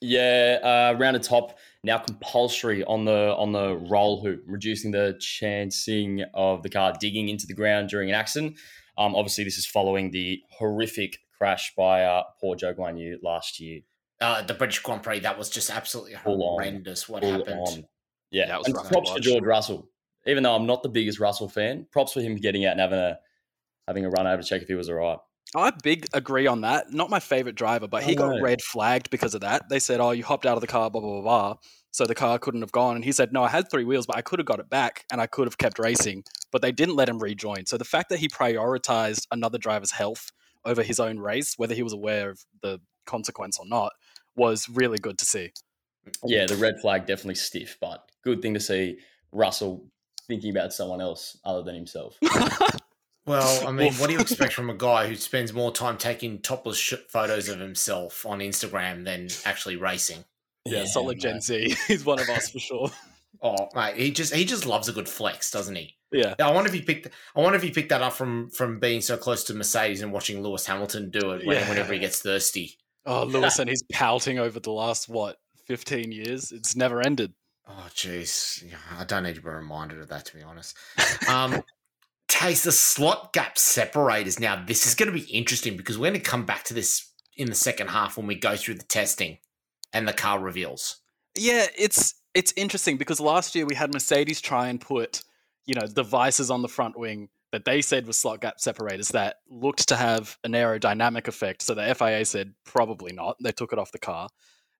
Yeah, 0.01 0.59
uh, 0.63 0.99
rounded 0.99 1.25
top 1.25 1.59
now 1.83 1.99
compulsory 1.99 2.85
on 2.85 3.05
the 3.05 3.35
on 3.37 3.53
the 3.53 3.77
roll 3.77 4.23
hoop, 4.23 4.45
reducing 4.47 4.93
the 4.93 5.17
chancing 5.21 6.25
of 6.33 6.63
the 6.63 6.71
car 6.71 6.95
digging 6.99 7.29
into 7.29 7.47
the 7.47 7.55
ground 7.55 7.89
during 7.89 8.09
an 8.09 8.15
accident. 8.15 8.59
Um, 8.97 9.15
obviously, 9.17 9.45
this 9.45 9.59
is 9.59 9.67
following 9.67 10.13
the 10.13 10.41
horrific 10.51 11.19
crash 11.37 11.73
by 11.77 12.05
uh, 12.05 12.23
poor 12.41 12.57
Zhou 12.57 12.77
Guanyu 12.77 13.17
last 13.23 13.61
year. 13.61 13.81
Uh, 14.21 14.43
the 14.43 14.55
British 14.55 14.81
Grand 14.81 15.03
Prix, 15.03 15.21
that 15.21 15.39
was 15.39 15.49
just 15.49 15.71
absolutely 15.71 16.15
horrendous. 16.15 17.09
What 17.09 17.23
happened? 17.23 17.61
On. 17.69 17.85
Yeah, 18.31 18.47
that 18.47 18.59
was 18.59 18.67
and 18.67 18.77
props 18.77 19.15
to 19.15 19.21
George 19.21 19.45
Russell. 19.45 19.89
Even 20.27 20.43
though 20.43 20.55
I'm 20.55 20.67
not 20.67 20.83
the 20.83 20.89
biggest 20.89 21.21
Russell 21.21 21.49
fan, 21.49 21.87
props 21.93 22.13
for 22.13 22.21
him 22.21 22.35
getting 22.37 22.67
out 22.67 22.73
and 22.73 22.81
having 22.81 22.99
a 22.99 23.19
having 23.87 24.05
a 24.05 24.11
run 24.11 24.27
over 24.27 24.43
to 24.43 24.49
check 24.49 24.61
if 24.61 24.69
he 24.69 24.75
was 24.75 24.91
all 24.91 24.97
right. 24.97 25.19
I 25.55 25.73
big 25.83 26.07
agree 26.13 26.47
on 26.47 26.61
that. 26.61 26.93
Not 26.93 27.09
my 27.09 27.21
favorite 27.21 27.55
driver, 27.55 27.89
but 27.89 28.03
he 28.03 28.15
got 28.15 28.35
no. 28.35 28.43
red 28.43 28.61
flagged 28.61 29.09
because 29.09 29.35
of 29.35 29.41
that. 29.41 29.69
They 29.71 29.79
said, 29.79 30.01
"Oh, 30.01 30.11
you 30.11 30.25
hopped 30.25 30.45
out 30.45 30.57
of 30.57 30.61
the 30.61 30.67
car, 30.67 30.91
blah 30.91 31.01
blah 31.01 31.21
blah." 31.21 31.23
blah. 31.23 31.55
So 31.91 32.05
the 32.05 32.15
car 32.15 32.39
couldn't 32.39 32.61
have 32.61 32.73
gone, 32.73 32.97
and 32.97 33.05
he 33.05 33.13
said, 33.13 33.33
"No, 33.33 33.43
I 33.43 33.49
had 33.49 33.71
three 33.71 33.85
wheels, 33.85 34.07
but 34.07 34.17
I 34.17 34.21
could 34.21 34.39
have 34.39 34.47
got 34.47 34.61
it 34.61 34.69
back, 34.69 35.07
and 35.11 35.21
I 35.21 35.27
could 35.27 35.47
have 35.47 35.57
kept 35.57 35.79
racing." 35.79 36.25
But 36.53 36.61
they 36.61 36.73
didn't 36.73 36.97
let 36.97 37.09
him 37.09 37.19
rejoin. 37.19 37.65
So 37.65 37.79
the 37.79 37.85
fact 37.85 38.11
that 38.11 38.19
he 38.19 38.29
prioritized 38.29 39.27
another 39.31 39.57
driver's 39.57 39.93
health 39.93 40.31
over 40.67 40.83
his 40.83 41.01
own 41.01 41.19
race, 41.19 41.55
whether 41.57 41.75
he 41.75 41.83
was 41.83 41.95
aware 41.95 42.31
of 42.31 42.45
the 42.63 42.81
consequence 43.07 43.59
or 43.59 43.67
not, 43.67 43.93
was 44.39 44.69
really 44.69 44.99
good 44.99 45.19
to 45.19 45.25
see. 45.27 45.53
Yeah, 46.25 46.47
the 46.47 46.57
red 46.57 46.81
flag 46.81 47.07
definitely 47.07 47.35
stiff, 47.35 47.77
but 47.81 48.11
good 48.25 48.41
thing 48.41 48.55
to 48.55 48.61
see 48.61 48.99
Russell 49.33 49.85
thinking 50.27 50.51
about 50.51 50.73
someone 50.73 51.01
else 51.03 51.37
other 51.45 51.63
than 51.63 51.75
himself. 51.75 52.17
Well, 53.27 53.69
I 53.69 53.73
mean, 53.73 53.93
what 53.95 54.07
do 54.07 54.15
you 54.15 54.21
expect 54.21 54.55
from 54.55 54.71
a 54.71 54.75
guy 54.75 55.07
who 55.07 55.15
spends 55.15 55.53
more 55.53 55.71
time 55.71 55.99
taking 55.99 56.39
topless 56.39 56.79
sh- 56.79 56.95
photos 57.11 57.51
of 57.51 57.61
himself 57.61 58.25
on 58.25 58.39
Instagram 58.39 59.05
than 59.05 59.29
actually 59.45 59.77
racing? 59.77 60.25
Yeah, 60.65 60.79
Yeah, 60.79 60.85
solid 60.87 61.21
Gen 61.21 61.35
mate. 61.35 61.43
Z. 61.43 61.77
He's 61.89 62.07
one 62.07 62.19
of 62.21 62.29
us 62.31 62.49
for 62.49 62.59
sure. 62.59 62.91
Oh, 63.43 63.69
mate, 63.75 63.97
he 63.99 64.13
just 64.13 64.35
he 64.35 64.47
just 64.47 64.65
loves 64.65 64.89
a 64.89 64.95
good 64.95 65.11
flex, 65.11 65.51
doesn't 65.51 65.75
he? 65.77 65.95
Yeah. 66.11 66.37
I 66.41 66.51
wonder 66.53 66.69
if 66.69 66.75
he 66.75 66.81
picked. 66.81 67.09
I 67.37 67.41
wonder 67.41 67.57
if 67.59 67.63
he 67.63 67.71
picked 67.71 67.91
that 67.91 68.01
up 68.01 68.15
from 68.15 68.49
from 68.49 68.81
being 68.81 69.03
so 69.03 69.19
close 69.19 69.45
to 69.45 69.55
Mercedes 69.55 70.01
and 70.01 70.11
watching 70.11 70.43
Lewis 70.43 70.65
Hamilton 70.65 71.11
do 71.11 71.33
it 71.33 71.47
when, 71.47 71.59
Yeah. 71.59 71.69
whenever 71.69 71.93
he 71.93 71.99
gets 71.99 72.23
thirsty. 72.23 72.79
Oh, 73.09 73.25
Lewis, 73.27 73.59
and 73.59 73.69
he's 73.69 73.83
pouting 73.91 74.39
over 74.39 74.61
the 74.61 74.71
last 74.71 75.09
what 75.09 75.37
fifteen 75.67 76.13
years. 76.13 76.53
It's 76.53 76.77
never 76.77 77.01
ended. 77.01 77.33
Oh, 77.67 77.89
jeez, 77.91 78.65
I 78.99 79.05
don't 79.05 79.25
need 79.25 79.35
to 79.35 79.43
be 79.43 79.51
reminded 79.51 79.99
of 79.99 80.09
that 80.09 80.25
to 80.27 80.37
be 80.37 80.43
honest. 80.43 80.77
Um, 81.29 81.63
Tace 82.29 82.63
the 82.63 82.73
slot 82.73 83.33
gap 83.33 83.59
separators. 83.59 84.39
Now, 84.39 84.63
this 84.65 84.87
is 84.87 84.95
going 84.95 85.13
to 85.13 85.19
be 85.19 85.31
interesting 85.31 85.77
because 85.77 85.99
we're 85.99 86.11
going 86.11 86.21
to 86.21 86.31
come 86.31 86.45
back 86.45 86.65
to 86.65 86.75
this 86.75 87.11
in 87.37 87.49
the 87.49 87.55
second 87.55 87.89
half 87.89 88.17
when 88.17 88.27
we 88.27 88.35
go 88.35 88.57
through 88.57 88.75
the 88.75 88.85
testing 88.85 89.39
and 89.93 90.07
the 90.07 90.13
car 90.13 90.39
reveals. 90.39 91.01
Yeah, 91.37 91.67
it's 91.77 92.15
it's 92.35 92.53
interesting 92.57 92.99
because 92.99 93.21
last 93.21 93.55
year 93.55 93.67
we 93.67 93.75
had 93.75 93.93
Mercedes 93.93 94.41
try 94.41 94.69
and 94.69 94.81
put, 94.81 95.23
you 95.67 95.75
know, 95.75 95.87
devices 95.87 96.51
on 96.51 96.63
the 96.63 96.69
front 96.69 96.99
wing 96.99 97.29
that 97.53 97.65
they 97.65 97.81
said 97.81 98.07
were 98.07 98.13
slot 98.13 98.41
gap 98.41 98.61
separators 98.61 99.09
that 99.09 99.37
looked 99.49 99.89
to 99.89 99.97
have 99.97 100.37
an 100.45 100.53
aerodynamic 100.53 101.29
effect. 101.29 101.63
So 101.63 101.75
the 101.75 101.95
FIA 101.95 102.25
said 102.25 102.55
probably 102.65 103.13
not. 103.13 103.37
They 103.43 103.53
took 103.53 103.73
it 103.73 103.79
off 103.79 103.93
the 103.93 103.99
car. 103.99 104.29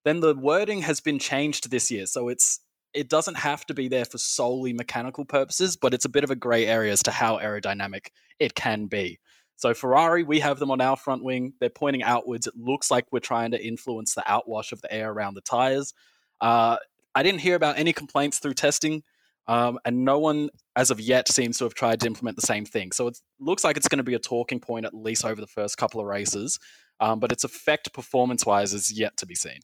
Then 0.05 0.21
the 0.21 0.35
wording 0.35 0.83
has 0.83 1.01
been 1.01 1.19
changed 1.19 1.71
this 1.71 1.91
year, 1.91 2.07
so 2.07 2.29
it's 2.29 2.61
it 2.95 3.09
doesn't 3.09 3.37
have 3.37 3.67
to 3.67 3.75
be 3.75 3.89
there 3.89 4.05
for 4.05 4.19
solely 4.19 4.73
mechanical 4.73 5.25
purposes, 5.25 5.77
but 5.77 5.93
it's 5.93 6.07
a 6.07 6.11
bit 6.11 6.25
of 6.25 6.31
a 6.31 6.37
grey 6.37 6.67
area 6.67 6.93
as 6.93 7.03
to 7.03 7.11
how 7.11 7.39
aerodynamic 7.39 8.09
it 8.39 8.55
can 8.55 8.87
be. 8.87 9.19
So 9.57 9.75
Ferrari, 9.75 10.23
we 10.23 10.41
have 10.41 10.59
them 10.59 10.71
on 10.71 10.81
our 10.81 10.97
front 10.97 11.25
wing. 11.25 11.53
They're 11.61 11.69
pointing 11.69 12.03
outwards. 12.03 12.47
It 12.47 12.55
looks 12.57 12.91
like 12.91 13.07
we're 13.11 13.19
trying 13.19 13.51
to 13.51 13.65
influence 13.65 14.15
the 14.15 14.23
outwash 14.23 14.73
of 14.73 14.81
the 14.81 14.93
air 14.93 15.11
around 15.11 15.35
the 15.35 15.41
tires. 15.41 15.93
Uh, 16.41 16.77
I 17.15 17.23
didn't 17.23 17.41
hear 17.41 17.57
about 17.57 17.79
any 17.79 17.93
complaints 17.93 18.39
through 18.39 18.55
testing, 18.55 19.03
um, 19.49 19.79
and 19.85 20.05
no 20.05 20.19
one 20.19 20.51
as 20.77 20.91
of 20.91 21.01
yet 21.01 21.29
seems 21.29 21.59
to 21.59 21.65
have 21.65 21.75
tried 21.75 22.01
to 22.01 22.07
implement 22.07 22.37
the 22.37 22.47
same 22.47 22.65
thing. 22.65 22.93
So 22.93 23.09
it 23.09 23.19
looks 23.41 23.65
like 23.65 23.77
it's 23.77 23.89
going 23.89 23.99
to 23.99 24.05
be 24.05 24.15
a 24.15 24.19
talking 24.19 24.61
point 24.61 24.87
at 24.87 24.95
least 24.95 25.25
over 25.25 25.41
the 25.41 25.47
first 25.47 25.77
couple 25.77 26.01
of 26.01 26.07
races, 26.07 26.59
um, 27.01 27.19
but 27.19 27.33
its 27.33 27.45
effect 27.45 27.93
performance-wise 27.93 28.75
is 28.75 28.93
yet 28.93 29.17
to 29.17 29.27
be 29.27 29.35
seen. 29.35 29.61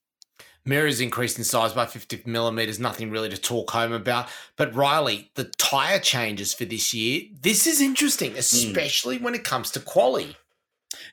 Mirrors 0.66 1.00
increased 1.00 1.36
in 1.36 1.44
size 1.44 1.74
by 1.74 1.84
50 1.84 2.22
millimeters, 2.24 2.80
nothing 2.80 3.10
really 3.10 3.28
to 3.28 3.36
talk 3.36 3.70
home 3.70 3.92
about. 3.92 4.28
But 4.56 4.74
Riley, 4.74 5.30
the 5.34 5.44
tyre 5.58 5.98
changes 5.98 6.54
for 6.54 6.64
this 6.64 6.94
year, 6.94 7.22
this 7.38 7.66
is 7.66 7.82
interesting, 7.82 8.34
especially 8.36 9.18
when 9.18 9.34
it 9.34 9.44
comes 9.44 9.70
to 9.72 9.80
quali. 9.80 10.36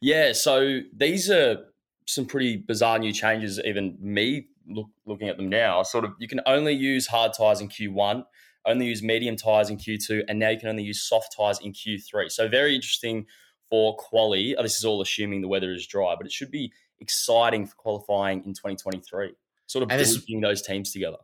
Yeah, 0.02 0.32
so 0.32 0.80
these 0.96 1.30
are 1.30 1.66
some 2.08 2.26
pretty 2.26 2.58
bizarre 2.58 3.00
new 3.00 3.12
changes. 3.12 3.60
Even 3.66 3.98
me 4.00 4.48
look, 4.70 4.88
looking 5.06 5.28
at 5.28 5.36
them 5.36 5.50
now, 5.50 5.84
sort 5.84 6.06
of 6.06 6.14
you 6.18 6.30
can 6.30 6.40
only 6.46 6.74
use 6.74 7.08
hard 7.08 7.34
tires 7.38 7.60
in 7.60 7.68
Q1, 7.68 8.24
only 8.66 8.86
use 8.86 9.02
medium 9.02 9.36
tires 9.36 9.70
in 9.70 9.78
Q2, 9.78 10.24
and 10.28 10.38
now 10.40 10.50
you 10.50 10.60
can 10.60 10.70
only 10.70 10.84
use 10.84 11.02
soft 11.02 11.36
tires 11.36 11.60
in 11.60 11.74
Q3. 11.74 12.32
So 12.32 12.48
very 12.48 12.76
interesting 12.76 13.26
for 13.70 13.96
quali. 13.98 14.56
Uh, 14.56 14.62
This 14.62 14.78
is 14.78 14.86
all 14.86 15.02
assuming 15.02 15.42
the 15.42 15.48
weather 15.48 15.72
is 15.74 15.88
dry, 15.88 16.16
but 16.16 16.26
it 16.26 16.32
should 16.32 16.52
be 16.52 16.72
exciting 17.00 17.66
for 17.66 17.76
qualifying 17.76 18.40
in 18.46 18.54
2023. 18.54 19.34
Sort 19.68 19.84
of 19.84 19.90
bringing 19.90 20.42
those 20.42 20.62
teams 20.62 20.92
together. 20.92 21.18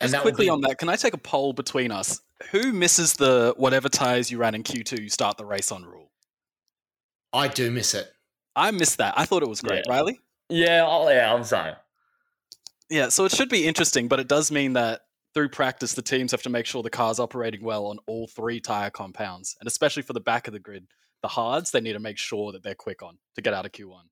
And 0.00 0.06
Just 0.10 0.12
that 0.12 0.22
quickly 0.22 0.46
be- 0.46 0.50
on 0.50 0.60
that, 0.62 0.78
can 0.78 0.88
I 0.88 0.96
take 0.96 1.14
a 1.14 1.18
poll 1.18 1.52
between 1.52 1.90
us? 1.90 2.20
Who 2.50 2.72
misses 2.72 3.14
the 3.14 3.52
whatever 3.56 3.88
tires 3.88 4.30
you 4.30 4.38
ran 4.38 4.54
in 4.54 4.62
Q2 4.62 5.02
you 5.02 5.08
start 5.08 5.36
the 5.36 5.44
race 5.44 5.70
on 5.72 5.84
rule? 5.84 6.10
I 7.32 7.48
do 7.48 7.70
miss 7.70 7.94
it. 7.94 8.10
I 8.56 8.70
miss 8.70 8.96
that. 8.96 9.14
I 9.16 9.24
thought 9.26 9.42
it 9.42 9.48
was 9.48 9.60
great, 9.60 9.84
Yeah. 9.86 9.92
Riley. 9.92 10.20
Yeah, 10.48 10.84
oh, 10.88 11.08
yeah, 11.10 11.32
I'm 11.34 11.44
saying. 11.44 11.74
Yeah, 12.88 13.10
so 13.10 13.24
it 13.26 13.32
should 13.32 13.50
be 13.50 13.66
interesting, 13.66 14.08
but 14.08 14.18
it 14.18 14.28
does 14.28 14.50
mean 14.50 14.72
that 14.72 15.02
through 15.34 15.50
practice, 15.50 15.94
the 15.94 16.02
teams 16.02 16.32
have 16.32 16.42
to 16.42 16.50
make 16.50 16.66
sure 16.66 16.82
the 16.82 16.90
car's 16.90 17.20
operating 17.20 17.62
well 17.62 17.86
on 17.86 17.98
all 18.06 18.26
three 18.26 18.60
tire 18.60 18.90
compounds, 18.90 19.56
and 19.60 19.66
especially 19.66 20.02
for 20.02 20.12
the 20.12 20.20
back 20.20 20.46
of 20.46 20.52
the 20.52 20.58
grid, 20.58 20.86
the 21.22 21.28
hards, 21.28 21.70
they 21.70 21.80
need 21.80 21.94
to 21.94 21.98
make 21.98 22.18
sure 22.18 22.52
that 22.52 22.62
they're 22.62 22.74
quick 22.74 23.02
on 23.02 23.18
to 23.34 23.42
get 23.42 23.54
out 23.54 23.66
of 23.66 23.72
Q1. 23.72 24.02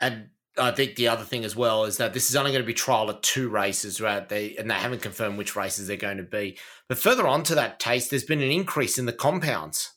And 0.00 0.28
I 0.58 0.70
think 0.72 0.96
the 0.96 1.08
other 1.08 1.24
thing 1.24 1.44
as 1.44 1.54
well 1.54 1.84
is 1.84 1.96
that 1.98 2.12
this 2.12 2.30
is 2.30 2.36
only 2.36 2.50
going 2.50 2.62
to 2.62 2.66
be 2.66 2.74
trial 2.74 3.10
at 3.10 3.22
two 3.22 3.48
races, 3.48 4.00
right? 4.00 4.28
They 4.28 4.56
and 4.56 4.70
they 4.70 4.74
haven't 4.74 5.02
confirmed 5.02 5.38
which 5.38 5.56
races 5.56 5.86
they're 5.86 5.96
going 5.96 6.16
to 6.16 6.22
be. 6.22 6.58
But 6.88 6.98
further 6.98 7.26
on 7.26 7.42
to 7.44 7.54
that 7.54 7.78
Tace, 7.78 8.08
there's 8.08 8.24
been 8.24 8.42
an 8.42 8.50
increase 8.50 8.98
in 8.98 9.06
the 9.06 9.12
compounds. 9.12 9.92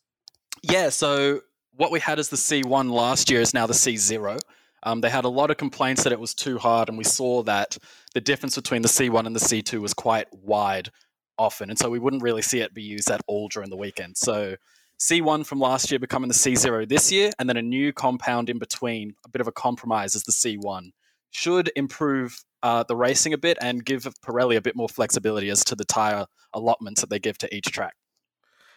Yeah, 0.61 0.89
so 0.89 1.41
what 1.75 1.91
we 1.91 1.99
had 1.99 2.19
as 2.19 2.29
the 2.29 2.37
C1 2.37 2.91
last 2.91 3.31
year 3.31 3.41
is 3.41 3.53
now 3.53 3.65
the 3.65 3.73
C0. 3.73 4.39
Um, 4.83 5.01
they 5.01 5.09
had 5.09 5.25
a 5.25 5.29
lot 5.29 5.51
of 5.51 5.57
complaints 5.57 6.03
that 6.03 6.13
it 6.13 6.19
was 6.19 6.33
too 6.33 6.57
hard, 6.57 6.89
and 6.89 6.97
we 6.97 7.03
saw 7.03 7.43
that 7.43 7.77
the 8.13 8.21
difference 8.21 8.55
between 8.55 8.81
the 8.81 8.87
C1 8.87 9.25
and 9.25 9.35
the 9.35 9.39
C2 9.39 9.79
was 9.79 9.93
quite 9.93 10.27
wide 10.31 10.89
often, 11.37 11.69
and 11.69 11.77
so 11.77 11.89
we 11.89 11.99
wouldn't 11.99 12.23
really 12.23 12.41
see 12.41 12.59
it 12.59 12.73
be 12.73 12.81
used 12.81 13.09
at 13.09 13.21
all 13.27 13.47
during 13.47 13.69
the 13.69 13.77
weekend. 13.77 14.17
So 14.17 14.55
C1 14.99 15.45
from 15.45 15.59
last 15.59 15.91
year 15.91 15.99
becoming 15.99 16.27
the 16.27 16.33
C0 16.33 16.87
this 16.87 17.11
year, 17.11 17.31
and 17.39 17.47
then 17.49 17.57
a 17.57 17.61
new 17.61 17.93
compound 17.93 18.49
in 18.49 18.59
between, 18.59 19.13
a 19.25 19.29
bit 19.29 19.41
of 19.41 19.47
a 19.47 19.51
compromise 19.51 20.15
as 20.15 20.23
the 20.23 20.31
C1, 20.31 20.91
should 21.31 21.71
improve 21.75 22.43
uh, 22.63 22.83
the 22.83 22.95
racing 22.95 23.33
a 23.33 23.37
bit 23.37 23.57
and 23.61 23.85
give 23.85 24.03
Pirelli 24.25 24.57
a 24.57 24.61
bit 24.61 24.75
more 24.75 24.89
flexibility 24.89 25.49
as 25.49 25.63
to 25.65 25.75
the 25.75 25.85
tire 25.85 26.25
allotments 26.53 27.01
that 27.01 27.09
they 27.09 27.19
give 27.19 27.37
to 27.39 27.55
each 27.55 27.65
track. 27.65 27.95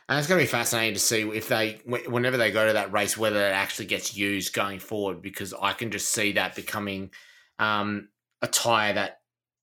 And 0.08 0.18
it's 0.18 0.28
going 0.28 0.38
to 0.38 0.44
be 0.44 0.50
fascinating 0.50 0.94
to 0.94 1.00
see 1.00 1.22
if 1.22 1.48
they, 1.48 1.80
whenever 1.86 2.36
they 2.36 2.50
go 2.50 2.66
to 2.66 2.74
that 2.74 2.92
race, 2.92 3.16
whether 3.16 3.40
it 3.40 3.52
actually 3.52 3.86
gets 3.86 4.14
used 4.14 4.52
going 4.52 4.78
forward, 4.78 5.22
because 5.22 5.54
I 5.54 5.72
can 5.72 5.90
just 5.90 6.10
see 6.10 6.32
that 6.32 6.54
becoming 6.54 7.10
um, 7.58 8.08
a 8.42 8.46
tire 8.46 8.92
that 8.92 9.20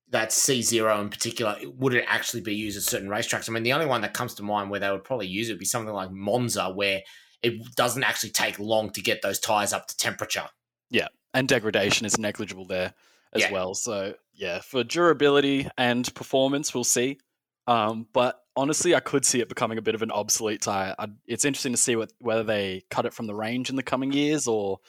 that 0.10 0.34
C 0.34 0.62
zero 0.62 1.00
in 1.00 1.10
particular 1.10 1.56
would 1.78 1.94
it 1.94 2.04
actually 2.06 2.42
be 2.42 2.54
used 2.54 2.76
at 2.76 2.84
certain 2.84 3.08
racetracks? 3.08 3.50
I 3.50 3.54
mean, 3.54 3.64
the 3.64 3.72
only 3.72 3.86
one 3.86 4.02
that 4.02 4.14
comes 4.14 4.34
to 4.36 4.44
mind 4.44 4.70
where 4.70 4.80
they 4.80 4.92
would 4.92 5.06
probably 5.06 5.28
use 5.28 5.48
it 5.48 5.54
would 5.54 5.60
be 5.60 5.66
something 5.66 5.94
like 5.94 6.12
Monza, 6.12 6.70
where 6.70 7.02
it 7.42 7.76
doesn't 7.76 8.04
actually 8.04 8.32
take 8.32 8.60
long 8.60 8.90
to 8.92 9.02
get 9.02 9.22
those 9.22 9.40
tires 9.40 9.72
up 9.72 9.88
to 9.88 9.96
temperature. 9.96 10.50
Yeah, 10.90 11.08
and 11.34 11.48
degradation 11.48 12.06
is 12.06 12.18
negligible 12.18 12.66
there 12.66 12.94
as 13.32 13.44
Yeah. 13.44 13.52
well. 13.52 13.74
So 13.74 14.16
yeah, 14.34 14.60
for 14.60 14.84
durability 14.84 15.70
and 15.78 16.14
performance, 16.14 16.74
we'll 16.74 16.84
see. 16.84 17.20
Um, 17.68 18.08
but 18.12 18.41
honestly, 18.56 18.96
I 18.96 19.00
could 19.00 19.26
see 19.26 19.40
it 19.40 19.50
becoming 19.50 19.78
a 19.78 19.82
bit 19.82 19.96
of 19.96 20.02
an 20.02 20.12
obsolete 20.12 20.62
tire. 20.62 20.96
i 21.00 21.08
it's 21.26 21.46
interesting 21.46 21.74
to 21.74 21.78
see 21.78 21.96
what, 21.96 22.12
whether 22.20 22.44
they 22.44 22.84
cut 22.90 23.06
it 23.06 23.14
from 23.14 23.28
the 23.28 23.36
range 23.36 23.70
in 23.70 23.76
the 23.76 23.84
coming 23.84 24.12
years 24.12 24.48
or 24.48 24.80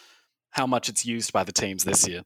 how 0.50 0.66
much 0.66 0.88
it's 0.88 1.06
used 1.06 1.32
by 1.32 1.44
the 1.44 1.52
teams 1.52 1.84
this 1.84 2.06
year. 2.06 2.22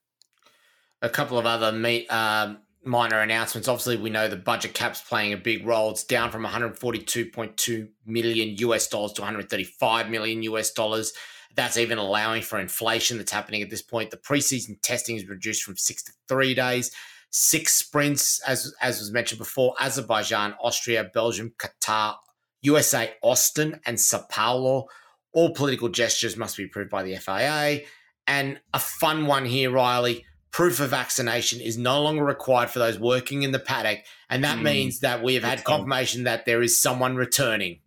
a 1.03 1.09
couple 1.09 1.39
of 1.39 1.47
other 1.47 1.73
me, 1.73 2.07
um, 2.09 2.59
minor 2.85 3.21
announcements. 3.21 3.69
Obviously, 3.69 3.97
we 3.97 4.11
know 4.11 4.29
the 4.29 4.37
budget 4.37 4.75
cap's 4.75 5.01
playing 5.01 5.33
a 5.33 5.37
big 5.37 5.67
role. 5.67 5.91
It's 5.91 6.05
down 6.05 6.31
from 6.31 6.45
142.2 6.45 7.89
million 8.07 8.57
US 8.59 8.89
dollars 8.89 9.13
to 9.15 9.23
135 9.23 10.09
million 10.09 10.43
US 10.45 10.71
dollars. 10.71 11.13
That's 11.55 11.77
even 11.77 11.99
allowing 11.99 12.43
for 12.43 12.59
inflation 12.59 13.17
that's 13.17 13.33
happening 13.33 13.63
at 13.63 13.71
this 13.71 13.83
point. 13.83 14.11
The 14.11 14.19
preseason 14.19 14.81
testing 14.83 15.17
is 15.17 15.27
reduced 15.27 15.63
from 15.63 15.77
six 15.77 16.03
to 16.05 16.13
three 16.29 16.55
days. 16.55 16.91
Six 17.39 17.75
sprints, 17.75 18.41
as 18.47 18.73
as 18.81 18.99
was 18.99 19.13
mentioned 19.13 19.39
before, 19.39 19.75
Azerbaijan, 19.79 20.55
Austria, 20.59 21.05
Belgium, 21.13 21.53
Qatar, 21.59 22.15
USA, 22.63 23.13
Austin, 23.23 23.79
and 23.85 24.01
Sao 24.01 24.25
Paulo. 24.31 24.87
All 25.35 25.53
political 25.53 25.91
gestures 25.91 26.35
must 26.35 26.57
be 26.57 26.65
approved 26.65 26.89
by 26.89 27.03
the 27.03 27.15
FIA. 27.17 27.83
And 28.27 28.59
a 28.73 28.79
fun 28.79 29.27
one 29.27 29.45
here, 29.45 29.71
Riley 29.71 30.25
proof 30.51 30.81
of 30.81 30.89
vaccination 30.89 31.61
is 31.61 31.77
no 31.77 32.01
longer 32.03 32.25
required 32.25 32.71
for 32.71 32.79
those 32.79 32.99
working 32.99 33.43
in 33.43 33.53
the 33.53 33.59
paddock. 33.59 33.99
And 34.31 34.43
that 34.43 34.57
Mm. 34.57 34.63
means 34.63 35.01
that 35.01 35.23
we 35.23 35.35
have 35.35 35.45
had 35.45 35.63
confirmation 35.65 36.25
that 36.25 36.47
there 36.47 36.63
is 36.63 36.81
someone 36.81 37.17
returning. 37.17 37.81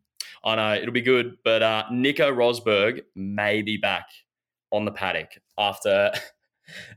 I 0.46 0.56
know 0.56 0.76
it'll 0.76 0.94
be 0.94 1.02
good, 1.02 1.38
but 1.44 1.64
uh, 1.64 1.86
Nico 1.92 2.32
Rosberg 2.32 3.02
may 3.16 3.64
be 3.64 3.78
back 3.78 4.06
on 4.72 4.86
the 4.86 4.92
paddock 4.92 5.30
after 5.58 6.12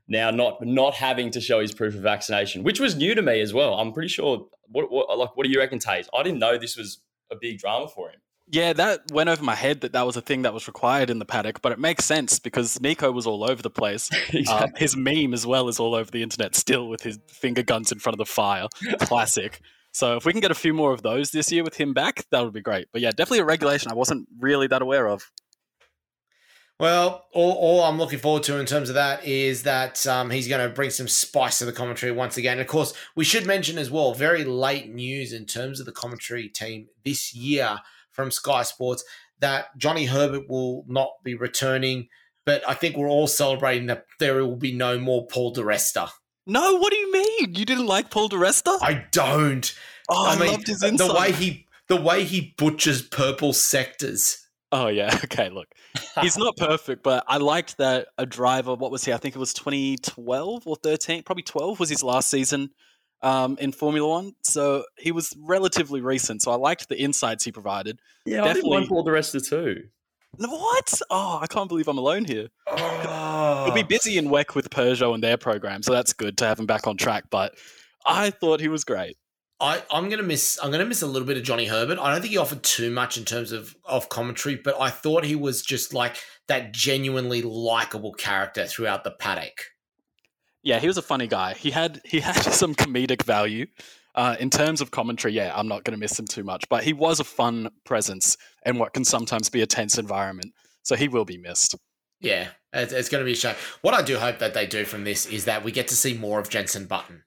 now 0.08 0.30
not 0.30 0.64
not 0.64 0.94
having 0.94 1.30
to 1.32 1.40
show 1.40 1.60
his 1.60 1.72
proof 1.72 1.94
of 1.94 2.00
vaccination, 2.00 2.62
which 2.62 2.80
was 2.80 2.96
new 2.96 3.14
to 3.14 3.22
me 3.22 3.40
as 3.40 3.52
well. 3.52 3.74
I'm 3.74 3.92
pretty 3.92 4.08
sure. 4.08 4.46
What, 4.68 4.90
what 4.90 5.18
like 5.18 5.36
what 5.36 5.44
do 5.44 5.50
you 5.50 5.58
reckon, 5.58 5.78
Tace? 5.78 6.08
I 6.16 6.22
didn't 6.22 6.38
know 6.38 6.58
this 6.58 6.76
was 6.76 7.00
a 7.30 7.36
big 7.40 7.58
drama 7.58 7.88
for 7.88 8.10
him. 8.10 8.20
Yeah, 8.48 8.74
that 8.74 9.10
went 9.12 9.30
over 9.30 9.42
my 9.42 9.54
head 9.54 9.80
that 9.80 9.92
that 9.92 10.04
was 10.04 10.16
a 10.16 10.20
thing 10.20 10.42
that 10.42 10.52
was 10.52 10.66
required 10.66 11.08
in 11.08 11.18
the 11.18 11.24
paddock, 11.24 11.62
but 11.62 11.72
it 11.72 11.78
makes 11.78 12.04
sense 12.04 12.38
because 12.38 12.80
Nico 12.80 13.10
was 13.10 13.26
all 13.26 13.44
over 13.44 13.62
the 13.62 13.70
place. 13.70 14.10
exactly. 14.32 14.46
Um, 14.46 14.70
his 14.76 14.96
meme 14.96 15.32
as 15.32 15.46
well 15.46 15.68
is 15.68 15.80
all 15.80 15.94
over 15.94 16.10
the 16.10 16.22
internet 16.22 16.54
still 16.54 16.88
with 16.88 17.02
his 17.02 17.18
finger 17.28 17.62
guns 17.62 17.92
in 17.92 17.98
front 17.98 18.14
of 18.14 18.18
the 18.18 18.30
fire. 18.30 18.66
Classic. 19.00 19.60
So 19.92 20.16
if 20.16 20.24
we 20.24 20.32
can 20.32 20.40
get 20.40 20.50
a 20.50 20.54
few 20.54 20.74
more 20.74 20.92
of 20.92 21.02
those 21.02 21.30
this 21.30 21.52
year 21.52 21.62
with 21.62 21.76
him 21.76 21.94
back, 21.94 22.24
that 22.30 22.42
would 22.42 22.52
be 22.52 22.62
great. 22.62 22.88
But 22.92 23.00
yeah, 23.00 23.10
definitely 23.10 23.40
a 23.40 23.44
regulation 23.44 23.90
I 23.90 23.94
wasn't 23.94 24.26
really 24.38 24.66
that 24.68 24.82
aware 24.82 25.08
of. 25.08 25.30
Well, 26.82 27.26
all, 27.32 27.52
all 27.52 27.84
I'm 27.84 27.96
looking 27.96 28.18
forward 28.18 28.42
to 28.42 28.58
in 28.58 28.66
terms 28.66 28.88
of 28.88 28.96
that 28.96 29.24
is 29.24 29.62
that 29.62 30.04
um, 30.04 30.30
he's 30.30 30.48
going 30.48 30.68
to 30.68 30.74
bring 30.74 30.90
some 30.90 31.06
spice 31.06 31.60
to 31.60 31.64
the 31.64 31.70
commentary 31.70 32.10
once 32.10 32.36
again. 32.36 32.54
And 32.54 32.60
of 32.60 32.66
course, 32.66 32.92
we 33.14 33.22
should 33.22 33.46
mention 33.46 33.78
as 33.78 33.88
well, 33.88 34.14
very 34.14 34.42
late 34.42 34.92
news 34.92 35.32
in 35.32 35.46
terms 35.46 35.78
of 35.78 35.86
the 35.86 35.92
commentary 35.92 36.48
team 36.48 36.88
this 37.04 37.32
year 37.36 37.78
from 38.10 38.32
Sky 38.32 38.64
Sports 38.64 39.04
that 39.38 39.78
Johnny 39.78 40.06
Herbert 40.06 40.48
will 40.48 40.84
not 40.88 41.10
be 41.22 41.36
returning. 41.36 42.08
But 42.44 42.68
I 42.68 42.74
think 42.74 42.96
we're 42.96 43.08
all 43.08 43.28
celebrating 43.28 43.86
that 43.86 44.06
there 44.18 44.44
will 44.44 44.56
be 44.56 44.72
no 44.72 44.98
more 44.98 45.24
Paul 45.28 45.54
DiResta. 45.54 46.10
No, 46.48 46.78
what 46.78 46.90
do 46.90 46.98
you 46.98 47.12
mean? 47.12 47.54
You 47.54 47.64
didn't 47.64 47.86
like 47.86 48.10
Paul 48.10 48.28
DiResta? 48.28 48.78
I 48.82 49.06
don't. 49.12 49.72
oh, 50.10 50.30
I, 50.30 50.36
mean, 50.36 50.50
loved 50.50 50.66
his 50.66 50.80
the 50.80 51.14
way 51.16 51.30
he 51.30 51.64
the 51.86 52.02
way 52.02 52.24
he 52.24 52.56
butchers 52.58 53.02
purple 53.02 53.52
sectors. 53.52 54.41
Oh 54.72 54.88
yeah, 54.88 55.16
okay. 55.24 55.50
Look, 55.50 55.68
he's 56.20 56.36
not 56.36 56.56
perfect, 56.58 57.02
but 57.02 57.24
I 57.28 57.36
liked 57.36 57.78
that 57.78 58.08
a 58.18 58.26
driver. 58.26 58.74
What 58.74 58.90
was 58.90 59.04
he? 59.04 59.12
I 59.12 59.18
think 59.18 59.36
it 59.36 59.38
was 59.38 59.54
2012 59.54 60.66
or 60.66 60.76
13, 60.76 61.22
probably 61.22 61.42
12 61.42 61.78
was 61.78 61.90
his 61.90 62.02
last 62.02 62.28
season 62.30 62.70
um, 63.22 63.56
in 63.60 63.70
Formula 63.70 64.08
One. 64.08 64.32
So 64.42 64.84
he 64.98 65.12
was 65.12 65.36
relatively 65.38 66.00
recent. 66.00 66.42
So 66.42 66.50
I 66.50 66.56
liked 66.56 66.88
the 66.88 67.00
insights 67.00 67.44
he 67.44 67.52
provided. 67.52 68.00
yeah, 68.24 68.44
I 68.44 68.54
didn't 68.54 68.86
for 68.86 69.04
the 69.04 69.12
rest 69.12 69.34
of. 69.34 69.46
No, 70.38 70.48
What? 70.48 71.00
Oh, 71.10 71.38
I 71.42 71.46
can't 71.46 71.68
believe 71.68 71.88
I'm 71.88 71.98
alone 71.98 72.24
here. 72.24 72.48
Oh. 72.66 73.64
He'll 73.66 73.74
be 73.74 73.82
busy 73.82 74.16
in 74.16 74.28
WEC 74.28 74.54
with 74.54 74.70
Peugeot 74.70 75.12
and 75.12 75.22
their 75.22 75.36
program, 75.36 75.82
so 75.82 75.92
that's 75.92 76.14
good 76.14 76.38
to 76.38 76.46
have 76.46 76.58
him 76.58 76.64
back 76.64 76.86
on 76.86 76.96
track. 76.96 77.24
But 77.30 77.54
I 78.06 78.30
thought 78.30 78.60
he 78.60 78.68
was 78.68 78.84
great. 78.84 79.16
I, 79.62 79.80
I'm 79.92 80.08
gonna 80.08 80.24
miss 80.24 80.58
I'm 80.60 80.72
gonna 80.72 80.84
miss 80.84 81.02
a 81.02 81.06
little 81.06 81.26
bit 81.26 81.36
of 81.36 81.44
Johnny 81.44 81.66
Herbert. 81.66 81.98
I 81.98 82.10
don't 82.10 82.20
think 82.20 82.32
he 82.32 82.38
offered 82.38 82.64
too 82.64 82.90
much 82.90 83.16
in 83.16 83.24
terms 83.24 83.52
of, 83.52 83.76
of 83.84 84.08
commentary, 84.08 84.56
but 84.56 84.78
I 84.80 84.90
thought 84.90 85.24
he 85.24 85.36
was 85.36 85.62
just 85.62 85.94
like 85.94 86.16
that 86.48 86.72
genuinely 86.72 87.42
likable 87.42 88.12
character 88.12 88.66
throughout 88.66 89.04
the 89.04 89.12
paddock. 89.12 89.66
Yeah, 90.64 90.80
he 90.80 90.88
was 90.88 90.98
a 90.98 91.02
funny 91.02 91.28
guy. 91.28 91.54
He 91.54 91.70
had 91.70 92.00
he 92.04 92.18
had 92.18 92.32
some 92.52 92.74
comedic 92.74 93.22
value. 93.22 93.66
Uh, 94.14 94.36
in 94.38 94.50
terms 94.50 94.82
of 94.82 94.90
commentary, 94.90 95.32
yeah, 95.32 95.50
I'm 95.56 95.68
not 95.68 95.84
going 95.84 95.94
to 95.94 95.98
miss 95.98 96.18
him 96.18 96.26
too 96.26 96.44
much, 96.44 96.68
but 96.68 96.84
he 96.84 96.92
was 96.92 97.18
a 97.18 97.24
fun 97.24 97.70
presence 97.86 98.36
in 98.66 98.76
what 98.76 98.92
can 98.92 99.06
sometimes 99.06 99.48
be 99.48 99.62
a 99.62 99.66
tense 99.66 99.96
environment. 99.96 100.52
So 100.82 100.96
he 100.96 101.08
will 101.08 101.24
be 101.24 101.38
missed. 101.38 101.76
Yeah, 102.20 102.48
it's, 102.74 102.92
it's 102.92 103.08
going 103.08 103.22
to 103.22 103.24
be 103.24 103.32
a 103.32 103.36
shame. 103.36 103.54
What 103.80 103.94
I 103.94 104.02
do 104.02 104.18
hope 104.18 104.38
that 104.40 104.52
they 104.52 104.66
do 104.66 104.84
from 104.84 105.04
this 105.04 105.24
is 105.24 105.46
that 105.46 105.64
we 105.64 105.72
get 105.72 105.88
to 105.88 105.96
see 105.96 106.12
more 106.12 106.38
of 106.38 106.50
Jensen 106.50 106.84
Button. 106.84 107.24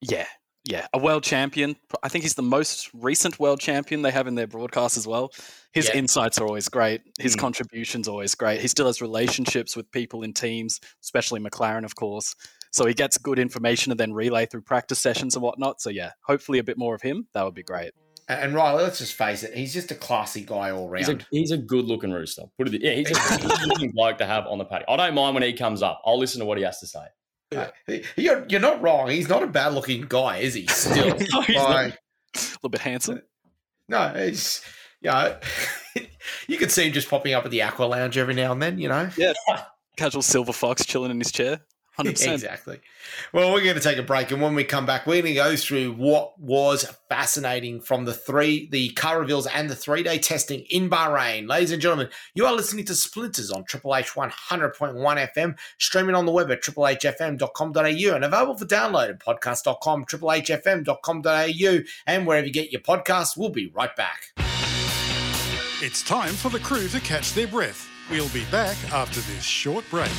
Yeah, 0.00 0.26
yeah, 0.66 0.86
a 0.92 0.98
world 0.98 1.22
champion. 1.22 1.76
I 2.02 2.08
think 2.08 2.24
he's 2.24 2.34
the 2.34 2.42
most 2.42 2.90
recent 2.92 3.38
world 3.38 3.60
champion 3.60 4.02
they 4.02 4.10
have 4.10 4.26
in 4.26 4.34
their 4.34 4.46
broadcast 4.48 4.96
as 4.96 5.06
well. 5.06 5.32
His 5.72 5.88
Yeah. 5.88 5.96
insights 5.96 6.38
are 6.40 6.46
always 6.46 6.68
great. 6.68 7.02
His 7.20 7.36
Mm. 7.36 7.40
contributions 7.40 8.08
always 8.08 8.34
great. 8.34 8.60
He 8.60 8.68
still 8.68 8.86
has 8.86 9.00
relationships 9.00 9.76
with 9.76 9.90
people 9.92 10.22
in 10.22 10.32
teams, 10.32 10.80
especially 11.02 11.40
McLaren, 11.40 11.84
of 11.84 11.94
course. 11.94 12.34
So 12.72 12.84
he 12.84 12.94
gets 12.94 13.16
good 13.16 13.38
information 13.38 13.92
and 13.92 13.98
then 14.00 14.12
relay 14.12 14.44
through 14.46 14.62
practice 14.62 14.98
sessions 14.98 15.34
and 15.36 15.42
whatnot. 15.42 15.80
So 15.80 15.88
yeah, 15.88 16.10
hopefully 16.26 16.58
a 16.58 16.64
bit 16.64 16.76
more 16.76 16.94
of 16.94 17.00
him. 17.02 17.28
That 17.32 17.44
would 17.44 17.54
be 17.54 17.62
great. 17.62 17.92
And, 18.28 18.40
and 18.40 18.54
Riley, 18.54 18.82
let's 18.82 18.98
just 18.98 19.14
face 19.14 19.44
it, 19.44 19.54
he's 19.56 19.72
just 19.72 19.92
a 19.92 19.94
classy 19.94 20.42
guy 20.44 20.72
all 20.72 20.92
He's 20.92 21.06
a, 21.08 21.12
round. 21.12 21.26
he's 21.30 21.52
a 21.52 21.56
good 21.58 21.84
looking 21.84 22.10
rooster. 22.10 22.42
Put 22.58 22.74
it, 22.74 22.82
yeah, 22.82 22.92
he's 22.94 23.10
a 23.10 23.38
good 23.38 23.66
looking 23.68 23.92
bloke 23.92 24.18
to 24.18 24.26
have 24.26 24.46
on 24.48 24.58
the 24.58 24.64
paddock. 24.64 24.86
I 24.88 24.96
don't 24.96 25.14
mind 25.14 25.34
when 25.34 25.44
he 25.44 25.52
comes 25.52 25.80
up. 25.80 26.02
I'll 26.04 26.18
listen 26.18 26.40
to 26.40 26.44
what 26.44 26.58
he 26.58 26.64
has 26.64 26.80
to 26.80 26.86
say. 26.88 27.06
Uh, 27.56 27.94
You're, 28.16 28.44
you're 28.48 28.60
not 28.60 28.80
wrong. 28.82 29.08
He's 29.08 29.28
not 29.28 29.42
a 29.42 29.46
bad 29.46 29.72
looking 29.72 30.06
guy, 30.08 30.38
is 30.38 30.54
he? 30.54 30.66
Still, 30.66 31.08
No, 31.32 31.40
he's 31.42 31.56
not. 31.56 31.84
A 31.86 31.92
little 32.34 32.68
bit 32.70 32.80
handsome. 32.80 33.22
no, 33.88 34.12
it's 34.14 34.64
you 35.00 35.10
know, 35.10 35.36
you 36.48 36.58
could 36.58 36.70
see 36.70 36.86
him 36.86 36.92
just 36.92 37.08
popping 37.08 37.34
up 37.34 37.44
at 37.44 37.50
the 37.50 37.62
Aqua 37.62 37.84
Lounge 37.84 38.16
every 38.18 38.34
now 38.34 38.52
and 38.52 38.62
then. 38.62 38.78
You 38.78 38.88
know, 38.88 39.08
Yeah. 39.16 39.32
Casual 39.96 40.22
silver 40.22 40.52
fox 40.52 40.84
chilling 40.84 41.10
in 41.10 41.18
his 41.18 41.32
chair. 41.32 41.60
100%. 41.98 42.34
exactly. 42.34 42.80
Well, 43.32 43.52
we're 43.52 43.62
going 43.62 43.76
to 43.76 43.80
take 43.80 43.98
a 43.98 44.02
break, 44.02 44.30
and 44.30 44.42
when 44.42 44.54
we 44.54 44.64
come 44.64 44.84
back, 44.86 45.06
we're 45.06 45.22
going 45.22 45.34
to 45.34 45.40
go 45.40 45.56
through 45.56 45.92
what 45.92 46.38
was 46.38 46.84
fascinating 47.08 47.80
from 47.80 48.04
the 48.04 48.12
three, 48.12 48.68
the 48.70 48.90
car 48.90 49.18
reveals, 49.20 49.46
and 49.46 49.70
the 49.70 49.74
three-day 49.76 50.18
testing 50.18 50.64
in 50.70 50.90
Bahrain. 50.90 51.48
Ladies 51.48 51.72
and 51.72 51.80
gentlemen, 51.80 52.08
you 52.34 52.44
are 52.44 52.54
listening 52.54 52.84
to 52.86 52.94
Splinters 52.94 53.50
on 53.50 53.64
Triple 53.64 53.96
H 53.96 54.12
100.1 54.12 55.32
FM, 55.34 55.56
streaming 55.78 56.14
on 56.14 56.26
the 56.26 56.32
web 56.32 56.50
at 56.50 56.62
triplehfm.com.au, 56.62 58.14
and 58.14 58.24
available 58.24 58.56
for 58.56 58.66
download 58.66 59.10
at 59.10 59.20
podcast.com, 59.20 60.04
triplehfm.com.au, 60.04 61.78
and 62.06 62.26
wherever 62.26 62.46
you 62.46 62.52
get 62.52 62.72
your 62.72 62.80
podcasts. 62.82 63.36
We'll 63.36 63.50
be 63.50 63.68
right 63.74 63.94
back. 63.96 64.32
It's 65.82 66.02
time 66.02 66.32
for 66.32 66.48
the 66.48 66.58
crew 66.60 66.88
to 66.88 67.00
catch 67.00 67.34
their 67.34 67.46
breath. 67.46 67.88
We'll 68.10 68.28
be 68.30 68.44
back 68.46 68.76
after 68.92 69.20
this 69.20 69.44
short 69.44 69.84
break. 69.90 70.10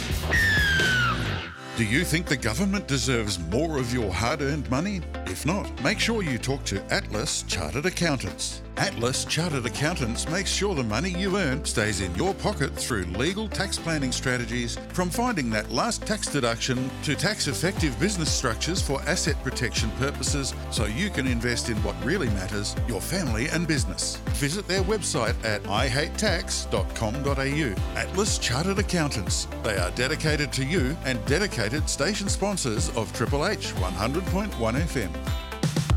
Do 1.78 1.86
you 1.86 2.04
think 2.04 2.26
the 2.26 2.36
government 2.36 2.88
deserves 2.88 3.38
more 3.38 3.78
of 3.78 3.94
your 3.94 4.12
hard 4.12 4.42
earned 4.42 4.68
money? 4.72 5.02
If 5.38 5.46
not, 5.46 5.84
make 5.84 6.00
sure 6.00 6.24
you 6.24 6.40
talk 6.40 6.64
to 6.64 6.82
Atlas 6.92 7.44
Chartered 7.44 7.86
Accountants. 7.86 8.64
Atlas 8.78 9.24
Chartered 9.26 9.68
Accountants 9.68 10.28
makes 10.30 10.52
sure 10.52 10.74
the 10.74 10.84
money 10.84 11.10
you 11.10 11.38
earn 11.38 11.64
stays 11.66 12.02
in 12.02 12.16
your 12.16 12.34
pocket 12.36 12.76
through 12.76 13.06
legal 13.06 13.48
tax 13.48 13.78
planning 13.78 14.12
strategies, 14.12 14.80
from 14.94 15.12
finding 15.12 15.52
that 15.52 15.70
last 15.72 16.08
tax 16.08 16.28
deduction 16.28 16.90
to 17.04 17.16
tax 17.16 17.48
effective 17.48 18.00
business 18.00 18.32
structures 18.32 18.82
for 18.82 19.00
asset 19.04 19.36
protection 19.44 19.92
purposes 20.00 20.56
so 20.72 20.86
you 20.86 21.12
can 21.12 21.28
invest 21.28 21.70
in 21.70 21.78
what 21.78 21.96
really 22.04 22.30
matters 22.30 22.76
your 22.88 23.02
family 23.02 23.48
and 23.48 23.68
business. 23.68 24.18
Visit 24.38 24.68
their 24.68 24.82
website 24.84 25.36
at 25.44 25.62
ihatetax.com.au. 25.64 28.00
Atlas 28.00 28.38
Chartered 28.40 28.80
Accountants. 28.80 29.48
They 29.64 29.78
are 29.78 29.92
dedicated 29.92 30.52
to 30.54 30.64
you 30.64 30.98
and 31.06 31.24
dedicated 31.26 31.88
station 31.90 32.28
sponsors 32.28 32.90
of 32.96 33.14
Triple 33.14 33.48
H 33.48 33.74
100.1 33.76 34.52
FM. 34.52 35.27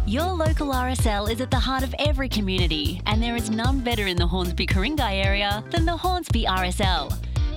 Your 0.06 0.32
local 0.32 0.68
RSL 0.68 1.30
is 1.30 1.40
at 1.40 1.50
the 1.50 1.58
heart 1.58 1.84
of 1.84 1.94
every 1.98 2.28
community, 2.28 3.00
and 3.06 3.22
there 3.22 3.36
is 3.36 3.50
none 3.50 3.80
better 3.80 4.06
in 4.06 4.16
the 4.16 4.26
Hornsby 4.26 4.66
Ku-ring-gai 4.66 5.16
area 5.16 5.62
than 5.70 5.84
the 5.84 5.96
Hornsby 5.96 6.46
RSL. 6.46 7.12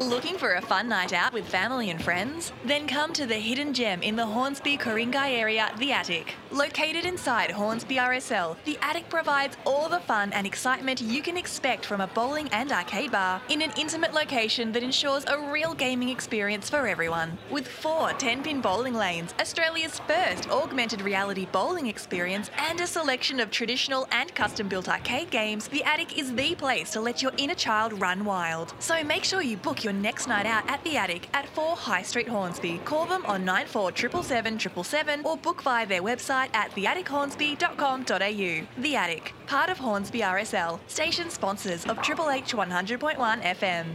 Looking 0.00 0.36
for 0.36 0.54
a 0.54 0.60
fun 0.60 0.88
night 0.88 1.12
out 1.12 1.32
with 1.32 1.48
family 1.48 1.90
and 1.90 2.02
friends? 2.02 2.52
Then 2.64 2.86
come 2.86 3.12
to 3.14 3.26
the 3.26 3.34
hidden 3.34 3.72
gem 3.72 4.02
in 4.02 4.14
the 4.14 4.26
Hornsby 4.26 4.76
Ku-ring-gai 4.76 5.32
area, 5.32 5.72
The 5.78 5.92
Attic. 5.92 6.34
Located 6.50 7.06
inside 7.06 7.50
Hornsby 7.50 7.96
RSL, 7.96 8.56
The 8.64 8.78
Attic 8.82 9.08
provides 9.08 9.56
all 9.64 9.88
the 9.88 10.00
fun 10.00 10.32
and 10.32 10.46
excitement 10.46 11.00
you 11.00 11.22
can 11.22 11.36
expect 11.36 11.86
from 11.86 12.00
a 12.00 12.06
bowling 12.08 12.48
and 12.52 12.72
arcade 12.76 13.10
bar 13.10 13.40
in 13.48 13.62
an 13.62 13.72
intimate 13.78 14.12
location 14.12 14.70
that 14.72 14.82
ensures 14.82 15.24
a 15.26 15.38
real 15.50 15.72
gaming 15.74 16.10
experience 16.10 16.68
for 16.68 16.86
everyone. 16.86 17.38
With 17.50 17.66
four 17.66 18.12
10 18.12 18.42
pin 18.42 18.60
bowling 18.60 18.92
lanes, 18.94 19.32
Australia's 19.40 19.98
first 20.00 20.50
augmented 20.50 21.00
reality 21.00 21.46
bowling 21.50 21.86
experience, 21.86 22.50
and 22.58 22.78
a 22.80 22.86
selection 22.86 23.40
of 23.40 23.50
traditional 23.50 24.06
and 24.12 24.34
custom 24.34 24.68
built 24.68 24.88
arcade 24.88 25.30
games, 25.30 25.68
The 25.68 25.84
Attic 25.84 26.18
is 26.18 26.34
the 26.34 26.54
place 26.54 26.90
to 26.92 27.00
let 27.00 27.22
your 27.22 27.32
inner 27.38 27.54
child 27.54 27.98
run 27.98 28.26
wild. 28.26 28.74
So 28.78 29.02
make 29.02 29.24
sure 29.24 29.40
you 29.40 29.56
book 29.56 29.82
your 29.82 29.94
next 29.94 30.28
night 30.28 30.44
out 30.44 30.68
at 30.68 30.84
The 30.84 30.98
Attic 30.98 31.30
at 31.32 31.48
4 31.48 31.76
High 31.76 32.02
Street, 32.02 32.28
Hornsby. 32.28 32.82
Call 32.84 33.06
them 33.06 33.24
on 33.24 33.42
947777 33.44 35.24
or 35.24 35.38
book 35.38 35.62
via 35.62 35.86
their 35.86 36.02
website 36.02 36.54
at 36.54 36.72
theattichornsby.com.au. 36.72 38.82
The 38.82 38.96
Attic, 38.96 39.32
part 39.46 39.70
of 39.70 39.78
Hornsby 39.78 40.20
RSL, 40.20 40.78
station 40.88 41.30
sponsors 41.30 41.84
of 41.86 42.00
Triple 42.02 42.30
H 42.30 42.54
100.1 42.54 43.42
FM. 43.42 43.86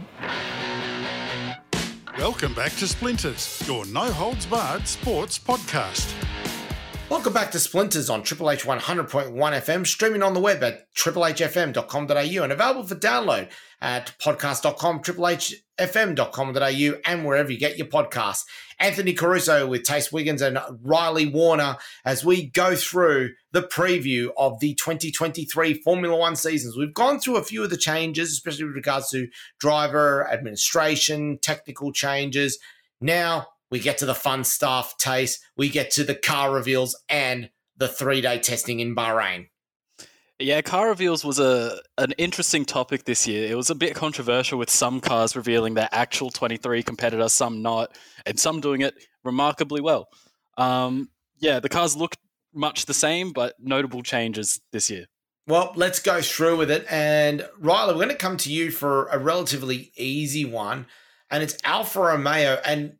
Welcome 2.18 2.54
back 2.54 2.72
to 2.76 2.86
Splinters, 2.86 3.62
your 3.66 3.86
no 3.86 4.12
holds 4.12 4.46
barred 4.46 4.86
sports 4.86 5.38
podcast. 5.38 6.12
Welcome 7.08 7.32
back 7.34 7.50
to 7.50 7.58
Splinters 7.58 8.08
on 8.08 8.22
Triple 8.22 8.50
H 8.50 8.64
100.1 8.64 9.32
FM, 9.34 9.86
streaming 9.86 10.22
on 10.22 10.32
the 10.32 10.40
web 10.40 10.62
at 10.62 10.90
triplehfm.com.au 10.94 12.42
and 12.42 12.52
available 12.52 12.84
for 12.84 12.94
download 12.94 13.50
at 13.82 14.14
podcast.com, 14.18 15.00
triplehfm.com.au, 15.02 17.00
and 17.04 17.24
wherever 17.26 17.52
you 17.52 17.58
get 17.58 17.76
your 17.76 17.88
podcasts. 17.88 18.44
Anthony 18.82 19.12
Caruso 19.12 19.64
with 19.64 19.84
Tace 19.84 20.10
Wiggins 20.10 20.42
and 20.42 20.58
Riley 20.82 21.26
Warner 21.26 21.76
as 22.04 22.24
we 22.24 22.50
go 22.50 22.74
through 22.74 23.30
the 23.52 23.62
preview 23.62 24.30
of 24.36 24.58
the 24.58 24.74
2023 24.74 25.74
Formula 25.74 26.16
One 26.16 26.34
seasons. 26.34 26.76
We've 26.76 26.92
gone 26.92 27.20
through 27.20 27.36
a 27.36 27.44
few 27.44 27.62
of 27.62 27.70
the 27.70 27.76
changes, 27.76 28.32
especially 28.32 28.64
with 28.64 28.74
regards 28.74 29.08
to 29.10 29.28
driver 29.60 30.28
administration, 30.28 31.38
technical 31.40 31.92
changes. 31.92 32.58
Now, 33.00 33.46
we 33.70 33.78
get 33.78 33.98
to 33.98 34.06
the 34.06 34.16
fun 34.16 34.42
stuff, 34.42 34.98
Tace. 34.98 35.38
We 35.56 35.68
get 35.68 35.92
to 35.92 36.02
the 36.02 36.16
car 36.16 36.52
reveals 36.52 37.00
and 37.08 37.50
the 37.76 37.86
three 37.86 38.20
day 38.20 38.40
testing 38.40 38.80
in 38.80 38.96
Bahrain. 38.96 39.46
Yeah, 40.42 40.60
car 40.62 40.88
reveals 40.88 41.24
was 41.24 41.38
a 41.38 41.80
an 41.98 42.12
interesting 42.18 42.64
topic 42.64 43.04
this 43.04 43.26
year. 43.26 43.50
It 43.50 43.54
was 43.54 43.70
a 43.70 43.74
bit 43.74 43.94
controversial 43.94 44.58
with 44.58 44.70
some 44.70 45.00
cars 45.00 45.36
revealing 45.36 45.74
their 45.74 45.88
actual 45.92 46.30
23 46.30 46.82
competitor, 46.82 47.28
some 47.28 47.62
not, 47.62 47.96
and 48.26 48.38
some 48.38 48.60
doing 48.60 48.80
it 48.80 48.94
remarkably 49.24 49.80
well. 49.80 50.08
Um, 50.58 51.10
yeah, 51.38 51.60
the 51.60 51.68
cars 51.68 51.96
look 51.96 52.16
much 52.54 52.86
the 52.86 52.94
same, 52.94 53.32
but 53.32 53.54
notable 53.58 54.02
changes 54.02 54.60
this 54.72 54.90
year. 54.90 55.06
Well, 55.46 55.72
let's 55.74 55.98
go 55.98 56.20
through 56.22 56.56
with 56.56 56.70
it. 56.70 56.86
And 56.88 57.48
Riley, 57.58 57.94
we're 57.94 58.04
going 58.04 58.08
to 58.10 58.14
come 58.14 58.36
to 58.38 58.52
you 58.52 58.70
for 58.70 59.08
a 59.08 59.18
relatively 59.18 59.92
easy 59.96 60.44
one, 60.44 60.86
and 61.30 61.42
it's 61.42 61.56
Alfa 61.64 62.00
Romeo. 62.00 62.60
And 62.64 62.94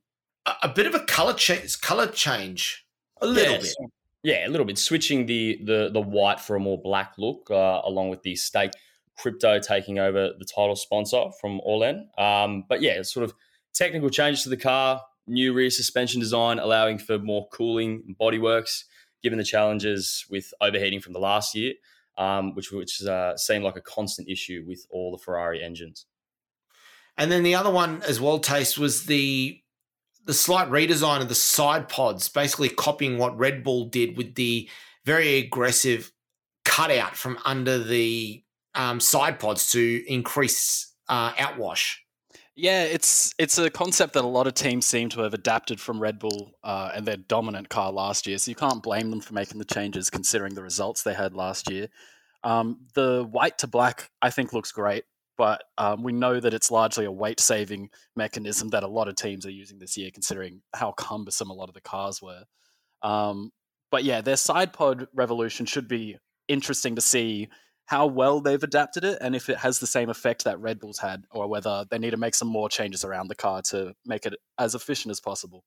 a, 0.62 0.68
bit 0.68 0.86
of 0.86 0.94
a 0.94 1.00
color 1.00 1.34
change, 1.34 1.80
color 1.80 2.06
change, 2.06 2.84
a 3.20 3.26
little 3.26 3.54
yes. 3.54 3.74
bit. 3.78 3.90
Yeah, 4.22 4.46
a 4.46 4.50
little 4.50 4.66
bit. 4.66 4.78
Switching 4.78 5.26
the 5.26 5.58
the 5.64 5.90
the 5.92 6.00
white 6.00 6.40
for 6.40 6.54
a 6.54 6.60
more 6.60 6.80
black 6.80 7.14
look, 7.18 7.50
uh, 7.50 7.80
along 7.84 8.10
with 8.10 8.22
the 8.22 8.36
stake 8.36 8.72
crypto 9.18 9.58
taking 9.58 9.98
over 9.98 10.30
the 10.38 10.44
title 10.44 10.76
sponsor 10.76 11.24
from 11.40 11.60
Orlen. 11.66 12.06
Um, 12.18 12.64
but 12.68 12.80
yeah, 12.82 13.02
sort 13.02 13.24
of 13.24 13.34
technical 13.74 14.10
changes 14.10 14.42
to 14.44 14.48
the 14.48 14.56
car, 14.56 15.02
new 15.26 15.52
rear 15.52 15.70
suspension 15.70 16.20
design, 16.20 16.58
allowing 16.58 16.98
for 16.98 17.18
more 17.18 17.48
cooling 17.52 18.14
bodyworks, 18.20 18.84
given 19.22 19.38
the 19.38 19.44
challenges 19.44 20.24
with 20.30 20.52
overheating 20.60 21.00
from 21.00 21.12
the 21.12 21.18
last 21.18 21.54
year, 21.54 21.74
um, 22.16 22.54
which 22.54 22.70
which 22.70 23.02
uh, 23.02 23.36
seemed 23.36 23.64
like 23.64 23.76
a 23.76 23.80
constant 23.80 24.28
issue 24.28 24.64
with 24.66 24.86
all 24.90 25.10
the 25.10 25.22
Ferrari 25.22 25.62
engines. 25.62 26.06
And 27.18 27.30
then 27.30 27.42
the 27.42 27.54
other 27.54 27.70
one 27.70 28.02
as 28.04 28.20
well, 28.20 28.38
Tace, 28.38 28.78
was 28.78 29.04
the 29.04 29.61
the 30.24 30.34
slight 30.34 30.68
redesign 30.68 31.20
of 31.20 31.28
the 31.28 31.34
side 31.34 31.88
pods, 31.88 32.28
basically 32.28 32.68
copying 32.68 33.18
what 33.18 33.38
Red 33.38 33.64
Bull 33.64 33.86
did 33.86 34.16
with 34.16 34.34
the 34.34 34.68
very 35.04 35.38
aggressive 35.38 36.12
cutout 36.64 37.16
from 37.16 37.38
under 37.44 37.78
the 37.78 38.42
um, 38.74 39.00
side 39.00 39.38
pods 39.38 39.72
to 39.72 40.04
increase 40.06 40.94
uh, 41.08 41.32
outwash. 41.32 41.96
Yeah, 42.54 42.82
it's 42.82 43.34
it's 43.38 43.56
a 43.56 43.70
concept 43.70 44.12
that 44.12 44.24
a 44.24 44.28
lot 44.28 44.46
of 44.46 44.52
teams 44.52 44.84
seem 44.84 45.08
to 45.10 45.22
have 45.22 45.32
adapted 45.32 45.80
from 45.80 46.00
Red 46.00 46.18
Bull 46.18 46.52
uh, 46.62 46.92
and 46.94 47.06
their 47.06 47.16
dominant 47.16 47.70
car 47.70 47.90
last 47.90 48.26
year. 48.26 48.36
So 48.36 48.50
you 48.50 48.54
can't 48.54 48.82
blame 48.82 49.10
them 49.10 49.20
for 49.20 49.32
making 49.32 49.58
the 49.58 49.64
changes, 49.64 50.10
considering 50.10 50.54
the 50.54 50.62
results 50.62 51.02
they 51.02 51.14
had 51.14 51.34
last 51.34 51.70
year. 51.70 51.88
Um, 52.44 52.80
the 52.94 53.26
white 53.30 53.58
to 53.58 53.66
black, 53.66 54.10
I 54.20 54.30
think, 54.30 54.52
looks 54.52 54.70
great 54.70 55.04
but 55.36 55.64
um, 55.78 56.02
we 56.02 56.12
know 56.12 56.40
that 56.40 56.54
it's 56.54 56.70
largely 56.70 57.04
a 57.04 57.12
weight 57.12 57.40
saving 57.40 57.90
mechanism 58.16 58.68
that 58.70 58.82
a 58.82 58.88
lot 58.88 59.08
of 59.08 59.16
teams 59.16 59.46
are 59.46 59.50
using 59.50 59.78
this 59.78 59.96
year, 59.96 60.10
considering 60.12 60.62
how 60.74 60.92
cumbersome 60.92 61.50
a 61.50 61.54
lot 61.54 61.68
of 61.68 61.74
the 61.74 61.80
cars 61.80 62.20
were. 62.20 62.44
Um, 63.02 63.50
but 63.90 64.04
yeah, 64.04 64.20
their 64.20 64.36
side 64.36 64.72
pod 64.72 65.06
revolution 65.14 65.66
should 65.66 65.88
be 65.88 66.16
interesting 66.48 66.96
to 66.96 67.02
see 67.02 67.48
how 67.86 68.06
well 68.06 68.40
they've 68.40 68.62
adapted 68.62 69.04
it 69.04 69.18
and 69.20 69.34
if 69.34 69.48
it 69.48 69.58
has 69.58 69.78
the 69.78 69.86
same 69.86 70.08
effect 70.08 70.44
that 70.44 70.60
Red 70.60 70.78
Bull's 70.78 70.98
had, 70.98 71.24
or 71.30 71.48
whether 71.48 71.84
they 71.90 71.98
need 71.98 72.10
to 72.10 72.16
make 72.16 72.34
some 72.34 72.48
more 72.48 72.68
changes 72.68 73.04
around 73.04 73.28
the 73.28 73.34
car 73.34 73.62
to 73.62 73.94
make 74.06 74.24
it 74.24 74.34
as 74.58 74.74
efficient 74.74 75.10
as 75.10 75.20
possible. 75.20 75.64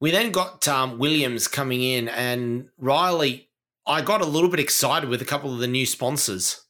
We 0.00 0.10
then 0.10 0.32
got 0.32 0.66
um, 0.66 0.98
Williams 0.98 1.46
coming 1.46 1.82
in, 1.82 2.08
and 2.08 2.68
Riley. 2.78 3.48
I 3.86 4.00
got 4.02 4.22
a 4.22 4.26
little 4.26 4.48
bit 4.48 4.60
excited 4.60 5.08
with 5.08 5.20
a 5.20 5.26
couple 5.26 5.52
of 5.52 5.58
the 5.58 5.66
new 5.66 5.84
sponsors. 5.84 6.62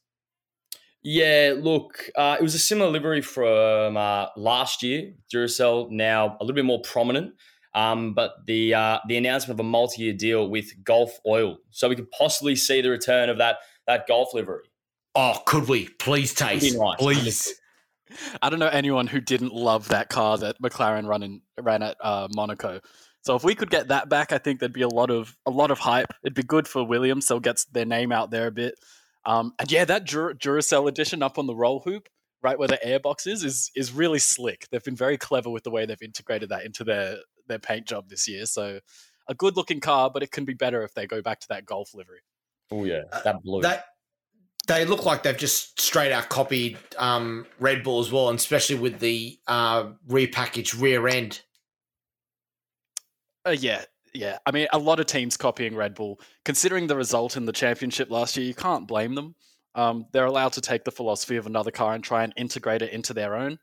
Yeah, 1.03 1.55
look, 1.57 2.09
uh, 2.15 2.37
it 2.39 2.43
was 2.43 2.53
a 2.53 2.59
similar 2.59 2.91
livery 2.91 3.21
from 3.21 3.97
uh, 3.97 4.27
last 4.37 4.83
year. 4.83 5.13
Duracell 5.33 5.89
now 5.89 6.37
a 6.39 6.43
little 6.43 6.55
bit 6.55 6.65
more 6.65 6.81
prominent, 6.81 7.33
um, 7.73 8.13
but 8.13 8.33
the 8.45 8.75
uh, 8.75 8.99
the 9.07 9.17
announcement 9.17 9.59
of 9.59 9.65
a 9.65 9.67
multi-year 9.67 10.13
deal 10.13 10.47
with 10.47 10.83
Gulf 10.83 11.19
Oil, 11.25 11.57
so 11.71 11.89
we 11.89 11.95
could 11.95 12.11
possibly 12.11 12.55
see 12.55 12.81
the 12.81 12.89
return 12.89 13.29
of 13.29 13.39
that 13.39 13.57
that 13.87 14.07
Gulf 14.07 14.33
livery. 14.33 14.63
Oh, 15.15 15.41
could 15.45 15.67
we 15.67 15.89
please 15.99 16.33
Tace, 16.35 16.75
nice. 16.77 16.97
please? 16.97 17.53
I 18.41 18.49
don't 18.49 18.59
know 18.59 18.67
anyone 18.67 19.07
who 19.07 19.21
didn't 19.21 19.53
love 19.53 19.87
that 19.89 20.09
car 20.09 20.37
that 20.37 20.61
McLaren 20.61 21.07
run 21.07 21.23
in, 21.23 21.41
ran 21.59 21.81
at 21.81 21.97
uh, 22.01 22.27
Monaco. 22.35 22.81
So 23.21 23.35
if 23.35 23.43
we 23.43 23.55
could 23.55 23.69
get 23.69 23.89
that 23.89 24.09
back, 24.09 24.31
I 24.31 24.37
think 24.37 24.59
there'd 24.59 24.73
be 24.73 24.81
a 24.81 24.87
lot 24.87 25.11
of 25.11 25.35
a 25.45 25.51
lot 25.51 25.71
of 25.71 25.79
hype. 25.79 26.13
It'd 26.23 26.35
be 26.35 26.43
good 26.43 26.67
for 26.67 26.83
Williams, 26.83 27.27
so 27.27 27.37
it 27.37 27.43
gets 27.43 27.65
their 27.65 27.85
name 27.85 28.11
out 28.11 28.31
there 28.31 28.47
a 28.47 28.51
bit. 28.51 28.75
Um, 29.25 29.53
and 29.59 29.71
yeah, 29.71 29.85
that 29.85 30.05
Dur- 30.05 30.33
Duracell 30.33 30.87
edition 30.87 31.21
up 31.21 31.37
on 31.37 31.47
the 31.47 31.55
roll 31.55 31.81
hoop, 31.81 32.09
right 32.41 32.57
where 32.57 32.67
the 32.67 32.79
airbox 32.85 33.27
is, 33.27 33.43
is 33.43 33.71
is 33.75 33.91
really 33.91 34.19
slick. 34.19 34.67
They've 34.71 34.83
been 34.83 34.95
very 34.95 35.17
clever 35.17 35.49
with 35.49 35.63
the 35.63 35.71
way 35.71 35.85
they've 35.85 36.01
integrated 36.01 36.49
that 36.49 36.65
into 36.65 36.83
their 36.83 37.17
their 37.47 37.59
paint 37.59 37.85
job 37.85 38.09
this 38.09 38.27
year. 38.27 38.45
So 38.45 38.79
a 39.27 39.35
good 39.35 39.55
looking 39.55 39.79
car, 39.79 40.09
but 40.11 40.23
it 40.23 40.31
can 40.31 40.45
be 40.45 40.53
better 40.53 40.83
if 40.83 40.93
they 40.93 41.05
go 41.05 41.21
back 41.21 41.39
to 41.41 41.47
that 41.49 41.65
Gulf 41.65 41.93
livery. 41.93 42.21
Oh 42.71 42.83
yeah, 42.83 43.03
uh, 43.11 43.21
that 43.23 43.43
blue. 43.43 43.61
that 43.61 43.85
they 44.67 44.85
look 44.85 45.05
like 45.05 45.23
they've 45.23 45.37
just 45.37 45.79
straight 45.79 46.11
out 46.11 46.29
copied 46.29 46.77
um, 46.97 47.45
Red 47.59 47.83
Bull 47.83 47.99
as 47.99 48.11
well, 48.11 48.29
and 48.29 48.39
especially 48.39 48.77
with 48.77 48.99
the 48.99 49.39
uh, 49.47 49.91
repackaged 50.07 50.79
rear 50.81 51.07
end. 51.07 51.41
Uh, 53.45 53.55
yeah, 53.57 53.83
yeah, 54.13 54.37
I 54.45 54.51
mean, 54.51 54.67
a 54.73 54.79
lot 54.79 54.99
of 54.99 55.05
teams 55.05 55.37
copying 55.37 55.75
Red 55.75 55.95
Bull. 55.95 56.19
Considering 56.45 56.87
the 56.87 56.95
result 56.95 57.37
in 57.37 57.45
the 57.45 57.51
championship 57.51 58.09
last 58.09 58.35
year, 58.37 58.45
you 58.45 58.53
can't 58.53 58.87
blame 58.87 59.15
them. 59.15 59.35
Um, 59.75 60.05
they're 60.11 60.25
allowed 60.25 60.53
to 60.53 60.61
take 60.61 60.83
the 60.83 60.91
philosophy 60.91 61.37
of 61.37 61.47
another 61.47 61.71
car 61.71 61.93
and 61.93 62.03
try 62.03 62.23
and 62.23 62.33
integrate 62.35 62.81
it 62.81 62.91
into 62.91 63.13
their 63.13 63.35
own. 63.35 63.57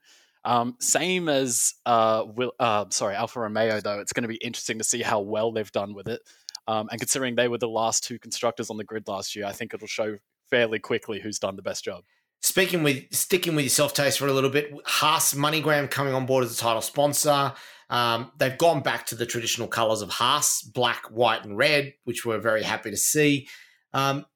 Um, 0.45 0.77
same 0.81 1.29
as 1.29 1.75
uh, 1.85 2.25
Will, 2.27 2.53
uh, 2.59 2.87
sorry, 2.91 3.15
Alfa 3.15 3.41
Romeo, 3.41 3.81
though, 3.81 4.01
it's 4.01 4.13
going 4.13 4.23
to 4.23 4.29
be 4.29 4.37
interesting 4.37 4.79
to 4.79 4.85
see 4.85 5.03
how 5.03 5.21
well 5.21 5.53
they've 5.53 5.71
done 5.73 5.95
with 5.95 6.09
it. 6.09 6.23
Um, 6.67 6.89
and 6.91 7.01
considering 7.01 7.35
they 7.35 7.49
were 7.49 7.59
the 7.59 7.69
last 7.69 8.05
two 8.05 8.19
constructors 8.19 8.71
on 8.71 8.77
the 8.77 8.85
grid 8.85 9.09
last 9.09 9.35
year, 9.37 9.46
I 9.46 9.53
think 9.53 9.75
it'll 9.75 9.87
show 9.87 10.17
fairly 10.49 10.79
quickly 10.79 11.21
who's 11.21 11.38
done 11.38 11.57
the 11.57 11.63
best 11.63 11.85
job. 11.85 12.05
Speaking 12.40 12.83
with 12.83 13.13
sticking 13.13 13.57
with 13.57 13.65
yourself, 13.65 13.94
Tace, 13.94 14.17
for 14.17 14.29
a 14.29 14.33
little 14.33 14.51
bit, 14.51 14.73
Haas 14.85 15.35
MoneyGram 15.35 15.90
coming 15.90 16.15
on 16.15 16.25
board 16.25 16.44
as 16.44 16.53
a 16.53 16.57
title 16.57 16.83
sponsor. 16.83 17.53
Um, 17.91 18.33
they've 18.39 18.59
gone 18.59 18.83
back 18.83 19.07
to 19.07 19.15
the 19.15 19.27
traditional 19.27 19.69
colours 19.69 20.03
of 20.03 20.11
Haas, 20.11 20.63
black, 20.63 21.07
white, 21.11 21.45
and 21.45 21.57
red, 21.57 21.95
which 22.05 22.25
we're 22.25 22.39
very 22.39 22.63
happy 22.63 22.91
to 22.91 22.97
see. 22.97 23.49
Um, 23.95 24.27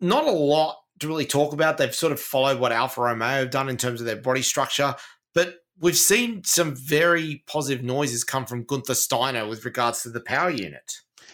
not 0.00 0.24
a 0.24 0.30
lot 0.30 0.76
to 1.00 1.08
really 1.08 1.26
talk 1.26 1.52
about. 1.52 1.78
They've 1.78 1.94
sort 1.94 2.12
of 2.12 2.20
followed 2.20 2.60
what 2.60 2.72
Alfa 2.72 3.00
Romeo 3.00 3.28
have 3.28 3.50
done 3.50 3.68
in 3.68 3.76
terms 3.76 4.00
of 4.00 4.06
their 4.06 4.16
body 4.16 4.42
structure, 4.42 4.94
but 5.34 5.56
we've 5.80 5.96
seen 5.96 6.44
some 6.44 6.74
very 6.74 7.44
positive 7.46 7.84
noises 7.84 8.24
come 8.24 8.46
from 8.46 8.64
Gunther 8.64 8.94
Steiner 8.94 9.46
with 9.46 9.64
regards 9.64 10.02
to 10.02 10.10
the 10.10 10.20
power 10.20 10.50
unit. 10.50 10.92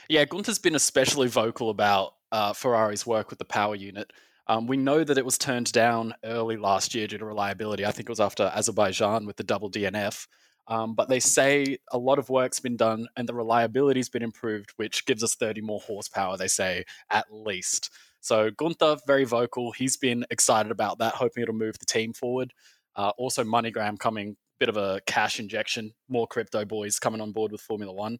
Yeah, 0.08 0.24
Gunther's 0.24 0.58
been 0.58 0.74
especially 0.74 1.28
vocal 1.28 1.70
about 1.70 2.14
uh, 2.30 2.52
Ferrari's 2.52 3.06
work 3.06 3.30
with 3.30 3.38
the 3.38 3.44
power 3.44 3.74
unit. 3.74 4.12
Um, 4.46 4.66
we 4.66 4.76
know 4.76 5.02
that 5.04 5.16
it 5.16 5.24
was 5.24 5.38
turned 5.38 5.72
down 5.72 6.14
early 6.24 6.56
last 6.58 6.94
year 6.94 7.06
due 7.06 7.16
to 7.16 7.24
reliability. 7.24 7.86
I 7.86 7.90
think 7.90 8.08
it 8.08 8.12
was 8.12 8.20
after 8.20 8.52
Azerbaijan 8.54 9.24
with 9.24 9.36
the 9.36 9.44
double 9.44 9.70
DNF. 9.70 10.26
Um, 10.66 10.94
but 10.94 11.08
they 11.08 11.20
say 11.20 11.78
a 11.92 11.98
lot 11.98 12.18
of 12.18 12.30
work's 12.30 12.60
been 12.60 12.76
done 12.76 13.06
and 13.16 13.28
the 13.28 13.34
reliability's 13.34 14.08
been 14.08 14.22
improved, 14.22 14.72
which 14.76 15.04
gives 15.04 15.22
us 15.22 15.34
30 15.34 15.60
more 15.60 15.80
horsepower, 15.80 16.36
they 16.36 16.48
say, 16.48 16.84
at 17.10 17.26
least. 17.30 17.90
So 18.20 18.50
Gunther, 18.50 18.96
very 19.06 19.24
vocal. 19.24 19.72
He's 19.72 19.98
been 19.98 20.24
excited 20.30 20.72
about 20.72 20.98
that, 20.98 21.14
hoping 21.14 21.42
it'll 21.42 21.54
move 21.54 21.78
the 21.78 21.86
team 21.86 22.14
forward. 22.14 22.54
Uh, 22.96 23.12
also, 23.18 23.44
MoneyGram 23.44 23.98
coming, 23.98 24.36
bit 24.58 24.68
of 24.68 24.76
a 24.76 25.00
cash 25.06 25.40
injection, 25.40 25.92
more 26.08 26.26
crypto 26.26 26.64
boys 26.64 26.98
coming 26.98 27.20
on 27.20 27.32
board 27.32 27.52
with 27.52 27.60
Formula 27.60 27.92
One. 27.92 28.18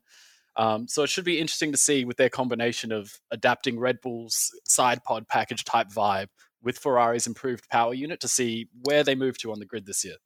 Um, 0.56 0.86
so 0.86 1.02
it 1.02 1.10
should 1.10 1.24
be 1.24 1.40
interesting 1.40 1.72
to 1.72 1.78
see 1.78 2.04
with 2.04 2.16
their 2.16 2.28
combination 2.28 2.92
of 2.92 3.12
adapting 3.30 3.78
Red 3.78 4.00
Bull's 4.02 4.50
side 4.64 5.02
pod 5.04 5.26
package 5.28 5.64
type 5.64 5.88
vibe 5.88 6.28
with 6.62 6.78
Ferrari's 6.78 7.26
improved 7.26 7.68
power 7.68 7.94
unit 7.94 8.20
to 8.20 8.28
see 8.28 8.68
where 8.82 9.04
they 9.04 9.14
move 9.14 9.38
to 9.38 9.52
on 9.52 9.58
the 9.58 9.66
grid 9.66 9.86
this 9.86 10.04
year. 10.04 10.16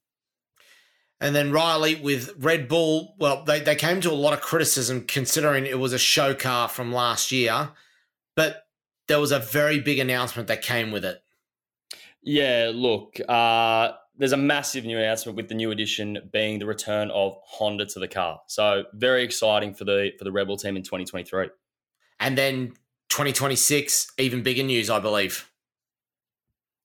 And 1.20 1.34
then 1.34 1.50
Riley 1.50 1.96
with 1.96 2.32
Red 2.38 2.68
Bull, 2.68 3.16
well, 3.18 3.44
they, 3.44 3.60
they 3.60 3.74
came 3.74 4.00
to 4.02 4.10
a 4.10 4.12
lot 4.12 4.32
of 4.32 4.40
criticism 4.40 5.04
considering 5.06 5.66
it 5.66 5.78
was 5.78 5.92
a 5.92 5.98
show 5.98 6.34
car 6.34 6.68
from 6.68 6.92
last 6.92 7.32
year, 7.32 7.70
but 8.36 8.66
there 9.08 9.18
was 9.18 9.32
a 9.32 9.38
very 9.38 9.80
big 9.80 9.98
announcement 9.98 10.46
that 10.48 10.62
came 10.62 10.92
with 10.92 11.04
it. 11.04 11.20
Yeah, 12.22 12.70
look, 12.72 13.18
uh, 13.28 13.92
there's 14.16 14.32
a 14.32 14.36
massive 14.36 14.84
new 14.84 14.98
announcement 14.98 15.36
with 15.36 15.48
the 15.48 15.54
new 15.54 15.70
addition 15.70 16.18
being 16.32 16.58
the 16.58 16.66
return 16.66 17.10
of 17.10 17.36
Honda 17.44 17.86
to 17.86 17.98
the 17.98 18.08
car. 18.08 18.40
So 18.46 18.84
very 18.92 19.22
exciting 19.22 19.74
for 19.74 19.84
the 19.84 20.10
for 20.18 20.24
the 20.24 20.32
Red 20.32 20.48
Bull 20.48 20.56
team 20.56 20.76
in 20.76 20.82
2023. 20.82 21.48
And 22.20 22.36
then 22.36 22.72
2026, 23.10 24.12
even 24.18 24.42
bigger 24.42 24.64
news, 24.64 24.90
I 24.90 24.98
believe. 24.98 25.48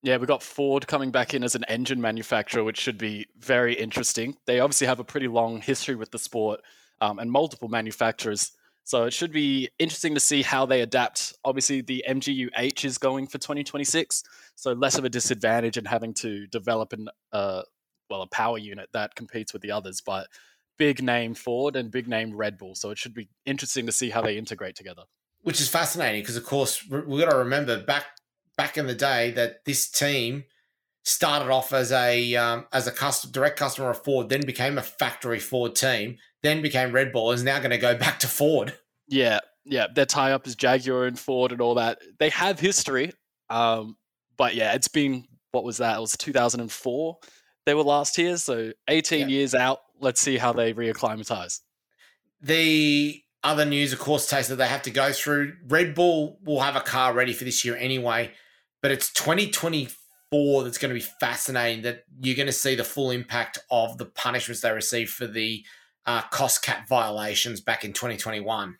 Yeah, 0.03 0.17
we've 0.17 0.27
got 0.27 0.43
Ford 0.43 0.85
coming 0.85 1.11
back 1.11 1.33
in 1.33 1.45
as 1.45 1.55
an 1.55 1.63
engine 1.69 2.01
manufacturer, 2.01 2.65
which 2.65 2.77
should 2.77 2.97
be 2.97 3.25
very 3.39 3.73
interesting. 3.73 4.35
They 4.45 4.59
obviously 4.59 4.85
have 4.87 4.99
a 4.99 5.03
pretty 5.05 5.29
long 5.29 5.61
history 5.61 5.95
with 5.95 6.11
the 6.11 6.19
sport 6.19 6.59
um, 6.99 7.19
and 7.19 7.31
multiple 7.31 7.69
manufacturers. 7.69 8.51
So 8.83 9.05
it 9.05 9.13
should 9.13 9.31
be 9.31 9.69
interesting 9.79 10.13
to 10.13 10.19
see 10.19 10.41
how 10.41 10.65
they 10.65 10.81
adapt. 10.81 11.33
Obviously, 11.45 11.79
the 11.79 12.03
MGU-H 12.07 12.83
is 12.83 12.97
going 12.97 13.27
for 13.27 13.37
2026, 13.37 14.23
so 14.55 14.73
less 14.73 14.97
of 14.97 15.05
a 15.05 15.09
disadvantage 15.09 15.77
in 15.77 15.85
having 15.85 16.13
to 16.15 16.47
develop 16.47 16.91
an 16.91 17.07
uh, 17.31 17.61
well 18.09 18.23
a 18.23 18.27
power 18.27 18.57
unit 18.57 18.89
that 18.91 19.15
competes 19.15 19.53
with 19.53 19.61
the 19.61 19.71
others. 19.71 20.01
But 20.05 20.27
big 20.77 21.01
name 21.01 21.33
Ford 21.33 21.77
and 21.77 21.89
big 21.89 22.09
name 22.09 22.35
Red 22.35 22.57
Bull, 22.57 22.75
so 22.75 22.89
it 22.89 22.97
should 22.97 23.13
be 23.13 23.29
interesting 23.45 23.85
to 23.85 23.93
see 23.93 24.09
how 24.09 24.21
they 24.21 24.37
integrate 24.37 24.75
together. 24.75 25.03
Which 25.43 25.61
is 25.61 25.69
fascinating 25.69 26.21
because, 26.21 26.35
of 26.35 26.43
course, 26.43 26.85
we've 26.89 27.23
got 27.23 27.31
to 27.31 27.37
remember 27.37 27.81
back 27.81 28.07
back 28.57 28.77
in 28.77 28.87
the 28.87 28.95
day 28.95 29.31
that 29.31 29.65
this 29.65 29.89
team 29.89 30.45
started 31.03 31.51
off 31.51 31.73
as 31.73 31.91
a 31.91 32.35
um, 32.35 32.65
as 32.71 32.87
a 32.87 32.91
custom, 32.91 33.31
direct 33.31 33.57
customer 33.59 33.89
of 33.89 34.03
Ford, 34.03 34.29
then 34.29 34.41
became 34.45 34.77
a 34.77 34.81
factory 34.81 35.39
Ford 35.39 35.75
team, 35.75 36.17
then 36.41 36.61
became 36.61 36.91
Red 36.91 37.11
Bull, 37.11 37.31
is 37.31 37.43
now 37.43 37.59
going 37.59 37.71
to 37.71 37.77
go 37.77 37.95
back 37.97 38.19
to 38.19 38.27
Ford. 38.27 38.73
Yeah, 39.07 39.39
yeah, 39.65 39.87
their 39.93 40.05
tie 40.05 40.31
up 40.31 40.47
is 40.47 40.55
Jaguar 40.55 41.05
and 41.05 41.19
Ford 41.19 41.51
and 41.51 41.61
all 41.61 41.75
that. 41.75 41.99
They 42.19 42.29
have 42.29 42.59
history, 42.59 43.13
um, 43.49 43.97
but 44.37 44.55
yeah, 44.55 44.73
it's 44.73 44.87
been 44.87 45.25
what 45.51 45.63
was 45.63 45.77
that? 45.77 45.97
It 45.97 46.01
was 46.01 46.17
2004. 46.17 47.17
They 47.65 47.73
were 47.73 47.83
last 47.83 48.15
here, 48.15 48.37
so 48.37 48.73
18 48.87 49.21
yeah. 49.21 49.27
years 49.27 49.55
out. 49.55 49.79
Let's 49.99 50.19
see 50.19 50.37
how 50.37 50.51
they 50.51 50.73
reacclimatize. 50.73 51.61
The 52.41 53.21
other 53.41 53.63
news, 53.63 53.93
of 53.93 53.99
course, 53.99 54.29
Tace 54.29 54.49
that 54.49 54.55
they 54.55 54.67
have 54.67 54.81
to 54.81 54.91
go 54.91 55.13
through. 55.13 55.53
Red 55.67 55.95
Bull 55.95 56.39
will 56.43 56.59
have 56.59 56.75
a 56.75 56.81
car 56.81 57.13
ready 57.13 57.31
for 57.31 57.45
this 57.45 57.63
year 57.63 57.77
anyway 57.77 58.31
but 58.83 58.91
it's 58.91 59.11
2024 59.13 60.63
that's 60.63 60.77
going 60.77 60.89
to 60.89 60.93
be 60.93 61.05
fascinating 61.19 61.83
that 61.83 62.03
you're 62.21 62.35
going 62.35 62.47
to 62.47 62.51
see 62.51 62.75
the 62.75 62.83
full 62.83 63.09
impact 63.09 63.57
of 63.71 63.97
the 63.97 64.05
punishments 64.05 64.61
they 64.61 64.71
received 64.71 65.09
for 65.09 65.25
the 65.25 65.63
uh, 66.05 66.21
cost 66.23 66.61
cap 66.61 66.87
violations 66.87 67.61
back 67.61 67.85
in 67.85 67.93
2021. 67.93 68.77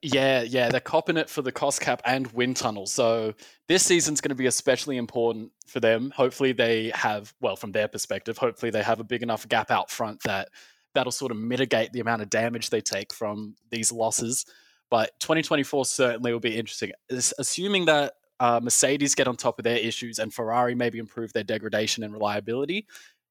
Yeah, 0.00 0.40
yeah, 0.40 0.70
they're 0.70 0.80
copping 0.80 1.18
it 1.18 1.28
for 1.28 1.42
the 1.42 1.52
cost 1.52 1.82
cap 1.82 2.00
and 2.06 2.26
wind 2.32 2.56
tunnel. 2.56 2.86
So 2.86 3.34
this 3.68 3.84
season's 3.84 4.22
going 4.22 4.30
to 4.30 4.34
be 4.34 4.46
especially 4.46 4.96
important 4.96 5.52
for 5.66 5.80
them. 5.80 6.10
Hopefully, 6.16 6.52
they 6.52 6.90
have, 6.94 7.34
well, 7.42 7.56
from 7.56 7.72
their 7.72 7.88
perspective, 7.88 8.38
hopefully 8.38 8.70
they 8.70 8.82
have 8.82 9.00
a 9.00 9.04
big 9.04 9.22
enough 9.22 9.46
gap 9.46 9.70
out 9.70 9.90
front 9.90 10.22
that 10.22 10.48
that'll 10.94 11.12
sort 11.12 11.30
of 11.30 11.36
mitigate 11.36 11.92
the 11.92 12.00
amount 12.00 12.22
of 12.22 12.30
damage 12.30 12.70
they 12.70 12.80
take 12.80 13.12
from 13.12 13.54
these 13.70 13.92
losses. 13.92 14.46
But 14.88 15.10
2024 15.20 15.84
certainly 15.84 16.32
will 16.32 16.40
be 16.40 16.56
interesting, 16.56 16.92
assuming 17.10 17.84
that 17.84 18.14
uh, 18.42 18.58
Mercedes 18.60 19.14
get 19.14 19.28
on 19.28 19.36
top 19.36 19.60
of 19.60 19.62
their 19.62 19.76
issues 19.76 20.18
and 20.18 20.34
Ferrari 20.34 20.74
maybe 20.74 20.98
improve 20.98 21.32
their 21.32 21.44
degradation 21.44 22.02
and 22.02 22.12
reliability, 22.12 22.88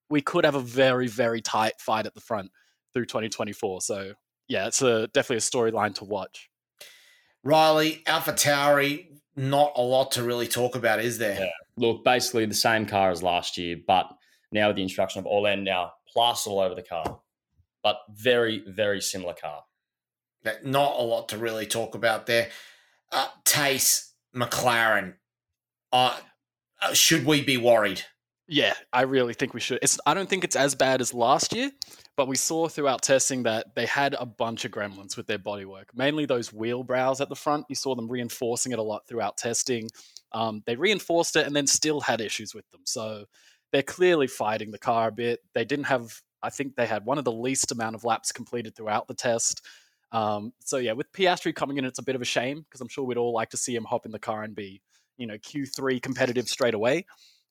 we 0.08 0.22
could 0.22 0.46
have 0.46 0.54
a 0.54 0.60
very, 0.60 1.06
very 1.06 1.42
tight 1.42 1.78
fight 1.78 2.06
at 2.06 2.14
the 2.14 2.20
front 2.20 2.50
through 2.94 3.04
2024. 3.04 3.82
So, 3.82 4.14
yeah, 4.48 4.66
it's 4.68 4.80
a, 4.80 5.08
definitely 5.08 5.36
a 5.36 5.40
storyline 5.40 5.94
to 5.96 6.06
watch. 6.06 6.48
Riley, 7.44 8.02
Alpha 8.06 8.32
Tauri, 8.32 9.08
not 9.36 9.72
a 9.76 9.82
lot 9.82 10.12
to 10.12 10.22
really 10.22 10.48
talk 10.48 10.76
about, 10.76 10.98
is 10.98 11.18
there? 11.18 11.38
Yeah. 11.38 11.50
Look, 11.76 12.04
basically 12.04 12.46
the 12.46 12.54
same 12.54 12.86
car 12.86 13.10
as 13.10 13.22
last 13.22 13.58
year, 13.58 13.76
but 13.86 14.10
now 14.50 14.68
with 14.68 14.76
the 14.76 14.82
introduction 14.82 15.18
of 15.18 15.26
Orlen 15.26 15.62
now 15.62 15.92
plastered 16.10 16.52
all 16.52 16.60
over 16.60 16.74
the 16.74 16.82
car. 16.82 17.20
But 17.82 17.98
very, 18.08 18.64
very 18.66 19.02
similar 19.02 19.34
car. 19.34 19.64
But 20.42 20.64
Not 20.64 20.98
a 20.98 21.02
lot 21.02 21.28
to 21.30 21.38
really 21.38 21.66
talk 21.66 21.94
about 21.94 22.24
there. 22.24 22.48
Uh, 23.10 23.28
Tace, 23.44 24.11
McLaren, 24.34 25.14
uh, 25.92 26.18
uh, 26.80 26.94
should 26.94 27.24
we 27.24 27.42
be 27.42 27.56
worried? 27.56 28.02
Yeah, 28.48 28.74
I 28.92 29.02
really 29.02 29.34
think 29.34 29.54
we 29.54 29.60
should. 29.60 29.78
It's, 29.82 29.98
I 30.04 30.14
don't 30.14 30.28
think 30.28 30.44
it's 30.44 30.56
as 30.56 30.74
bad 30.74 31.00
as 31.00 31.14
last 31.14 31.54
year, 31.54 31.70
but 32.16 32.28
we 32.28 32.36
saw 32.36 32.68
throughout 32.68 33.00
testing 33.00 33.44
that 33.44 33.74
they 33.74 33.86
had 33.86 34.14
a 34.18 34.26
bunch 34.26 34.64
of 34.64 34.72
gremlins 34.72 35.16
with 35.16 35.26
their 35.26 35.38
bodywork, 35.38 35.84
mainly 35.94 36.26
those 36.26 36.52
wheel 36.52 36.82
brows 36.82 37.20
at 37.20 37.28
the 37.28 37.36
front. 37.36 37.66
You 37.68 37.76
saw 37.76 37.94
them 37.94 38.10
reinforcing 38.10 38.72
it 38.72 38.78
a 38.78 38.82
lot 38.82 39.06
throughout 39.06 39.36
testing. 39.36 39.88
Um, 40.32 40.62
they 40.66 40.76
reinforced 40.76 41.36
it 41.36 41.46
and 41.46 41.54
then 41.54 41.66
still 41.66 42.00
had 42.00 42.20
issues 42.20 42.54
with 42.54 42.68
them. 42.72 42.80
So 42.84 43.26
they're 43.72 43.82
clearly 43.82 44.26
fighting 44.26 44.70
the 44.70 44.78
car 44.78 45.08
a 45.08 45.12
bit. 45.12 45.40
They 45.54 45.64
didn't 45.64 45.86
have, 45.86 46.20
I 46.42 46.50
think 46.50 46.74
they 46.74 46.86
had 46.86 47.04
one 47.06 47.18
of 47.18 47.24
the 47.24 47.32
least 47.32 47.70
amount 47.70 47.94
of 47.94 48.04
laps 48.04 48.32
completed 48.32 48.74
throughout 48.74 49.08
the 49.08 49.14
test. 49.14 49.64
Um, 50.12 50.52
so 50.62 50.76
yeah, 50.76 50.92
with 50.92 51.10
Piastri 51.12 51.54
coming 51.54 51.78
in, 51.78 51.84
it's 51.84 51.98
a 51.98 52.02
bit 52.02 52.14
of 52.14 52.22
a 52.22 52.26
shame 52.26 52.60
because 52.60 52.80
I'm 52.80 52.88
sure 52.88 53.04
we'd 53.04 53.18
all 53.18 53.32
like 53.32 53.50
to 53.50 53.56
see 53.56 53.74
him 53.74 53.84
hop 53.84 54.06
in 54.06 54.12
the 54.12 54.18
car 54.18 54.42
and 54.42 54.54
be, 54.54 54.82
you 55.16 55.26
know, 55.26 55.38
Q3 55.38 56.00
competitive 56.02 56.48
straight 56.48 56.74
away. 56.74 57.06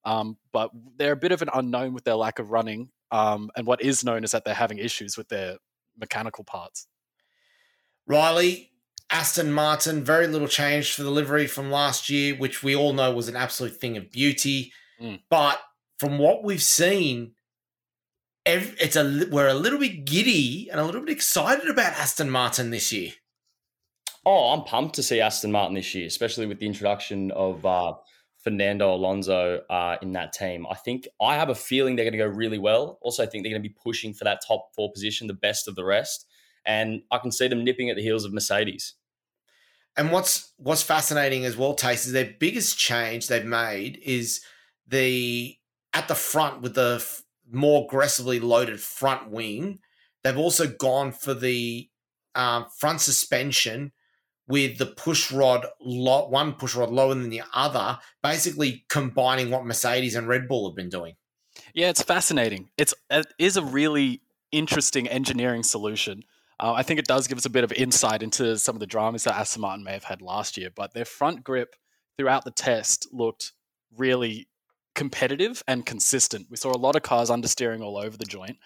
Um, 0.06 0.38
but 0.52 0.72
they're 0.98 1.14
a 1.14 1.18
bit 1.18 1.32
of 1.32 1.42
an 1.42 1.50
unknown 1.54 1.94
with 1.94 2.04
their 2.04 2.16
lack 2.16 2.40
of 2.40 2.52
running. 2.52 2.90
Um, 3.12 3.50
and 3.56 3.68
what 3.68 3.82
is 3.82 4.04
known 4.04 4.24
is 4.24 4.32
that 4.32 4.46
they're 4.46 4.54
having 4.54 4.78
issues 4.78 5.18
with 5.18 5.28
their 5.30 5.58
mechanical 6.00 6.44
parts. 6.44 6.88
Riley, 8.08 8.72
Aston 9.10 9.52
Martin, 9.52 10.04
very 10.04 10.28
little 10.28 10.48
change 10.48 10.94
for 10.94 11.04
the 11.04 11.12
livery 11.12 11.48
from 11.48 11.70
last 11.70 12.10
year, 12.10 12.36
which 12.36 12.64
we 12.64 12.76
all 12.76 12.94
know 12.94 13.12
was 13.14 13.28
an 13.28 13.36
absolute 13.36 13.76
thing 13.76 13.98
of 13.98 14.12
beauty. 14.12 14.72
Mm. 15.02 15.20
But 15.30 15.60
from 16.00 16.18
what 16.18 16.44
we've 16.44 16.64
seen, 16.64 17.34
every, 18.46 18.76
it's 18.80 18.96
a 18.96 19.28
we're 19.32 19.48
a 19.48 19.54
little 19.54 19.80
bit 19.80 20.06
giddy 20.06 20.70
and 20.70 20.80
a 20.80 20.86
little 20.86 21.02
bit 21.02 21.12
excited 21.12 21.70
about 21.70 21.94
Aston 21.94 22.30
Martin 22.30 22.70
this 22.70 22.92
year. 22.92 23.12
Oh, 24.26 24.54
I'm 24.54 24.64
pumped 24.64 24.96
to 24.96 25.04
see 25.04 25.20
Aston 25.20 25.52
Martin 25.52 25.76
this 25.76 25.96
year, 25.96 26.06
especially 26.06 26.46
with 26.46 26.60
the 26.60 26.68
introduction 26.68 27.32
of 27.32 27.66
uh, 27.66 27.94
Fernando 28.44 28.94
Alonso 28.94 29.62
uh, 29.70 29.98
in 30.02 30.14
that 30.14 30.34
team. 30.34 30.66
I 30.70 30.76
think 30.76 31.08
I 31.20 31.36
have 31.36 31.50
a 31.50 31.56
feeling 31.56 31.96
they're 31.96 32.06
going 32.06 32.14
to 32.14 32.20
go 32.20 32.28
really 32.28 32.60
well. 32.60 33.00
Also, 33.02 33.24
I 33.24 33.26
think 33.26 33.44
they're 33.44 33.52
going 33.52 33.64
to 33.64 33.68
be 33.68 33.76
pushing 33.84 34.14
for 34.14 34.24
that 34.26 34.42
top 34.48 34.70
four 34.76 34.92
position, 34.92 35.28
the 35.28 35.34
best 35.34 35.68
of 35.68 35.76
the 35.76 35.86
rest, 35.86 36.28
and 36.66 37.02
I 37.12 37.18
can 37.18 37.32
see 37.32 37.48
them 37.48 37.64
nipping 37.64 37.90
at 37.90 37.96
the 37.96 38.04
heels 38.04 38.26
of 38.26 38.34
Mercedes. 38.34 38.94
And 39.98 40.12
what's 40.12 40.54
what's 40.58 40.84
fascinating 40.84 41.44
as 41.46 41.58
well, 41.58 41.76
Tace, 41.76 42.06
is 42.06 42.14
their 42.14 42.34
biggest 42.40 42.78
change 42.78 43.28
they've 43.28 43.44
made 43.44 44.00
is 44.04 44.42
the 44.88 45.58
at 45.94 46.08
the 46.08 46.16
front 46.16 46.62
with 46.62 46.76
the 46.76 47.04
more 47.52 47.86
aggressively 47.86 48.40
loaded 48.40 48.80
front 48.80 49.30
wing. 49.30 49.80
They've 50.24 50.38
also 50.38 50.68
gone 50.68 51.12
for 51.12 51.34
the 51.34 51.90
um, 52.36 52.68
front 52.78 53.02
suspension 53.02 53.92
with 54.48 54.78
the 54.78 54.86
push 54.86 55.32
rod, 55.32 55.66
lo- 55.80 56.28
one 56.28 56.54
push 56.54 56.76
rod 56.76 56.90
lower 56.90 57.14
than 57.14 57.30
the 57.30 57.42
other, 57.54 58.00
basically 58.22 58.86
combining 58.90 59.50
what 59.50 59.66
Mercedes 59.66 60.16
and 60.16 60.28
Red 60.28 60.48
Bull 60.48 60.70
have 60.70 60.76
been 60.76 60.90
doing. 60.90 61.16
Yeah, 61.74 61.90
it's 61.90 62.04
fascinating. 62.04 62.70
It's 62.78 62.94
it 63.10 63.28
is 63.40 63.58
a 63.58 63.64
really 63.64 64.22
interesting 64.52 65.08
engineering 65.08 65.64
solution. 65.64 66.24
Uh, 66.60 66.74
I 66.74 66.84
think 66.84 67.00
it 67.00 67.08
does 67.08 67.28
give 67.28 67.38
us 67.38 67.46
a 67.46 67.50
bit 67.50 67.64
of 67.64 67.72
insight 67.74 68.22
into 68.22 68.58
some 68.58 68.76
of 68.76 68.80
the 68.80 68.86
dramas 68.86 69.24
that 69.24 69.36
Aston 69.36 69.62
Martin 69.62 69.84
may 69.84 69.94
have 69.94 70.04
had 70.04 70.22
last 70.22 70.58
year. 70.58 70.70
But 70.74 70.94
their 70.94 71.06
front 71.06 71.44
grip 71.44 71.76
throughout 72.18 72.46
the 72.46 72.52
test 72.52 73.08
looked 73.12 73.54
really 73.98 74.48
competitive 74.96 75.64
and 75.68 75.86
consistent. 75.86 76.48
We 76.50 76.58
saw 76.58 76.72
a 76.72 76.78
lot 76.78 76.96
of 76.96 77.04
cars 77.04 77.30
understeering 77.30 77.82
all 77.82 77.98
over 77.98 78.18
the 78.18 78.26
joint. 78.26 78.58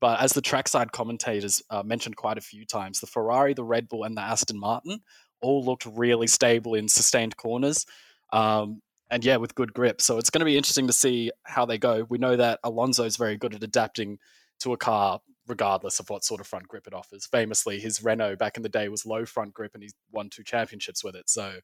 But 0.00 0.20
as 0.20 0.32
the 0.32 0.42
trackside 0.42 0.92
commentators 0.92 1.62
uh, 1.70 1.82
mentioned 1.82 2.16
quite 2.16 2.36
a 2.36 2.42
few 2.42 2.66
times, 2.66 3.00
the 3.00 3.06
Ferrari, 3.06 3.54
the 3.54 3.64
Red 3.64 3.88
Bull, 3.88 4.04
and 4.04 4.16
the 4.16 4.20
Aston 4.20 4.58
Martin 4.58 5.00
all 5.40 5.64
looked 5.64 5.86
really 5.86 6.26
stable 6.26 6.74
in 6.74 6.88
sustained 6.88 7.36
corners. 7.36 7.86
Um, 8.32 8.82
and 9.10 9.24
yeah, 9.24 9.36
with 9.36 9.54
good 9.54 9.72
grip. 9.72 10.00
So 10.00 10.18
it's 10.18 10.30
going 10.30 10.40
to 10.40 10.46
be 10.46 10.56
interesting 10.56 10.86
to 10.88 10.92
see 10.92 11.30
how 11.44 11.64
they 11.64 11.78
go. 11.78 12.06
We 12.08 12.18
know 12.18 12.36
that 12.36 12.60
Alonso 12.64 13.04
is 13.04 13.16
very 13.16 13.36
good 13.36 13.54
at 13.54 13.62
adapting 13.62 14.18
to 14.60 14.72
a 14.72 14.76
car 14.76 15.20
regardless 15.46 16.00
of 16.00 16.08
what 16.08 16.24
sort 16.24 16.40
of 16.40 16.46
front 16.46 16.68
grip 16.68 16.86
it 16.86 16.94
offers. 16.94 17.26
Famously, 17.26 17.78
his 17.78 18.02
Renault 18.02 18.36
back 18.36 18.56
in 18.56 18.62
the 18.62 18.68
day 18.68 18.88
was 18.88 19.04
low 19.04 19.24
front 19.26 19.52
grip 19.52 19.72
and 19.74 19.82
he 19.82 19.90
won 20.10 20.30
two 20.30 20.42
championships 20.42 21.04
with 21.04 21.14
it. 21.14 21.28
So 21.28 21.56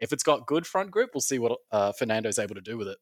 if 0.00 0.12
it's 0.12 0.22
got 0.22 0.46
good 0.46 0.66
front 0.66 0.90
grip, 0.90 1.10
we'll 1.14 1.20
see 1.20 1.38
what 1.38 1.58
uh, 1.70 1.92
Fernando's 1.92 2.38
able 2.38 2.54
to 2.54 2.60
do 2.60 2.78
with 2.78 2.88
it. 2.88 2.98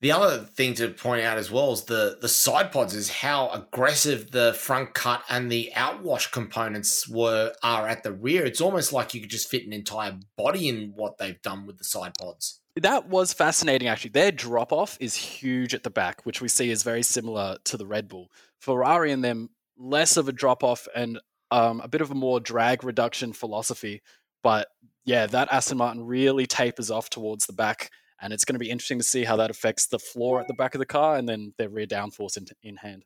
The 0.00 0.12
other 0.12 0.38
thing 0.44 0.74
to 0.74 0.88
point 0.88 1.22
out 1.22 1.38
as 1.38 1.50
well 1.50 1.72
is 1.72 1.84
the 1.84 2.18
the 2.20 2.28
side 2.28 2.72
pods 2.72 2.94
is 2.94 3.08
how 3.08 3.48
aggressive 3.50 4.32
the 4.32 4.52
front 4.52 4.92
cut 4.92 5.22
and 5.30 5.50
the 5.50 5.72
outwash 5.74 6.30
components 6.30 7.08
were 7.08 7.54
are 7.62 7.88
at 7.88 8.02
the 8.02 8.12
rear. 8.12 8.44
It's 8.44 8.60
almost 8.60 8.92
like 8.92 9.14
you 9.14 9.20
could 9.20 9.30
just 9.30 9.48
fit 9.48 9.66
an 9.66 9.72
entire 9.72 10.18
body 10.36 10.68
in 10.68 10.92
what 10.94 11.16
they've 11.16 11.40
done 11.40 11.66
with 11.66 11.78
the 11.78 11.84
side 11.84 12.12
pods. 12.20 12.60
That 12.76 13.08
was 13.08 13.32
fascinating, 13.32 13.86
actually. 13.86 14.10
Their 14.10 14.32
drop 14.32 14.72
off 14.72 14.98
is 15.00 15.14
huge 15.14 15.74
at 15.74 15.84
the 15.84 15.90
back, 15.90 16.22
which 16.24 16.40
we 16.40 16.48
see 16.48 16.70
is 16.70 16.82
very 16.82 17.04
similar 17.04 17.56
to 17.64 17.76
the 17.76 17.86
Red 17.86 18.08
Bull. 18.08 18.32
Ferrari 18.60 19.12
and 19.12 19.22
them, 19.22 19.50
less 19.78 20.16
of 20.16 20.28
a 20.28 20.32
drop 20.32 20.64
off 20.64 20.88
and 20.94 21.20
um, 21.52 21.80
a 21.80 21.88
bit 21.88 22.00
of 22.00 22.10
a 22.10 22.16
more 22.16 22.40
drag 22.40 22.82
reduction 22.82 23.32
philosophy. 23.32 24.02
But 24.42 24.66
yeah, 25.04 25.26
that 25.26 25.52
Aston 25.52 25.78
Martin 25.78 26.04
really 26.04 26.46
tapers 26.46 26.90
off 26.90 27.10
towards 27.10 27.46
the 27.46 27.52
back. 27.52 27.90
And 28.20 28.32
it's 28.32 28.44
going 28.44 28.54
to 28.54 28.60
be 28.60 28.70
interesting 28.70 28.98
to 28.98 29.04
see 29.04 29.24
how 29.24 29.36
that 29.36 29.50
affects 29.50 29.86
the 29.86 29.98
floor 29.98 30.40
at 30.40 30.48
the 30.48 30.54
back 30.54 30.74
of 30.74 30.78
the 30.78 30.86
car 30.86 31.16
and 31.16 31.28
then 31.28 31.52
their 31.58 31.68
rear 31.68 31.86
downforce 31.86 32.36
in, 32.36 32.46
in 32.62 32.76
hand. 32.76 33.04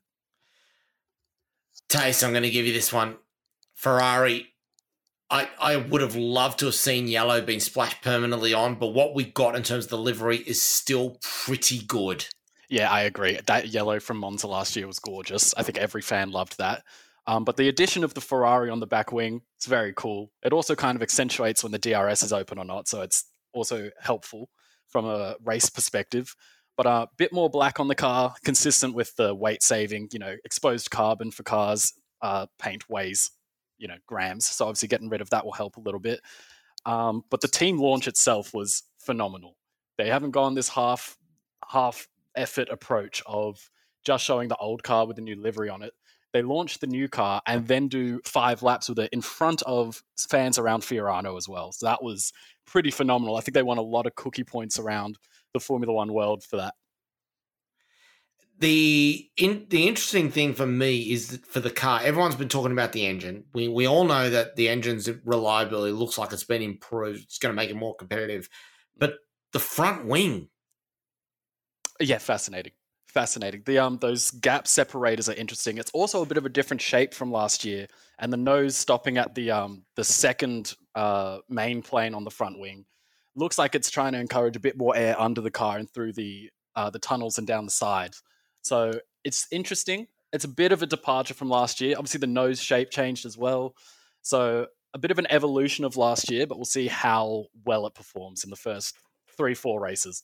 Tace, 1.89 2.23
I'm 2.23 2.31
going 2.31 2.43
to 2.43 2.49
give 2.49 2.65
you 2.65 2.73
this 2.73 2.93
one. 2.93 3.17
Ferrari, 3.75 4.47
I, 5.29 5.49
I 5.59 5.77
would 5.77 6.01
have 6.01 6.15
loved 6.15 6.59
to 6.59 6.65
have 6.65 6.75
seen 6.75 7.07
yellow 7.07 7.41
being 7.41 7.59
splashed 7.59 8.01
permanently 8.01 8.53
on, 8.53 8.75
but 8.75 8.87
what 8.87 9.15
we 9.15 9.23
got 9.23 9.55
in 9.55 9.63
terms 9.63 9.85
of 9.85 9.89
the 9.89 9.97
livery 9.97 10.37
is 10.37 10.61
still 10.61 11.17
pretty 11.21 11.79
good. 11.79 12.25
Yeah, 12.69 12.91
I 12.91 13.01
agree. 13.01 13.39
That 13.47 13.69
yellow 13.69 13.99
from 13.99 14.17
Monza 14.17 14.47
last 14.47 14.75
year 14.75 14.85
was 14.85 14.99
gorgeous. 14.99 15.55
I 15.57 15.63
think 15.63 15.77
every 15.77 16.01
fan 16.01 16.31
loved 16.31 16.59
that. 16.59 16.83
Um, 17.25 17.43
but 17.43 17.57
the 17.57 17.69
addition 17.69 18.03
of 18.03 18.13
the 18.13 18.21
Ferrari 18.21 18.69
on 18.69 18.79
the 18.79 18.87
back 18.87 19.11
wing 19.11 19.41
is 19.59 19.65
very 19.65 19.93
cool. 19.95 20.31
It 20.43 20.53
also 20.53 20.75
kind 20.75 20.95
of 20.95 21.01
accentuates 21.01 21.63
when 21.63 21.71
the 21.71 21.79
DRS 21.79 22.23
is 22.23 22.33
open 22.33 22.57
or 22.57 22.65
not, 22.65 22.87
so 22.87 23.01
it's 23.01 23.25
also 23.53 23.89
helpful 23.99 24.49
from 24.89 25.05
a 25.05 25.35
race 25.43 25.69
perspective. 25.69 26.35
But 26.75 26.85
a 26.85 27.07
bit 27.17 27.33
more 27.33 27.49
black 27.49 27.79
on 27.79 27.87
the 27.87 27.95
car, 27.95 28.35
consistent 28.43 28.93
with 28.95 29.15
the 29.15 29.35
weight 29.35 29.63
saving. 29.63 30.09
You 30.11 30.19
know, 30.19 30.35
exposed 30.45 30.91
carbon 30.91 31.31
for 31.31 31.43
cars 31.43 31.93
uh, 32.21 32.47
paint 32.57 32.89
weighs 32.89 33.31
you 33.79 33.87
know 33.87 33.95
grams. 34.05 34.45
So 34.45 34.65
obviously 34.65 34.89
getting 34.89 35.09
rid 35.09 35.21
of 35.21 35.31
that 35.31 35.43
will 35.43 35.53
help 35.53 35.77
a 35.77 35.81
little 35.81 35.99
bit. 35.99 36.21
Um, 36.85 37.23
but 37.31 37.41
the 37.41 37.47
team 37.47 37.79
launch 37.79 38.07
itself 38.07 38.53
was 38.53 38.83
phenomenal. 38.99 39.57
They 39.97 40.09
haven't 40.09 40.31
gone 40.31 40.53
this 40.53 40.69
half 40.69 41.17
half 41.67 42.07
effort 42.35 42.69
approach 42.69 43.23
of 43.25 43.69
just 44.05 44.23
showing 44.23 44.49
the 44.49 44.57
old 44.57 44.83
car 44.83 45.07
with 45.07 45.15
the 45.15 45.21
new 45.21 45.35
livery 45.41 45.69
on 45.69 45.81
it. 45.81 45.93
They 46.31 46.43
launch 46.43 46.77
the 46.77 46.87
new 46.87 47.07
car 47.07 47.41
and 47.47 47.67
then 47.67 47.87
do 47.87 48.21
five 48.23 48.61
laps 48.61 48.87
with 48.87 48.99
it 48.99 49.09
in 49.11 49.21
front 49.21 49.63
of 49.63 50.03
fans 50.29 50.59
around 50.59 50.83
Fiorano 50.83 51.35
as 51.37 51.49
well. 51.49 51.71
So 51.71 51.87
that 51.87 52.03
was 52.03 52.31
pretty 52.71 52.91
phenomenal. 52.91 53.35
I 53.35 53.41
think 53.41 53.53
they 53.53 53.63
won 53.63 53.77
a 53.77 53.81
lot 53.81 54.05
of 54.05 54.15
cookie 54.15 54.43
points 54.43 54.79
around 54.79 55.17
the 55.53 55.59
Formula 55.59 55.93
One 55.93 56.13
world 56.13 56.43
for 56.43 56.57
that 56.57 56.73
the 58.59 59.29
in, 59.37 59.65
the 59.69 59.87
interesting 59.87 60.29
thing 60.31 60.53
for 60.53 60.65
me 60.65 61.11
is 61.11 61.39
for 61.47 61.61
the 61.61 61.71
car. 61.71 62.01
Everyone's 62.03 62.35
been 62.35 62.49
talking 62.49 62.73
about 62.73 62.91
the 62.91 63.05
engine. 63.05 63.45
We 63.53 63.67
we 63.67 63.87
all 63.87 64.03
know 64.03 64.29
that 64.29 64.55
the 64.55 64.67
engine's 64.67 65.09
reliability 65.23 65.93
looks 65.93 66.17
like 66.17 66.33
it's 66.33 66.43
been 66.43 66.61
improved. 66.61 67.23
It's 67.23 67.39
going 67.39 67.51
to 67.51 67.55
make 67.55 67.69
it 67.69 67.75
more 67.75 67.95
competitive, 67.95 68.49
but 68.97 69.15
the 69.53 69.59
front 69.59 70.05
wing. 70.05 70.49
Yeah, 72.01 72.17
fascinating, 72.17 72.73
fascinating. 73.09 73.63
The 73.65 73.79
um 73.79 73.97
those 73.97 74.31
gap 74.31 74.67
separators 74.67 75.29
are 75.29 75.33
interesting. 75.33 75.77
It's 75.77 75.91
also 75.91 76.21
a 76.21 76.25
bit 76.25 76.37
of 76.37 76.45
a 76.45 76.49
different 76.49 76.81
shape 76.81 77.13
from 77.13 77.31
last 77.31 77.65
year, 77.65 77.87
and 78.19 78.31
the 78.31 78.37
nose 78.37 78.75
stopping 78.75 79.17
at 79.17 79.35
the 79.35 79.51
um 79.51 79.83
the 79.95 80.03
second 80.03 80.75
uh 80.95 81.39
main 81.49 81.81
plane 81.81 82.13
on 82.13 82.23
the 82.23 82.31
front 82.31 82.59
wing 82.59 82.85
looks 83.35 83.57
like 83.57 83.75
it's 83.75 83.89
trying 83.89 84.13
to 84.13 84.19
encourage 84.19 84.55
a 84.55 84.59
bit 84.59 84.77
more 84.77 84.95
air 84.95 85.19
under 85.19 85.41
the 85.41 85.51
car 85.51 85.77
and 85.77 85.89
through 85.89 86.13
the 86.13 86.49
uh, 86.75 86.89
the 86.89 86.99
tunnels 86.99 87.37
and 87.37 87.47
down 87.47 87.65
the 87.65 87.71
side. 87.71 88.13
So 88.61 88.99
it's 89.23 89.47
interesting. 89.51 90.07
It's 90.31 90.45
a 90.45 90.49
bit 90.49 90.71
of 90.71 90.83
a 90.83 90.85
departure 90.85 91.33
from 91.33 91.49
last 91.49 91.81
year. 91.81 91.95
Obviously, 91.97 92.19
the 92.19 92.27
nose 92.27 92.61
shape 92.61 92.91
changed 92.91 93.25
as 93.25 93.37
well. 93.37 93.75
So 94.21 94.67
a 94.93 94.99
bit 94.99 95.11
of 95.11 95.19
an 95.19 95.27
evolution 95.29 95.85
of 95.85 95.97
last 95.97 96.29
year, 96.29 96.45
but 96.45 96.57
we'll 96.57 96.65
see 96.65 96.87
how 96.87 97.45
well 97.65 97.87
it 97.87 97.95
performs 97.95 98.43
in 98.43 98.49
the 98.49 98.55
first 98.55 98.95
three, 99.35 99.55
four 99.55 99.81
races. 99.81 100.23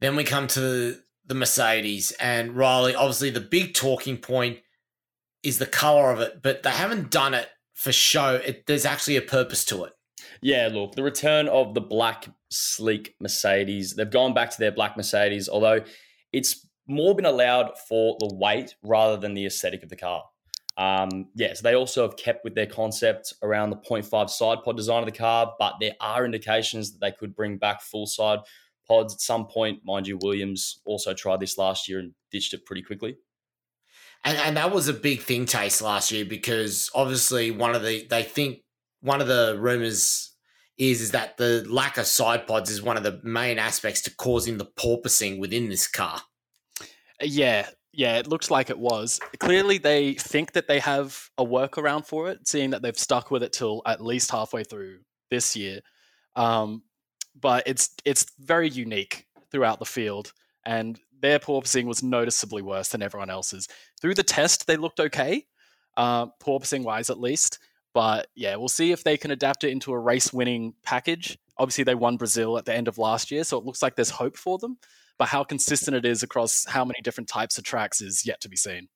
Then 0.00 0.16
we 0.16 0.24
come 0.24 0.46
to 0.48 0.98
the 1.26 1.34
Mercedes 1.34 2.12
and 2.20 2.56
Riley. 2.56 2.94
Obviously, 2.94 3.30
the 3.30 3.40
big 3.40 3.74
talking 3.74 4.16
point 4.16 4.58
is 5.42 5.58
the 5.58 5.66
color 5.66 6.10
of 6.10 6.20
it, 6.20 6.42
but 6.42 6.62
they 6.62 6.70
haven't 6.70 7.10
done 7.10 7.34
it 7.34 7.48
for 7.74 7.92
show. 7.92 8.34
It, 8.44 8.66
there's 8.66 8.84
actually 8.84 9.16
a 9.16 9.22
purpose 9.22 9.64
to 9.66 9.84
it. 9.84 9.92
Yeah, 10.42 10.68
look, 10.72 10.94
the 10.94 11.02
return 11.02 11.48
of 11.48 11.74
the 11.74 11.80
black 11.80 12.28
sleek 12.50 13.14
Mercedes. 13.20 13.94
They've 13.94 14.10
gone 14.10 14.34
back 14.34 14.50
to 14.50 14.58
their 14.58 14.72
black 14.72 14.96
Mercedes, 14.96 15.48
although 15.48 15.80
it's 16.32 16.66
more 16.86 17.14
been 17.14 17.26
allowed 17.26 17.78
for 17.88 18.16
the 18.18 18.34
weight 18.34 18.74
rather 18.82 19.16
than 19.16 19.34
the 19.34 19.46
aesthetic 19.46 19.82
of 19.82 19.88
the 19.88 19.96
car. 19.96 20.24
Um, 20.76 21.28
yes, 21.34 21.60
they 21.60 21.74
also 21.74 22.02
have 22.02 22.16
kept 22.16 22.44
with 22.44 22.54
their 22.54 22.66
concept 22.66 23.34
around 23.42 23.70
the 23.70 23.76
0.5 23.76 24.30
side 24.30 24.58
pod 24.64 24.76
design 24.76 25.00
of 25.00 25.06
the 25.06 25.16
car, 25.16 25.54
but 25.58 25.74
there 25.80 25.92
are 26.00 26.24
indications 26.24 26.92
that 26.92 27.00
they 27.00 27.12
could 27.12 27.34
bring 27.34 27.58
back 27.58 27.82
full 27.82 28.06
side 28.06 28.38
pods 28.90 29.14
at 29.14 29.20
some 29.20 29.46
point. 29.46 29.80
Mind 29.84 30.08
you, 30.08 30.18
Williams 30.20 30.80
also 30.84 31.14
tried 31.14 31.38
this 31.38 31.56
last 31.56 31.88
year 31.88 32.00
and 32.00 32.12
ditched 32.32 32.52
it 32.52 32.66
pretty 32.66 32.82
quickly. 32.82 33.16
And, 34.24 34.36
and 34.38 34.56
that 34.56 34.72
was 34.74 34.88
a 34.88 34.92
big 34.92 35.20
thing, 35.20 35.46
Tace, 35.46 35.80
last 35.80 36.10
year 36.10 36.24
because 36.24 36.90
obviously 36.94 37.52
one 37.52 37.74
of 37.74 37.82
the 37.82 38.06
they 38.10 38.22
think 38.22 38.58
one 39.00 39.20
of 39.20 39.28
the 39.28 39.56
rumors 39.58 40.34
is 40.76 41.00
is 41.00 41.12
that 41.12 41.36
the 41.36 41.64
lack 41.68 41.98
of 41.98 42.06
side 42.06 42.46
pods 42.46 42.70
is 42.70 42.82
one 42.82 42.96
of 42.96 43.02
the 43.02 43.20
main 43.22 43.58
aspects 43.58 44.00
to 44.02 44.14
causing 44.16 44.58
the 44.58 44.66
porpoising 44.66 45.38
within 45.38 45.68
this 45.68 45.86
car. 45.86 46.20
Yeah, 47.22 47.68
yeah, 47.92 48.18
it 48.18 48.26
looks 48.26 48.50
like 48.50 48.70
it 48.70 48.78
was. 48.78 49.20
Clearly, 49.38 49.78
they 49.78 50.14
think 50.14 50.52
that 50.52 50.68
they 50.68 50.80
have 50.80 51.28
a 51.38 51.44
workaround 51.44 52.06
for 52.06 52.30
it, 52.30 52.48
seeing 52.48 52.70
that 52.70 52.82
they've 52.82 52.98
stuck 52.98 53.30
with 53.30 53.42
it 53.42 53.52
till 53.52 53.82
at 53.86 54.00
least 54.02 54.30
halfway 54.30 54.64
through 54.64 55.00
this 55.30 55.54
year. 55.54 55.80
Um, 56.34 56.82
but 57.38 57.64
it's 57.66 57.90
it's 58.04 58.26
very 58.38 58.68
unique 58.68 59.26
throughout 59.50 59.78
the 59.78 59.84
field, 59.84 60.32
and 60.64 60.98
their 61.20 61.38
porpoising 61.38 61.84
was 61.84 62.02
noticeably 62.02 62.62
worse 62.62 62.88
than 62.88 63.02
everyone 63.02 63.30
else's. 63.30 63.68
Through 64.00 64.14
the 64.14 64.22
test, 64.22 64.66
they 64.66 64.76
looked 64.76 65.00
okay, 65.00 65.46
uh, 65.96 66.26
porpoising 66.42 66.84
wise 66.84 67.10
at 67.10 67.20
least. 67.20 67.58
But 67.92 68.28
yeah, 68.36 68.54
we'll 68.56 68.68
see 68.68 68.92
if 68.92 69.02
they 69.02 69.16
can 69.16 69.32
adapt 69.32 69.64
it 69.64 69.70
into 69.70 69.92
a 69.92 69.98
race 69.98 70.32
winning 70.32 70.74
package. 70.84 71.36
Obviously, 71.58 71.84
they 71.84 71.96
won 71.96 72.16
Brazil 72.16 72.56
at 72.56 72.64
the 72.64 72.74
end 72.74 72.88
of 72.88 72.98
last 72.98 73.30
year, 73.30 73.44
so 73.44 73.58
it 73.58 73.64
looks 73.64 73.82
like 73.82 73.96
there's 73.96 74.10
hope 74.10 74.36
for 74.36 74.58
them 74.58 74.78
but 75.20 75.28
how 75.28 75.44
consistent 75.44 75.94
it 75.94 76.06
is 76.06 76.22
across 76.22 76.64
how 76.64 76.82
many 76.82 76.98
different 77.02 77.28
types 77.28 77.58
of 77.58 77.62
tracks 77.62 78.00
is 78.00 78.24
yet 78.24 78.40
to 78.40 78.48
be 78.48 78.56
seen. 78.56 78.88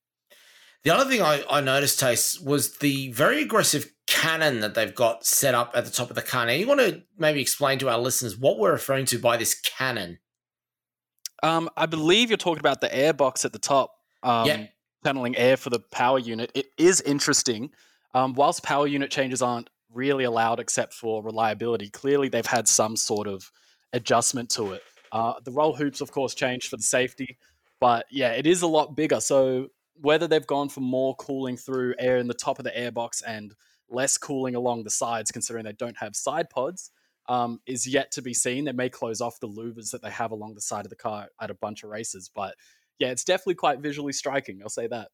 The 0.83 0.91
other 0.91 1.09
thing 1.09 1.21
I, 1.21 1.45
I 1.51 1.61
noticed, 1.61 2.01
Tace, 2.01 2.43
was 2.43 2.79
the 2.79 3.13
very 3.13 3.43
aggressive 3.43 3.93
cannon 4.07 4.61
that 4.61 4.75
they've 4.75 4.95
got 4.95 5.25
set 5.25 5.55
up 5.55 5.73
at 5.75 5.85
the 5.85 5.91
top 5.91 6.11
of 6.11 6.17
the 6.17 6.23
car. 6.23 6.47
Now, 6.47 6.53
you 6.53 6.67
want 6.67 6.81
to 6.81 7.03
maybe 7.19 7.41
explain 7.41 7.79
to 7.79 7.89
our 7.89 7.99
listeners 7.99 8.37
what 8.37 8.59
we're 8.59 8.73
referring 8.73 9.07
to 9.07 9.19
by 9.19 9.37
this 9.37 9.55
cannon? 9.61 10.19
Um, 11.43 11.69
I 11.77 11.87
believe 11.87 12.31
you're 12.31 12.37
talking 12.37 12.61
about 12.61 12.81
the 12.81 12.95
air 12.95 13.13
box 13.13 13.45
at 13.45 13.53
the 13.53 13.59
top, 13.59 13.95
um, 14.23 14.47
yeah. 14.47 14.67
channeling 15.05 15.37
air 15.37 15.57
for 15.57 15.71
the 15.71 15.81
power 15.81 16.19
unit. 16.19 16.51
It 16.55 16.67
is 16.79 17.01
interesting. 17.03 17.71
Um, 18.15 18.35
whilst 18.35 18.63
power 18.63 18.87
unit 18.87 19.11
changes 19.11 19.43
aren't 19.43 19.69
really 19.93 20.25
allowed 20.25 20.61
except 20.61 20.95
for 20.95 21.23
reliability, 21.23 21.91
clearly 21.91 22.29
they've 22.29 22.47
had 22.47 22.69
some 22.69 22.97
sort 22.97 23.27
of 23.27 23.51
adjustment 23.93 24.51
to 24.51 24.73
it. 24.73 24.83
Uh, 25.13 25.35
the 25.45 25.53
roll 25.53 25.75
hoops, 25.75 26.01
of 26.01 26.11
course, 26.11 26.35
changed 26.35 26.69
for 26.69 26.77
the 26.77 26.83
safety, 26.83 27.39
but 27.81 28.07
yeah, 28.11 28.33
it 28.33 28.47
is 28.47 28.63
a 28.63 28.67
lot 28.67 28.97
bigger. 28.97 29.21
So 29.21 29.69
whether 30.01 30.27
they've 30.27 30.47
gone 30.47 30.69
for 30.69 30.81
more 30.81 31.15
cooling 31.17 31.57
through 31.57 31.95
air 31.99 32.17
in 32.19 32.27
the 32.27 32.35
top 32.35 32.59
of 32.59 32.65
the 32.65 32.71
airbox 32.71 33.23
and 33.27 33.55
less 33.89 34.19
cooling 34.19 34.55
along 34.55 34.85
the 34.85 34.91
sides, 34.91 35.31
considering 35.31 35.65
they 35.65 35.73
don't 35.73 35.99
have 35.99 36.17
side 36.17 36.51
pods, 36.51 36.91
um, 37.29 37.61
is 37.67 37.87
yet 37.87 38.11
to 38.13 38.23
be 38.23 38.35
seen. 38.35 38.65
They 38.65 38.73
may 38.73 38.89
close 38.89 39.21
off 39.21 39.41
the 39.41 39.49
louvers 39.49 39.91
that 39.91 40.03
they 40.03 40.11
have 40.11 40.31
along 40.31 40.55
the 40.55 40.61
side 40.61 40.85
of 40.85 40.91
the 40.91 40.97
car 40.97 41.29
at 41.41 41.51
a 41.51 41.55
bunch 41.55 41.83
of 41.83 41.91
races, 41.91 42.31
but 42.35 42.55
yeah, 42.99 43.09
it's 43.09 43.25
definitely 43.25 43.57
quite 43.57 43.81
visually 43.81 44.13
striking. 44.13 44.61
I'll 44.63 44.69
say 44.69 44.87
that. 44.87 45.09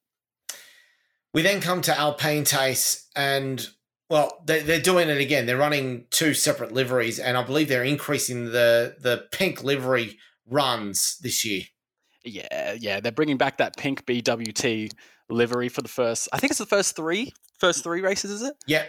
We 1.33 1.43
then 1.43 1.61
come 1.61 1.81
to 1.83 1.97
Alpine 1.97 2.45
Tace, 2.45 3.07
and 3.15 3.67
well, 4.09 4.43
they, 4.45 4.63
they're 4.63 4.81
doing 4.81 5.09
it 5.09 5.21
again. 5.21 5.47
They're 5.47 5.57
running 5.57 6.07
two 6.11 6.35
separate 6.35 6.73
liveries, 6.73 7.19
and 7.21 7.37
I 7.37 7.43
believe 7.45 7.69
they're 7.69 7.85
increasing 7.85 8.47
the 8.47 8.97
the 8.99 9.27
pink 9.31 9.63
livery 9.63 10.19
runs 10.47 11.19
this 11.23 11.45
year. 11.45 11.63
Yeah, 12.31 12.77
yeah, 12.79 13.01
they're 13.01 13.13
bringing 13.13 13.37
back 13.37 13.59
that 13.59 13.77
pink 13.77 14.07
BWT 14.07 14.93
livery 15.29 15.69
for 15.69 15.83
the 15.83 15.89
first. 15.89 16.29
I 16.33 16.39
think 16.39 16.51
it's 16.51 16.59
the 16.59 16.67
first 16.67 16.97
three, 16.97 17.33
first 17.59 17.85
three 17.85 18.01
races, 18.01 18.31
is 18.31 18.43
it? 18.43 18.55
Yeah. 18.67 18.85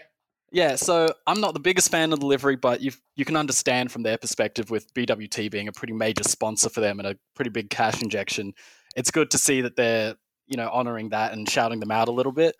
Yeah, 0.53 0.75
so 0.75 1.07
I'm 1.27 1.39
not 1.39 1.53
the 1.53 1.61
biggest 1.61 1.89
fan 1.89 2.11
of 2.11 2.19
the 2.19 2.25
livery, 2.25 2.57
but 2.57 2.81
you 2.81 2.91
you 3.15 3.23
can 3.23 3.37
understand 3.37 3.89
from 3.89 4.03
their 4.03 4.17
perspective 4.17 4.69
with 4.69 4.93
BWT 4.93 5.49
being 5.49 5.69
a 5.69 5.71
pretty 5.71 5.93
major 5.93 6.23
sponsor 6.23 6.67
for 6.67 6.81
them 6.81 6.99
and 6.99 7.07
a 7.07 7.15
pretty 7.35 7.51
big 7.51 7.69
cash 7.69 8.01
injection. 8.01 8.53
It's 8.97 9.11
good 9.11 9.31
to 9.31 9.37
see 9.37 9.61
that 9.61 9.77
they're 9.77 10.15
you 10.47 10.57
know 10.57 10.69
honoring 10.69 11.09
that 11.09 11.31
and 11.31 11.49
shouting 11.49 11.79
them 11.79 11.91
out 11.91 12.09
a 12.09 12.11
little 12.11 12.33
bit. 12.33 12.57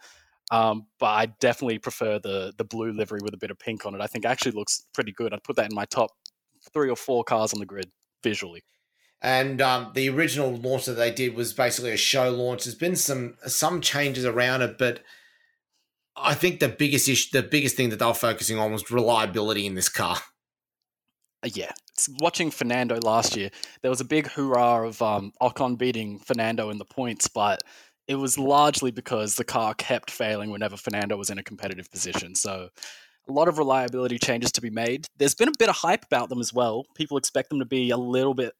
Um, 0.52 0.88
but 1.00 1.08
I 1.08 1.26
definitely 1.42 1.80
prefer 1.80 2.18
the 2.18 2.54
the 2.58 2.64
blue 2.64 2.94
livery 2.94 3.20
with 3.22 3.34
a 3.34 3.38
bit 3.38 3.52
of 3.52 3.60
pink 3.60 3.86
on 3.86 3.94
it. 3.94 4.00
I 4.00 4.08
think 4.08 4.26
actually 4.26 4.54
looks 4.54 4.86
pretty 4.94 5.12
good. 5.12 5.34
I'd 5.34 5.44
put 5.44 5.58
that 5.58 5.70
in 5.70 5.76
my 5.76 5.86
top 5.86 6.12
three 6.74 6.90
or 6.90 6.96
four 6.96 7.26
cars 7.26 7.54
on 7.54 7.60
the 7.60 7.66
grid 7.66 7.92
visually. 8.24 8.64
And 9.22 9.62
um, 9.62 9.92
the 9.94 10.10
original 10.10 10.56
launch 10.56 10.86
that 10.86 10.94
they 10.94 11.12
did 11.12 11.36
was 11.36 11.54
basically 11.54 11.92
a 11.92 11.98
show 11.98 12.32
launch. 12.32 12.64
There's 12.64 12.76
been 12.76 12.96
some 12.96 13.36
some 13.46 13.80
changes 13.80 14.26
around 14.26 14.64
it, 14.64 14.78
but 14.80 15.02
I 16.16 16.34
think 16.34 16.60
the 16.60 16.70
biggest 16.70 17.08
issue, 17.08 17.30
the 17.32 17.48
biggest 17.48 17.76
thing 17.76 17.90
that 17.90 18.00
they 18.00 18.06
were 18.06 18.14
focusing 18.14 18.58
on 18.58 18.72
was 18.72 18.90
reliability 18.90 19.66
in 19.66 19.76
this 19.76 19.90
car. 19.90 20.18
Uh, 21.44 21.50
yeah, 21.54 21.72
watching 22.20 22.52
Fernando 22.52 23.00
last 23.04 23.36
year, 23.36 23.50
there 23.82 23.92
was 23.92 24.02
a 24.02 24.06
big 24.06 24.28
hurrah 24.28 24.84
of 24.86 25.02
um, 25.02 25.32
Ocon 25.42 25.78
beating 25.78 26.20
Fernando 26.20 26.70
in 26.70 26.78
the 26.78 26.86
points, 26.86 27.28
but 27.28 27.64
it 28.08 28.16
was 28.16 28.38
largely 28.38 28.92
because 28.92 29.36
the 29.36 29.44
car 29.44 29.74
kept 29.76 30.12
failing 30.12 30.52
whenever 30.52 30.78
Fernando 30.78 31.16
was 31.16 31.30
in 31.30 31.38
a 31.38 31.44
competitive 31.44 31.90
position. 31.92 32.36
So 32.36 32.70
a 33.28 33.32
lot 33.32 33.48
of 33.48 33.58
reliability 33.58 34.18
changes 34.18 34.52
to 34.54 34.62
be 34.62 34.70
made. 34.70 35.08
There's 35.18 35.36
been 35.36 35.48
a 35.48 35.58
bit 35.58 35.70
of 35.70 35.76
hype 35.76 36.06
about 36.06 36.30
them 36.30 36.40
as 36.40 36.54
well. 36.54 36.86
People 36.96 37.18
expect 37.18 37.50
them 37.50 37.60
to 37.60 37.66
be 37.66 37.92
a 37.92 37.98
little 37.98 38.34
bit 38.34 38.54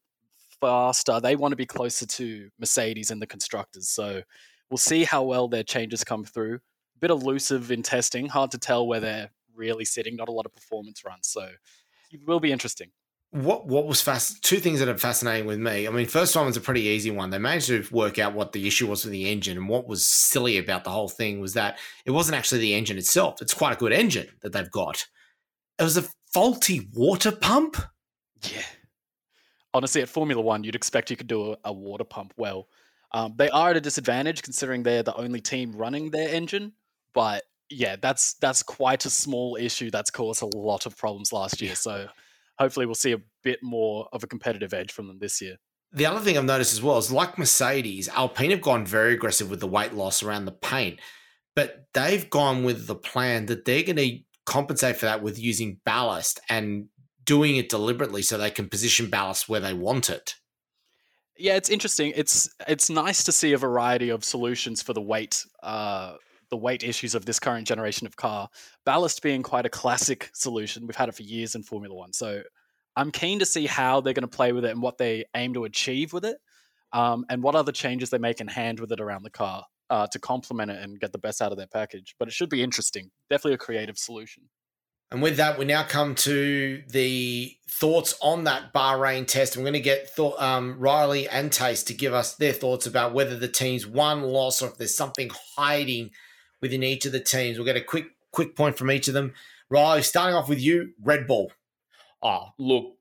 faster. 0.62 1.20
They 1.20 1.36
want 1.36 1.52
to 1.52 1.58
be 1.58 1.66
closer 1.66 2.06
to 2.06 2.50
Mercedes 2.60 3.12
and 3.12 3.22
the 3.22 3.28
constructors. 3.28 3.90
So 3.90 4.22
we'll 4.70 4.78
see 4.78 5.04
how 5.04 5.24
well 5.24 5.48
their 5.48 5.64
changes 5.64 6.04
come 6.04 6.24
through. 6.24 6.56
A 6.56 7.00
bit 7.00 7.12
elusive 7.12 7.72
in 7.72 7.84
testing, 7.84 8.28
hard 8.28 8.52
to 8.52 8.58
tell 8.58 8.88
where 8.88 9.00
they're 9.00 9.32
really 9.56 9.86
sitting. 9.86 10.16
Not 10.16 10.30
a 10.30 10.32
lot 10.32 10.46
of 10.46 10.54
performance 10.54 11.04
runs. 11.04 11.28
So 11.28 11.50
it 12.12 12.22
will 12.26 12.40
be 12.40 12.52
interesting. 12.52 12.92
What 13.32 13.66
what 13.66 13.88
was 13.88 14.02
fast? 14.02 14.44
Two 14.44 14.58
things 14.58 14.80
that 14.80 14.90
are 14.90 14.98
fascinating 14.98 15.48
with 15.48 15.58
me. 15.58 15.88
I 15.88 15.90
mean, 15.92 16.06
first 16.06 16.36
one 16.36 16.48
was 16.48 16.58
a 16.58 16.62
pretty 16.62 16.82
easy 16.82 17.12
one. 17.12 17.30
They 17.30 17.38
managed 17.38 17.68
to 17.68 17.86
work 17.90 18.20
out 18.20 18.34
what 18.34 18.52
the 18.52 18.68
issue 18.68 18.88
was 18.88 19.06
with 19.06 19.14
the 19.14 19.32
engine, 19.32 19.58
and 19.58 19.70
what 19.70 19.88
was 19.88 20.06
silly 20.06 20.58
about 20.58 20.84
the 20.84 20.90
whole 20.90 21.08
thing 21.08 21.40
was 21.40 21.54
that 21.54 21.80
it 22.06 22.12
wasn't 22.12 22.38
actually 22.38 22.60
the 22.60 22.74
engine 22.74 22.98
itself. 22.98 23.42
It's 23.42 23.54
quite 23.54 23.74
a 23.74 23.80
good 23.80 23.94
engine 23.94 24.28
that 24.42 24.52
they've 24.52 24.70
got. 24.70 25.08
It 25.80 25.84
was 25.84 25.96
a 25.96 26.04
faulty 26.34 26.90
water 26.94 27.32
pump. 27.32 27.78
Yeah. 28.44 28.64
Honestly, 29.74 30.02
at 30.02 30.10
Formula 30.10 30.42
One, 30.42 30.64
you'd 30.64 30.76
expect 30.76 31.10
you 31.10 31.18
could 31.18 31.28
do 31.28 31.54
a, 31.54 31.58
a 31.66 31.74
water 31.74 32.04
pump 32.04 32.34
well. 32.38 32.68
Um, 33.14 33.34
they 33.38 33.50
are 33.50 33.72
at 33.72 33.78
a 33.78 33.82
disadvantage 33.82 34.42
considering 34.42 34.84
they're 34.84 35.04
the 35.04 35.16
only 35.16 35.42
team 35.42 35.74
running 35.74 36.12
their 36.12 36.30
engine, 36.30 36.74
but 37.14 37.44
yeah, 37.70 37.96
that's 38.02 38.34
that's 38.36 38.64
quite 38.64 39.06
a 39.06 39.10
small 39.10 39.58
issue 39.60 39.92
that's 39.92 40.12
caused 40.12 40.42
a 40.42 40.58
lot 40.58 40.86
of 40.86 40.98
problems 40.98 41.34
last 41.34 41.62
year. 41.62 41.76
So 41.76 42.08
hopefully 42.60 42.86
we'll 42.86 42.96
see 42.96 43.14
a 43.14 43.22
bit 43.44 43.60
more 43.64 44.08
of 44.14 44.24
a 44.24 44.28
competitive 44.28 44.74
edge 44.74 44.92
from 44.92 45.08
them 45.08 45.20
this 45.20 45.42
year. 45.42 45.58
The 45.94 46.06
other 46.06 46.22
thing 46.22 46.38
I've 46.38 46.46
noticed 46.46 46.74
as 46.74 46.82
well 46.82 46.98
is 46.98 47.12
like 47.12 47.38
Mercedes, 47.38 48.08
Alpine 48.10 48.52
have 48.52 48.62
gone 48.62 48.86
very 48.86 49.14
aggressive 49.14 49.50
with 49.50 49.60
the 49.60 49.68
weight 49.68 49.94
loss 49.94 50.24
around 50.24 50.46
the 50.46 50.54
paint, 50.54 51.00
but 51.56 51.88
they've 51.94 52.30
gone 52.30 52.64
with 52.64 52.88
the 52.88 52.96
plan 52.96 53.48
that 53.48 53.66
they're 53.66 53.84
going 53.84 53.98
to 53.98 54.20
compensate 54.46 54.98
for 54.98 55.08
that 55.08 55.22
with 55.22 55.38
using 55.38 55.80
ballast 55.86 56.40
and 56.50 56.86
doing 57.32 57.56
it 57.56 57.70
deliberately 57.70 58.22
so 58.22 58.38
they 58.38 58.52
can 58.52 58.68
position 58.68 59.10
ballast 59.10 59.48
where 59.48 59.62
they 59.62 59.74
want 59.74 60.10
it. 60.10 60.36
Yeah, 61.38 61.56
it's 61.56 61.70
interesting. 61.70 62.12
It's 62.14 62.50
it's 62.68 62.90
nice 62.90 63.24
to 63.24 63.32
see 63.32 63.54
a 63.54 63.58
variety 63.58 64.10
of 64.10 64.26
solutions 64.26 64.82
for 64.82 64.92
the 64.92 65.02
weight 65.02 65.46
uh, 65.64 66.16
the 66.50 66.58
weight 66.58 66.84
issues 66.84 67.16
of 67.16 67.24
this 67.26 67.40
current 67.40 67.66
generation 67.66 68.06
of 68.06 68.18
car. 68.18 68.50
Ballast 68.86 69.22
being 69.22 69.44
quite 69.44 69.66
a 69.66 69.70
classic 69.70 70.30
solution. 70.34 70.86
We've 70.86 70.98
had 70.98 71.08
it 71.08 71.16
for 71.16 71.24
years 71.24 71.56
in 71.56 71.64
Formula 71.64 71.96
One. 71.96 72.12
So 72.12 72.44
I'm 72.98 73.12
keen 73.12 73.40
to 73.40 73.46
see 73.46 73.66
how 73.66 74.02
they're 74.02 74.14
going 74.14 74.30
to 74.30 74.38
play 74.38 74.52
with 74.52 74.66
it 74.66 74.72
and 74.72 74.82
what 74.82 74.98
they 74.98 75.24
aim 75.34 75.54
to 75.54 75.64
achieve 75.64 76.12
with 76.12 76.26
it, 76.26 76.36
um, 76.92 77.24
and 77.30 77.42
what 77.42 77.56
other 77.56 77.72
changes 77.72 78.10
they 78.10 78.18
make 78.18 78.42
in 78.42 78.50
hand 78.50 78.82
with 78.82 78.92
it 78.92 79.00
around 79.00 79.24
the 79.24 79.30
car 79.30 79.64
uh, 79.90 80.08
to 80.08 80.20
complement 80.20 80.70
it 80.70 80.84
and 80.84 81.00
get 81.00 81.14
the 81.14 81.18
best 81.18 81.42
out 81.42 81.54
of 81.54 81.58
their 81.58 81.72
package. 81.80 82.14
But 82.20 82.28
it 82.28 82.34
should 82.34 82.50
be 82.50 82.62
interesting. 82.62 83.10
Definitely 83.30 83.54
a 83.54 83.60
creative 83.60 83.98
solution. 83.98 84.50
And 85.12 85.22
with 85.22 85.38
that, 85.38 85.60
we 85.60 85.66
now 85.66 85.84
come 85.84 86.16
to 86.16 86.82
the 86.88 87.56
thoughts 87.68 88.18
on 88.22 88.46
that 88.46 88.74
Bahrain 88.74 89.28
test. 89.28 89.56
I'm 89.56 89.64
going 89.64 89.74
to 89.74 89.80
get 89.80 90.10
um, 90.40 90.78
Riley 90.80 91.28
and 91.28 91.52
Tace 91.52 91.84
to 91.86 91.94
give 91.94 92.14
us 92.14 92.36
their 92.36 92.54
thoughts 92.54 92.86
about 92.86 93.14
whether 93.14 93.38
the 93.38 93.48
team's 93.48 93.86
won, 93.86 94.22
loss, 94.22 94.62
or 94.62 94.70
if 94.70 94.78
there's 94.78 94.96
something 94.96 95.30
hiding 95.58 96.12
within 96.62 96.84
each 96.84 97.06
of 97.06 97.12
the 97.12 97.20
teams. 97.20 97.58
We'll 97.58 97.66
get 97.66 97.76
a 97.76 97.82
quick 97.82 98.06
quick 98.32 98.56
point 98.56 98.78
from 98.78 98.90
each 98.90 99.08
of 99.08 99.14
them. 99.14 99.34
Riley, 99.70 100.04
starting 100.04 100.36
off 100.36 100.48
with 100.48 100.62
you, 100.62 100.94
Red 101.02 101.28
Bull. 101.28 101.52
Ah, 102.24 102.46
oh, 102.46 102.54
look, 102.58 102.94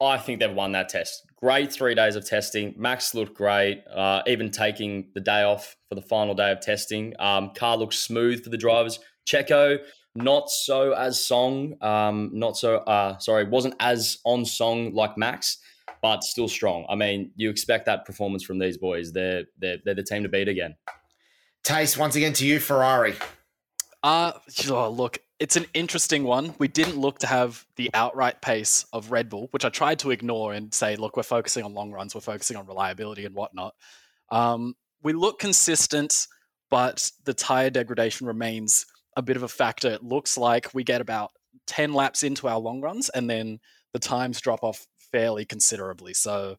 I 0.00 0.16
think 0.16 0.40
they've 0.40 0.54
won 0.54 0.72
that 0.72 0.88
test. 0.88 1.26
Great 1.36 1.72
three 1.72 1.94
days 1.94 2.16
of 2.16 2.26
testing. 2.26 2.74
Max 2.76 3.14
looked 3.14 3.34
great, 3.34 3.82
uh, 3.94 4.22
even 4.26 4.50
taking 4.50 5.08
the 5.14 5.20
day 5.20 5.42
off 5.42 5.76
for 5.88 5.94
the 5.94 6.02
final 6.02 6.34
day 6.34 6.50
of 6.52 6.60
testing. 6.60 7.14
Um, 7.18 7.52
car 7.54 7.76
looks 7.76 7.98
smooth 7.98 8.42
for 8.44 8.50
the 8.50 8.56
drivers. 8.56 9.00
Checo, 9.26 9.78
not 10.14 10.50
so 10.50 10.92
as 10.92 11.24
song, 11.24 11.74
um, 11.80 12.30
not 12.32 12.56
so, 12.56 12.76
uh, 12.78 13.18
sorry, 13.18 13.44
wasn't 13.44 13.74
as 13.80 14.18
on 14.24 14.44
song 14.44 14.92
like 14.94 15.16
Max, 15.16 15.58
but 16.02 16.24
still 16.24 16.48
strong. 16.48 16.86
I 16.88 16.94
mean, 16.94 17.30
you 17.36 17.50
expect 17.50 17.86
that 17.86 18.04
performance 18.04 18.42
from 18.42 18.58
these 18.58 18.76
boys. 18.76 19.12
They're, 19.12 19.44
they're, 19.58 19.78
they're 19.84 19.94
the 19.94 20.02
team 20.02 20.22
to 20.22 20.28
beat 20.28 20.48
again. 20.48 20.76
Tace 21.62 21.96
once 21.96 22.16
again 22.16 22.32
to 22.34 22.46
you, 22.46 22.58
Ferrari. 22.58 23.14
Uh, 24.02 24.32
oh, 24.70 24.88
look, 24.88 25.18
it's 25.38 25.56
an 25.56 25.66
interesting 25.74 26.24
one. 26.24 26.54
We 26.58 26.68
didn't 26.68 26.96
look 26.96 27.18
to 27.18 27.26
have 27.26 27.66
the 27.76 27.90
outright 27.92 28.40
pace 28.40 28.86
of 28.92 29.10
Red 29.10 29.28
Bull, 29.28 29.48
which 29.50 29.64
I 29.64 29.68
tried 29.68 29.98
to 30.00 30.10
ignore 30.10 30.52
and 30.54 30.72
say, 30.72 30.96
look, 30.96 31.16
we're 31.16 31.22
focusing 31.22 31.64
on 31.64 31.74
long 31.74 31.92
runs, 31.92 32.14
we're 32.14 32.22
focusing 32.22 32.56
on 32.56 32.66
reliability 32.66 33.26
and 33.26 33.34
whatnot. 33.34 33.74
Um, 34.30 34.74
we 35.02 35.12
look 35.12 35.38
consistent, 35.38 36.28
but 36.70 37.10
the 37.24 37.34
tire 37.34 37.70
degradation 37.70 38.26
remains 38.26 38.86
a 39.16 39.22
bit 39.22 39.36
of 39.36 39.42
a 39.42 39.48
factor. 39.48 39.88
It 39.88 40.02
looks 40.02 40.36
like 40.36 40.72
we 40.74 40.84
get 40.84 41.00
about 41.00 41.32
10 41.66 41.92
laps 41.92 42.22
into 42.22 42.48
our 42.48 42.58
long 42.58 42.80
runs 42.80 43.08
and 43.10 43.28
then 43.28 43.60
the 43.92 43.98
times 43.98 44.40
drop 44.40 44.62
off 44.62 44.86
fairly 45.12 45.44
considerably. 45.44 46.14
So 46.14 46.56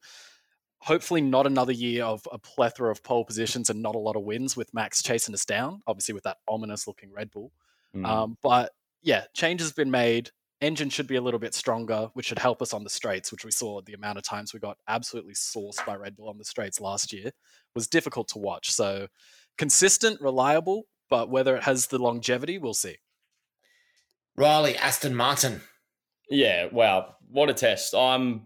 hopefully 0.79 1.21
not 1.21 1.47
another 1.47 1.71
year 1.71 2.03
of 2.03 2.27
a 2.31 2.39
plethora 2.39 2.91
of 2.91 3.03
pole 3.03 3.23
positions 3.23 3.69
and 3.69 3.81
not 3.81 3.95
a 3.95 3.99
lot 3.99 4.15
of 4.15 4.23
wins 4.23 4.57
with 4.57 4.73
Max 4.73 5.01
chasing 5.03 5.33
us 5.33 5.45
down, 5.45 5.81
obviously 5.87 6.13
with 6.13 6.23
that 6.23 6.37
ominous 6.47 6.87
looking 6.87 7.11
Red 7.13 7.31
Bull. 7.31 7.51
Mm. 7.95 8.05
Um, 8.05 8.37
but 8.41 8.71
yeah, 9.01 9.25
changes 9.33 9.67
have 9.67 9.75
been 9.75 9.91
made. 9.91 10.31
Engine 10.59 10.89
should 10.89 11.07
be 11.07 11.15
a 11.15 11.21
little 11.21 11.39
bit 11.39 11.55
stronger, 11.55 12.09
which 12.13 12.27
should 12.27 12.39
help 12.39 12.61
us 12.61 12.73
on 12.73 12.83
the 12.83 12.89
straights, 12.89 13.31
which 13.31 13.43
we 13.43 13.51
saw 13.51 13.81
the 13.81 13.93
amount 13.93 14.17
of 14.17 14.23
times 14.23 14.53
we 14.53 14.59
got 14.59 14.77
absolutely 14.87 15.33
sourced 15.33 15.83
by 15.85 15.95
Red 15.95 16.15
Bull 16.15 16.29
on 16.29 16.37
the 16.37 16.45
straights 16.45 16.79
last 16.79 17.11
year 17.11 17.31
was 17.73 17.87
difficult 17.87 18.27
to 18.29 18.37
watch. 18.37 18.71
So 18.71 19.07
consistent, 19.57 20.21
reliable, 20.21 20.83
but 21.11 21.29
whether 21.29 21.55
it 21.55 21.63
has 21.63 21.87
the 21.87 21.99
longevity, 21.99 22.57
we'll 22.57 22.73
see. 22.73 22.95
Riley, 24.35 24.75
Aston 24.77 25.13
Martin. 25.13 25.61
Yeah, 26.29 26.67
wow, 26.71 27.15
what 27.29 27.49
a 27.49 27.53
test! 27.53 27.93
I'm 27.93 28.43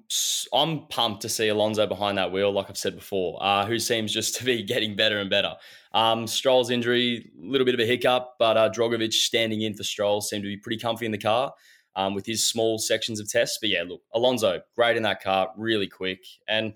I'm 0.52 0.88
pumped 0.88 1.22
to 1.22 1.30
see 1.30 1.48
Alonso 1.48 1.86
behind 1.86 2.18
that 2.18 2.32
wheel, 2.32 2.52
like 2.52 2.70
I've 2.70 2.78
said 2.78 2.96
before, 2.96 3.38
uh, 3.42 3.68
who 3.68 3.78
seems 3.78 4.12
just 4.12 4.36
to 4.36 4.44
be 4.44 4.64
getting 4.74 4.96
better 4.96 5.20
and 5.20 5.30
better. 5.30 5.54
Um, 5.94 6.26
Stroll's 6.26 6.72
injury, 6.72 7.32
a 7.42 7.48
little 7.48 7.64
bit 7.64 7.76
of 7.76 7.80
a 7.80 7.86
hiccup, 7.86 8.34
but 8.40 8.58
uh, 8.58 8.70
Drugovich 8.70 9.14
standing 9.14 9.62
in 9.62 9.76
for 9.76 9.84
Stroll 9.84 10.20
seemed 10.20 10.44
to 10.44 10.50
be 10.50 10.58
pretty 10.58 10.78
comfy 10.78 11.06
in 11.06 11.12
the 11.12 11.18
car 11.20 11.54
um, 11.96 12.16
with 12.16 12.26
his 12.26 12.50
small 12.50 12.80
sections 12.80 13.20
of 13.20 13.30
tests. 13.30 13.60
But 13.62 13.70
yeah, 13.70 13.84
look, 13.88 14.02
Alonso, 14.14 14.62
great 14.76 14.98
in 14.98 15.04
that 15.04 15.22
car, 15.22 15.52
really 15.56 15.88
quick. 15.88 16.26
And 16.48 16.74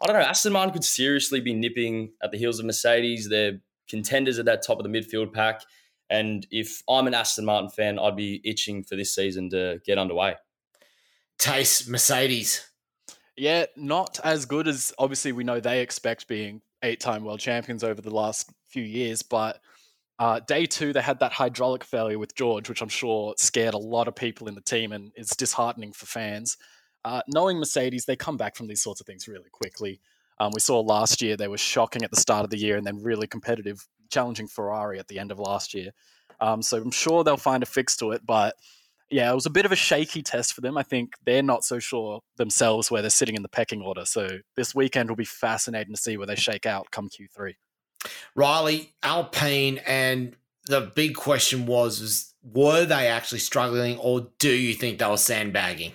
I 0.00 0.06
don't 0.06 0.16
know, 0.16 0.22
Aston 0.22 0.52
Martin 0.52 0.72
could 0.72 0.84
seriously 0.84 1.40
be 1.40 1.54
nipping 1.54 2.12
at 2.22 2.30
the 2.30 2.38
heels 2.38 2.58
of 2.58 2.64
Mercedes. 2.64 3.28
They're 3.28 3.60
contenders 3.92 4.38
at 4.38 4.46
that 4.46 4.64
top 4.66 4.78
of 4.78 4.84
the 4.84 4.88
midfield 4.88 5.34
pack. 5.34 5.60
And 6.08 6.46
if 6.50 6.82
I'm 6.88 7.06
an 7.06 7.14
Aston 7.14 7.44
Martin 7.44 7.68
fan, 7.68 7.98
I'd 7.98 8.16
be 8.16 8.40
itching 8.42 8.84
for 8.84 8.96
this 8.96 9.14
season 9.14 9.50
to 9.50 9.80
get 9.84 9.98
underway. 9.98 10.36
Tace 11.38 11.86
Mercedes. 11.86 12.66
Yeah, 13.36 13.66
not 13.76 14.18
as 14.24 14.46
good 14.46 14.66
as 14.66 14.92
obviously 14.98 15.32
we 15.32 15.44
know 15.44 15.60
they 15.60 15.82
expect 15.82 16.26
being 16.26 16.62
eight 16.82 17.00
time 17.00 17.24
world 17.24 17.40
champions 17.40 17.84
over 17.84 18.00
the 18.00 18.14
last 18.14 18.50
few 18.66 18.82
years, 18.82 19.22
but 19.22 19.60
uh, 20.18 20.40
day 20.40 20.64
two, 20.64 20.92
they 20.92 21.02
had 21.02 21.18
that 21.20 21.32
hydraulic 21.32 21.84
failure 21.84 22.18
with 22.18 22.34
George, 22.34 22.68
which 22.68 22.80
I'm 22.80 22.88
sure 22.88 23.34
scared 23.36 23.74
a 23.74 23.78
lot 23.78 24.08
of 24.08 24.14
people 24.14 24.48
in 24.48 24.54
the 24.54 24.60
team 24.60 24.92
and 24.92 25.12
is 25.16 25.30
disheartening 25.30 25.92
for 25.92 26.06
fans. 26.06 26.56
Uh, 27.04 27.20
knowing 27.28 27.58
Mercedes, 27.58 28.04
they 28.04 28.16
come 28.16 28.36
back 28.36 28.56
from 28.56 28.68
these 28.68 28.82
sorts 28.82 29.00
of 29.00 29.06
things 29.06 29.26
really 29.26 29.50
quickly. 29.50 30.00
Um, 30.42 30.50
we 30.52 30.58
saw 30.58 30.80
last 30.80 31.22
year 31.22 31.36
they 31.36 31.46
were 31.46 31.56
shocking 31.56 32.02
at 32.02 32.10
the 32.10 32.20
start 32.20 32.42
of 32.42 32.50
the 32.50 32.58
year 32.58 32.76
and 32.76 32.84
then 32.84 33.00
really 33.00 33.28
competitive, 33.28 33.86
challenging 34.10 34.48
Ferrari 34.48 34.98
at 34.98 35.06
the 35.06 35.20
end 35.20 35.30
of 35.30 35.38
last 35.38 35.72
year. 35.72 35.92
Um, 36.40 36.62
so 36.62 36.78
I'm 36.78 36.90
sure 36.90 37.22
they'll 37.22 37.36
find 37.36 37.62
a 37.62 37.66
fix 37.66 37.96
to 37.98 38.10
it, 38.10 38.26
but 38.26 38.56
yeah, 39.08 39.30
it 39.30 39.34
was 39.36 39.46
a 39.46 39.50
bit 39.50 39.66
of 39.66 39.70
a 39.70 39.76
shaky 39.76 40.20
test 40.20 40.52
for 40.52 40.60
them. 40.60 40.76
I 40.76 40.82
think 40.82 41.14
they're 41.24 41.44
not 41.44 41.62
so 41.62 41.78
sure 41.78 42.22
themselves 42.38 42.90
where 42.90 43.02
they're 43.02 43.10
sitting 43.10 43.36
in 43.36 43.42
the 43.42 43.48
pecking 43.48 43.82
order. 43.82 44.04
So 44.04 44.38
this 44.56 44.74
weekend 44.74 45.10
will 45.10 45.16
be 45.16 45.24
fascinating 45.24 45.94
to 45.94 46.00
see 46.00 46.16
where 46.16 46.26
they 46.26 46.34
shake 46.34 46.66
out 46.66 46.90
come 46.90 47.08
Q3. 47.08 47.54
Riley, 48.34 48.94
Alpine, 49.04 49.78
and 49.86 50.34
the 50.66 50.80
big 50.80 51.14
question 51.14 51.66
was, 51.66 52.00
was 52.00 52.34
were 52.42 52.84
they 52.84 53.06
actually 53.06 53.38
struggling 53.38 53.96
or 53.98 54.28
do 54.40 54.50
you 54.50 54.74
think 54.74 54.98
they 54.98 55.06
were 55.06 55.16
sandbagging? 55.16 55.92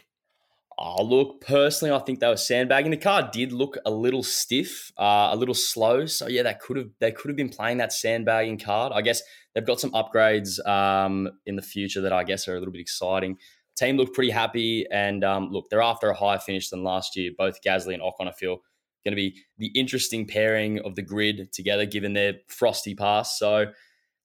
Oh, 0.80 1.04
look, 1.04 1.42
personally, 1.42 1.92
I 1.92 2.00
think 2.00 2.20
they 2.20 2.28
were 2.28 2.38
sandbagging. 2.38 2.92
The 2.92 2.98
car 2.98 3.30
did 3.34 3.52
look 3.52 3.78
a 3.84 3.90
little 3.90 4.22
stiff, 4.22 4.92
uh, 4.98 5.30
a 5.32 5.36
little 5.36 5.56
slow. 5.56 6.06
So 6.06 6.28
yeah, 6.28 6.44
they 6.44 6.54
could 6.54 6.78
have 6.78 6.90
they 7.00 7.12
could 7.12 7.30
have 7.30 7.36
been 7.36 7.50
playing 7.50 7.78
that 7.78 7.92
sandbagging 7.92 8.60
card. 8.60 8.92
I 8.94 9.02
guess 9.02 9.24
they've 9.54 9.66
got 9.66 9.80
some 9.80 9.92
upgrades 9.92 10.64
um, 10.68 11.30
in 11.48 11.56
the 11.56 11.64
future 11.64 12.02
that 12.02 12.14
I 12.14 12.24
guess 12.24 12.48
are 12.48 12.56
a 12.56 12.60
little 12.60 12.72
bit 12.72 12.82
exciting. 12.82 13.38
Team 13.76 13.98
looked 13.98 14.14
pretty 14.14 14.32
happy, 14.32 14.86
and 14.92 15.24
um, 15.24 15.50
look, 15.50 15.70
they're 15.70 15.82
after 15.82 16.10
a 16.10 16.16
higher 16.16 16.40
finish 16.40 16.70
than 16.70 16.84
last 16.84 17.16
year. 17.16 17.32
Both 17.36 17.62
Gasly 17.64 17.94
and 17.94 18.04
Ocon, 18.04 18.28
I 18.28 18.32
feel, 18.32 18.60
going 19.04 19.12
to 19.12 19.16
be 19.16 19.40
the 19.58 19.68
interesting 19.68 20.28
pairing 20.28 20.80
of 20.80 20.96
the 20.96 21.02
grid 21.02 21.52
together, 21.54 21.86
given 21.86 22.14
their 22.14 22.34
frosty 22.50 22.94
past. 22.94 23.40
So 23.40 23.68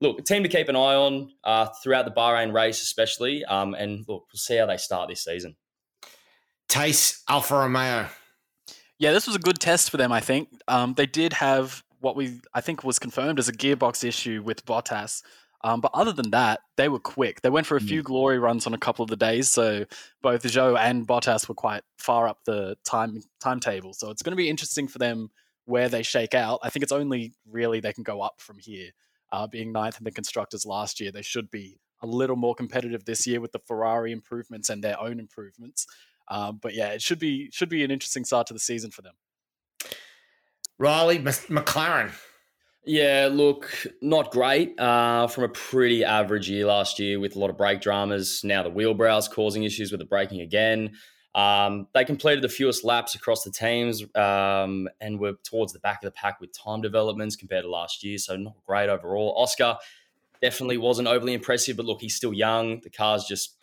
look, 0.03 0.19
a 0.19 0.23
team 0.23 0.43
to 0.43 0.49
keep 0.49 0.69
an 0.69 0.77
eye 0.77 0.95
on 0.95 1.31
uh, 1.45 1.69
throughout 1.83 2.05
the 2.05 2.11
Bahrain 2.11 2.53
race, 2.53 2.83
especially. 2.83 3.45
Um, 3.45 3.75
and 3.75 4.01
look, 4.09 4.27
we'll 4.33 4.39
see 4.39 4.57
how 4.57 4.67
they 4.67 4.77
start 4.77 5.09
this 5.09 5.25
season. 5.25 5.57
Tace 6.73 7.23
Alfa 7.29 7.55
Romeo. 7.55 8.09
Yeah, 8.99 9.13
this 9.13 9.27
was 9.27 9.37
a 9.37 9.39
good 9.39 9.59
test 9.59 9.91
for 9.91 9.99
them. 9.99 10.11
I 10.11 10.21
think 10.21 10.49
um, 10.69 10.95
they 10.95 11.05
did 11.05 11.35
have 11.35 11.83
what 12.01 12.17
we 12.17 12.41
I 12.55 12.63
think 12.63 12.83
was 12.83 12.99
confirmed 12.99 13.39
as 13.39 13.47
a 13.47 13.53
gearbox 13.53 14.03
issue 14.03 14.43
with 14.43 14.65
Bottas. 14.65 15.23
Um, 15.65 15.83
but 15.83 15.91
other 15.93 16.13
than 16.13 16.31
that, 16.31 16.61
they 16.79 16.89
were 16.89 16.99
quick. 16.99 17.43
They 17.43 17.51
went 17.51 17.67
for 17.67 17.77
a 17.77 17.81
few 17.81 18.01
mm. 18.01 18.07
glory 18.07 18.39
runs 18.39 18.67
on 18.67 18.73
a 18.73 18.79
couple 18.79 19.03
of 19.03 19.11
the 19.11 19.17
days, 19.17 19.51
so 19.51 19.85
both 20.23 20.43
Zhou 20.45 20.79
and 20.79 21.07
Bottas 21.07 21.47
were 21.47 21.55
quite 21.55 21.83
far 21.99 22.27
up 22.27 22.39
the 22.47 22.77
time 22.85 23.21
timetable. 23.39 23.93
So 23.93 24.09
it's 24.09 24.23
going 24.23 24.33
to 24.33 24.43
be 24.43 24.49
interesting 24.49 24.89
for 24.89 24.99
them 24.99 25.29
where 25.67 25.91
they 25.91 26.03
shake 26.03 26.35
out. 26.35 26.59
I 26.63 26.71
think 26.71 26.83
it's 26.83 26.91
only 26.91 27.35
really 27.47 27.81
they 27.81 27.93
can 27.93 28.03
go 28.03 28.23
up 28.23 28.41
from 28.41 28.59
here. 28.59 28.93
Uh, 29.31 29.47
being 29.47 29.73
ninth 29.73 29.99
in 29.99 30.05
the 30.05 30.11
constructors 30.11 30.65
last 30.65 31.01
year, 31.01 31.13
they 31.13 31.23
should 31.23 31.51
be 31.51 31.79
a 32.01 32.07
little 32.07 32.37
more 32.37 32.55
competitive 32.55 33.05
this 33.05 33.27
year 33.27 33.41
with 33.41 33.53
the 33.53 33.61
Ferrari 33.61 34.11
improvements 34.11 34.71
and 34.71 34.83
their 34.83 34.99
own 34.99 35.21
improvements. 35.21 35.87
Um, 36.33 36.59
but 36.63 36.75
yeah, 36.75 36.89
it 36.89 37.03
should 37.03 37.19
be 37.19 37.51
should 37.53 37.69
be 37.69 37.85
an 37.85 37.91
interesting 37.91 38.25
start 38.25 38.47
to 38.47 38.55
the 38.55 38.59
season 38.59 38.91
for 38.91 39.03
them. 39.03 39.13
Riley 40.79 41.19
McLaren. 41.19 42.13
Yeah, 42.85 43.29
look, 43.31 43.71
not 44.01 44.33
great 44.33 44.81
uh, 44.81 45.27
from 45.29 45.45
a 45.45 45.49
pretty 45.49 46.05
average 46.05 46.49
year 46.49 46.67
last 46.67 46.99
year 46.99 47.21
with 47.21 47.37
a 47.37 47.39
lot 47.39 47.51
of 47.51 47.59
brake 47.59 47.83
dramas. 47.83 48.41
Now 48.43 48.63
the 48.63 48.71
wheel 48.71 48.95
brows 48.95 49.29
causing 49.29 49.63
issues 49.63 49.93
with 49.93 50.01
the 50.01 50.07
braking 50.07 50.41
again. 50.41 50.93
Um, 51.35 51.87
they 51.95 52.05
completed 52.05 52.43
the 52.43 52.49
fewest 52.49 52.83
laps 52.83 53.15
across 53.15 53.45
the 53.45 53.51
teams 53.51 54.03
um, 54.17 54.89
and 55.01 55.21
were 55.21 55.35
towards 55.45 55.73
the 55.73 55.79
back 55.81 56.03
of 56.03 56.07
the 56.07 56.13
pack 56.13 56.41
with 56.41 56.53
time 56.53 56.81
developments 56.81 57.37
compared 57.37 57.65
to 57.65 57.71
last 57.71 58.03
year. 58.03 58.19
So 58.19 58.37
not 58.37 58.55
great 58.67 58.89
overall. 58.89 59.35
Oscar 59.37 59.77
definitely 60.41 60.79
wasn't 60.79 61.09
overly 61.09 61.35
impressive, 61.35 61.77
but 61.77 61.87
look, 61.87 62.01
he's 62.01 62.17
still 62.17 62.33
young. 62.33 62.81
The 62.81 62.91
car's 62.91 63.25
just 63.25 63.57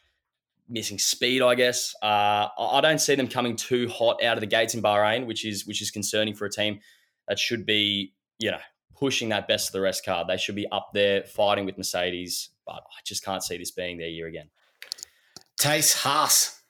missing 0.69 0.99
speed, 0.99 1.41
I 1.41 1.55
guess. 1.55 1.95
Uh, 2.01 2.47
I 2.57 2.79
don't 2.81 2.99
see 2.99 3.15
them 3.15 3.27
coming 3.27 3.55
too 3.55 3.87
hot 3.89 4.23
out 4.23 4.37
of 4.37 4.41
the 4.41 4.47
gates 4.47 4.73
in 4.73 4.81
Bahrain, 4.81 5.25
which 5.25 5.45
is 5.45 5.65
which 5.65 5.81
is 5.81 5.91
concerning 5.91 6.35
for 6.35 6.45
a 6.45 6.49
team 6.49 6.79
that 7.27 7.39
should 7.39 7.65
be, 7.65 8.13
you 8.37 8.51
know, 8.51 8.59
pushing 8.95 9.29
that 9.29 9.47
best 9.47 9.69
of 9.69 9.73
the 9.73 9.81
rest 9.81 10.05
card. 10.05 10.27
They 10.27 10.37
should 10.37 10.55
be 10.55 10.67
up 10.71 10.91
there 10.93 11.23
fighting 11.23 11.65
with 11.65 11.77
Mercedes, 11.77 12.49
but 12.65 12.83
I 12.83 13.01
just 13.05 13.23
can't 13.23 13.43
see 13.43 13.57
this 13.57 13.71
being 13.71 13.97
their 13.97 14.09
year 14.09 14.27
again. 14.27 14.49
Tace 15.59 15.93
Haas. 15.93 16.61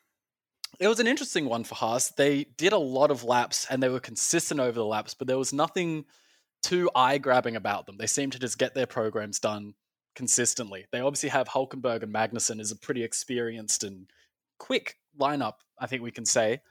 It 0.80 0.88
was 0.88 1.00
an 1.00 1.08
interesting 1.08 1.46
one 1.46 1.66
for 1.66 1.76
Haas. 1.76 2.10
They 2.12 2.46
did 2.58 2.72
a 2.72 2.78
lot 2.78 3.12
of 3.12 3.24
laps 3.24 3.68
and 3.70 3.84
they 3.84 3.90
were 3.90 4.00
consistent 4.00 4.62
over 4.62 4.72
the 4.72 4.86
laps, 4.86 5.14
but 5.14 5.28
there 5.28 5.38
was 5.38 5.52
nothing 5.52 6.06
too 6.62 6.90
eye 6.96 7.18
grabbing 7.18 7.56
about 7.56 7.86
them. 7.86 7.98
They 7.98 8.08
seemed 8.08 8.32
to 8.34 8.40
just 8.40 8.58
get 8.58 8.74
their 8.74 8.88
programs 8.88 9.40
done 9.40 9.74
consistently. 10.16 10.86
They 10.92 11.00
obviously 11.00 11.30
have 11.30 11.48
Hulkenberg 11.48 12.04
and 12.04 12.14
Magnussen 12.14 12.60
is 12.60 12.72
a 12.72 12.76
pretty 12.76 13.04
experienced 13.04 13.84
and 13.84 14.08
quick 14.58 14.98
lineup, 15.20 15.56
I 15.80 15.88
think 15.88 16.02
we 16.02 16.12
can 16.12 16.26
say. 16.26 16.62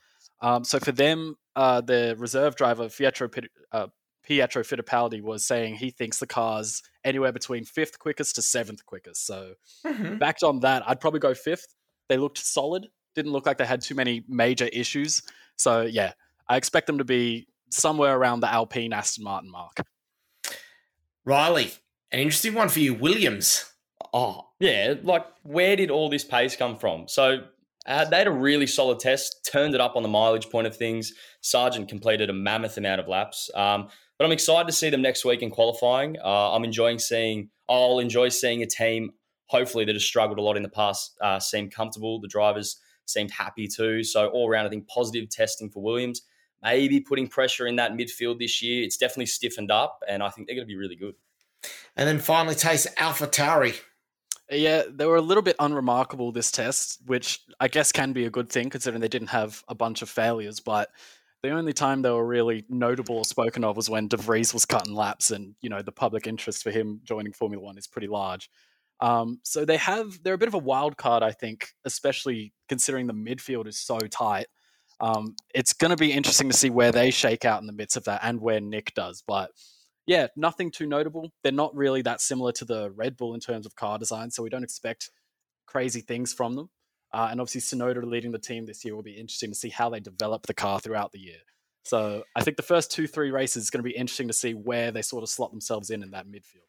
Um, 0.41 0.65
so 0.65 0.79
for 0.79 0.93
them, 0.93 1.37
uh, 1.57 1.81
the 1.81 2.15
reserve 2.19 2.57
driver 2.57 2.89
Pietro, 2.89 3.29
uh, 3.73 3.89
Pietro 4.23 4.63
Fittipaldi 4.63 5.23
was 5.23 5.45
saying 5.45 5.77
he 5.77 5.91
thinks 5.91 6.19
the 6.19 6.27
car's 6.27 6.83
anywhere 7.05 7.33
between 7.33 7.65
fifth 7.65 7.99
quickest 7.99 8.35
to 8.37 8.43
seventh 8.43 8.85
quickest. 8.85 9.27
So 9.27 9.55
mm-hmm. 9.87 10.19
backed 10.19 10.43
on 10.43 10.61
that, 10.61 10.83
I'd 10.87 11.01
probably 11.01 11.21
go 11.21 11.35
fifth. 11.35 11.75
They 12.09 12.19
looked 12.19 12.39
solid. 12.39 12.89
Didn't 13.15 13.33
look 13.33 13.47
like 13.47 13.59
they 13.59 13.67
had 13.67 13.81
too 13.81 13.95
many 13.95 14.25
major 14.29 14.67
issues. 14.67 15.23
So 15.57 15.83
yeah, 15.83 16.13
I 16.47 16.57
expect 16.57 16.87
them 16.87 16.99
to 16.99 17.05
be 17.05 17.49
somewhere 17.71 18.17
around 18.17 18.41
the 18.41 18.53
Alpine 18.53 18.93
Aston 18.93 19.25
Martin 19.25 19.51
mark. 19.51 19.79
Riley, 21.25 21.73
an 22.11 22.21
interesting 22.21 22.55
one 22.55 22.69
for 22.69 22.81
you, 22.81 22.95
Williams. 22.95 23.65
Oh, 24.13 24.49
yeah. 24.61 24.95
Like, 25.03 25.27
where 25.43 25.77
did 25.77 25.91
all 25.91 26.09
this 26.09 26.25
pace 26.25 26.57
come 26.57 26.77
from? 26.77 27.09
So, 27.09 27.45
uh, 27.87 28.05
they 28.05 28.19
had 28.19 28.27
a 28.27 28.33
really 28.33 28.67
solid 28.67 28.99
test, 29.01 29.49
turned 29.51 29.75
it 29.75 29.81
up 29.81 29.97
on 29.97 30.03
the 30.03 30.09
mileage 30.09 30.51
point 30.51 30.67
of 30.67 30.77
things. 30.77 31.13
Sargeant 31.43 31.89
completed 31.89 32.29
a 32.29 32.33
mammoth 32.33 32.77
amount 32.77 33.01
of 33.01 33.09
laps. 33.09 33.51
Um, 33.55 33.89
but 34.19 34.25
I'm 34.25 34.33
excited 34.33 34.67
to 34.67 34.73
see 34.73 34.91
them 34.91 35.01
next 35.01 35.25
week 35.25 35.43
in 35.43 35.51
qualifying. 35.51 36.17
Uh, 36.23 36.53
I'm 36.53 36.65
enjoying 36.65 36.99
seeing, 36.99 37.51
I'll 37.69 37.99
enjoy 37.99 38.29
seeing 38.31 38.63
a 38.63 38.67
team, 38.67 39.13
hopefully, 39.47 39.85
that 39.87 39.95
has 39.95 40.05
struggled 40.05 40.39
a 40.39 40.43
lot 40.43 40.57
in 40.57 40.63
the 40.63 40.69
past, 40.69 41.17
uh, 41.23 41.39
seem 41.39 41.71
comfortable. 41.71 42.21
The 42.21 42.29
drivers 42.29 42.79
seemed 43.07 43.31
happy 43.31 43.69
too. 43.69 44.03
So, 44.03 44.29
all 44.29 44.49
around, 44.49 44.67
I 44.67 44.71
think 44.71 44.89
positive 44.89 45.31
testing 45.31 45.71
for 45.71 45.83
Williams. 45.83 46.23
Maybe 46.63 47.01
putting 47.01 47.29
pressure 47.29 47.67
in 47.67 47.77
that 47.77 47.93
midfield 47.93 48.41
this 48.41 48.61
year. 48.61 48.83
It's 48.83 48.97
definitely 48.97 49.27
stiffened 49.27 49.71
up, 49.71 50.03
and 50.09 50.23
I 50.23 50.29
think 50.29 50.49
they're 50.49 50.57
going 50.57 50.67
to 50.67 50.73
be 50.73 50.77
really 50.77 50.97
good. 50.97 51.15
And 51.97 52.09
then 52.09 52.19
finally, 52.19 52.55
Tace 52.55 52.87
AlphaTauri. 52.95 53.79
Yeah, 54.51 54.85
they 54.89 55.05
were 55.05 55.17
a 55.17 55.23
little 55.23 55.43
bit 55.43 55.57
unremarkable 55.59 56.33
this 56.33 56.51
test, 56.51 57.01
which 57.07 57.41
I 57.61 57.69
guess 57.69 57.93
can 57.93 58.13
be 58.13 58.25
a 58.25 58.31
good 58.31 58.49
thing 58.49 58.71
considering 58.71 59.01
they 59.01 59.09
didn't 59.09 59.29
have 59.29 59.63
a 59.69 59.75
bunch 59.75 60.01
of 60.01 60.09
failures. 60.09 60.61
But 60.61 60.89
the 61.43 61.51
only 61.51 61.73
time 61.73 62.01
they 62.01 62.11
were 62.11 62.27
really 62.27 62.65
notable 62.69 63.19
or 63.19 63.25
spoken 63.25 63.63
of 63.63 63.77
was 63.77 63.91
when 63.91 64.09
De 64.09 64.17
Vries 64.17 64.55
was 64.55 64.65
cutting 64.65 64.95
laps, 64.95 65.31
and 65.31 65.55
you 65.61 65.69
know 65.69 65.83
the 65.83 65.93
public 65.93 66.27
interest 66.27 66.63
for 66.63 66.71
him 66.71 67.01
joining 67.05 67.33
Formula 67.33 67.63
One 67.63 67.79
is 67.79 67.87
pretty 67.87 68.09
large. 68.09 68.49
Um, 69.01 69.41
so 69.45 69.65
they 69.65 69.77
have 69.77 70.23
they're 70.23 70.35
a 70.35 70.39
bit 70.39 70.49
of 70.49 70.55
a 70.55 70.59
wild 70.59 70.97
card, 70.97 71.23
I 71.23 71.33
think, 71.33 71.69
especially 71.85 72.53
considering 72.69 73.07
the 73.07 73.13
midfield 73.15 73.67
is 73.67 73.79
so 73.79 73.99
tight. 73.99 74.47
Um, 75.01 75.37
it's 75.55 75.73
going 75.73 75.91
to 75.91 75.97
be 75.97 76.13
interesting 76.13 76.51
to 76.51 76.57
see 76.57 76.71
where 76.71 76.91
they 76.91 77.11
shake 77.11 77.45
out 77.45 77.61
in 77.61 77.67
the 77.67 77.73
midst 77.73 77.97
of 77.97 78.05
that 78.05 78.21
and 78.25 78.41
where 78.41 78.61
Nick 78.61 78.95
does, 78.95 79.23
but 79.27 79.51
yeah, 80.09 80.29
nothing 80.37 80.71
too 80.71 80.87
notable. 80.87 81.31
They're 81.43 81.53
not 81.53 81.77
really 81.77 82.01
that 82.03 82.23
similar 82.23 82.51
to 82.53 82.65
the 82.65 82.91
Red 82.91 83.19
Bull 83.19 83.35
in 83.35 83.41
terms 83.41 83.67
of 83.67 83.77
car 83.77 83.99
design, 83.99 84.31
so 84.31 84.43
we 84.43 84.49
don't 84.49 84.65
expect 84.65 85.11
crazy 85.67 86.01
things 86.01 86.33
from 86.33 86.57
them. 86.57 86.71
Uh, 87.13 87.29
and 87.31 87.43
obviously, 87.43 87.61
Tsunoda 87.61 88.03
leading 88.03 88.33
the 88.33 88.39
team 88.39 88.65
this 88.65 88.85
year 88.87 88.97
will 88.97 89.03
be 89.03 89.13
interesting 89.13 89.51
to 89.51 89.55
see 89.55 89.69
how 89.69 89.91
they 89.91 90.01
develop 90.01 90.47
the 90.47 90.55
car 90.55 90.81
throughout 90.81 91.13
the 91.13 91.21
year. 91.21 91.37
So 91.85 92.25
I 92.35 92.43
think 92.43 92.57
the 92.57 92.63
first 92.63 92.91
two, 92.91 93.07
three 93.07 93.31
races 93.31 93.65
is 93.65 93.71
going 93.71 93.85
to 93.85 93.89
be 93.89 93.97
interesting 93.97 94.29
to 94.29 94.35
see 94.35 94.55
where 94.55 94.91
they 94.91 95.03
sort 95.03 95.23
of 95.23 95.29
slot 95.29 95.51
themselves 95.51 95.91
in 95.91 96.03
in 96.03 96.11
that 96.13 96.27
midfield. 96.27 96.69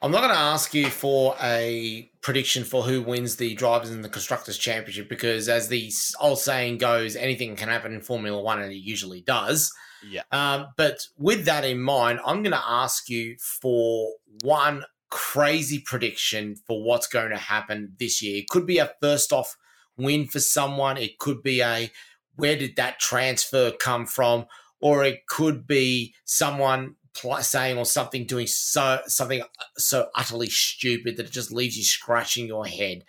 I'm 0.00 0.10
not 0.10 0.22
going 0.22 0.32
to 0.32 0.38
ask 0.38 0.72
you 0.72 0.86
for 0.86 1.36
a 1.42 2.10
prediction 2.22 2.64
for 2.64 2.82
who 2.82 3.02
wins 3.02 3.36
the 3.36 3.54
drivers 3.54 3.90
and 3.90 4.02
the 4.02 4.08
constructors 4.08 4.56
championship 4.56 5.10
because, 5.10 5.48
as 5.48 5.68
the 5.68 5.92
old 6.20 6.38
saying 6.38 6.78
goes, 6.78 7.16
anything 7.16 7.54
can 7.54 7.68
happen 7.68 7.92
in 7.92 8.00
Formula 8.00 8.40
One, 8.40 8.62
and 8.62 8.72
it 8.72 8.76
usually 8.76 9.20
does. 9.20 9.72
Yeah. 10.08 10.22
Um, 10.30 10.68
but 10.76 11.06
with 11.16 11.44
that 11.44 11.64
in 11.64 11.80
mind, 11.80 12.20
I'm 12.24 12.42
going 12.42 12.52
to 12.52 12.64
ask 12.64 13.08
you 13.08 13.36
for 13.38 14.12
one 14.42 14.84
crazy 15.10 15.78
prediction 15.78 16.56
for 16.66 16.82
what's 16.82 17.06
going 17.06 17.30
to 17.30 17.36
happen 17.36 17.94
this 17.98 18.22
year. 18.22 18.38
It 18.38 18.48
could 18.48 18.66
be 18.66 18.78
a 18.78 18.92
first 19.00 19.32
off 19.32 19.56
win 19.96 20.26
for 20.26 20.40
someone. 20.40 20.96
It 20.96 21.18
could 21.18 21.42
be 21.42 21.60
a 21.60 21.90
where 22.36 22.56
did 22.56 22.76
that 22.76 22.98
transfer 22.98 23.70
come 23.70 24.06
from, 24.06 24.46
or 24.80 25.04
it 25.04 25.26
could 25.26 25.66
be 25.66 26.14
someone 26.24 26.96
saying 27.40 27.76
or 27.76 27.84
something 27.84 28.24
doing 28.24 28.46
so 28.46 29.00
something 29.06 29.42
so 29.76 30.08
utterly 30.14 30.48
stupid 30.48 31.18
that 31.18 31.26
it 31.26 31.32
just 31.32 31.52
leaves 31.52 31.76
you 31.76 31.84
scratching 31.84 32.46
your 32.46 32.66
head. 32.66 33.04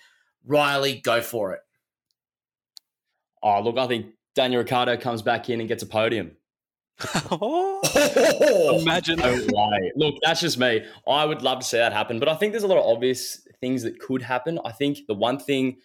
Riley, 0.46 1.00
go 1.00 1.22
for 1.22 1.54
it. 1.54 1.62
Oh, 3.42 3.62
look, 3.62 3.78
I 3.78 3.88
think 3.88 4.08
Daniel 4.36 4.62
Ricciardo 4.62 4.98
comes 4.98 5.22
back 5.22 5.50
in 5.50 5.60
and 5.60 5.70
gets 5.70 5.84
a 5.84 5.88
podium. 5.88 6.36
Imagine. 8.82 9.20
No 9.20 9.34
way. 9.52 9.92
Look, 9.96 10.16
that's 10.24 10.42
just 10.42 10.58
me. 10.58 10.86
I 11.08 11.26
would 11.26 11.42
love 11.42 11.60
to 11.60 11.66
see 11.66 11.78
that 11.78 11.94
happen, 11.94 12.20
but 12.20 12.30
I 12.30 12.36
think 12.36 12.54
there's 12.54 12.64
a 12.64 12.68
lot 12.68 12.78
of 12.78 12.86
obvious 12.86 13.46
things 13.60 13.84
that 13.84 14.00
could 14.00 14.22
happen. 14.22 14.60
I 14.64 14.72
think 14.72 15.00
the 15.08 15.14
one 15.14 15.40
thing, 15.40 15.78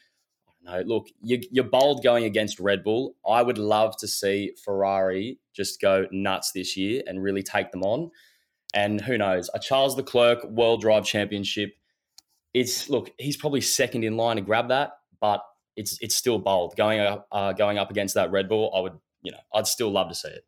I 0.66 0.78
don't 0.78 0.88
know, 0.88 0.94
look, 0.94 1.08
you, 1.20 1.40
you're 1.50 1.64
bold 1.64 2.02
going 2.02 2.24
against 2.24 2.60
Red 2.60 2.84
Bull. 2.84 3.16
I 3.28 3.42
would 3.42 3.58
love 3.58 3.96
to 3.98 4.08
see 4.08 4.52
Ferrari 4.64 5.38
just 5.54 5.80
go 5.80 6.06
nuts 6.12 6.52
this 6.52 6.76
year 6.76 7.02
and 7.06 7.22
really 7.22 7.42
take 7.42 7.72
them 7.72 7.82
on. 7.82 8.10
And 8.74 9.00
who 9.00 9.16
knows, 9.16 9.48
a 9.54 9.58
Charles 9.58 9.96
Leclerc 9.96 10.44
World 10.44 10.82
Drive 10.82 11.04
Championship. 11.04 11.72
It's 12.52 12.90
look, 12.90 13.10
he's 13.18 13.36
probably 13.36 13.62
second 13.62 14.04
in 14.04 14.16
line 14.16 14.36
to 14.36 14.42
grab 14.42 14.68
that, 14.68 14.92
but 15.20 15.42
it's 15.74 15.96
it's 16.02 16.14
still 16.14 16.38
bold 16.38 16.76
going 16.76 17.00
up 17.00 17.26
uh, 17.32 17.52
going 17.54 17.78
up 17.78 17.90
against 17.90 18.14
that 18.16 18.30
Red 18.30 18.48
Bull. 18.48 18.70
I 18.74 18.80
would, 18.80 18.98
you 19.22 19.32
know, 19.32 19.38
I'd 19.54 19.66
still 19.66 19.90
love 19.90 20.08
to 20.08 20.14
see 20.14 20.28
it. 20.28 20.44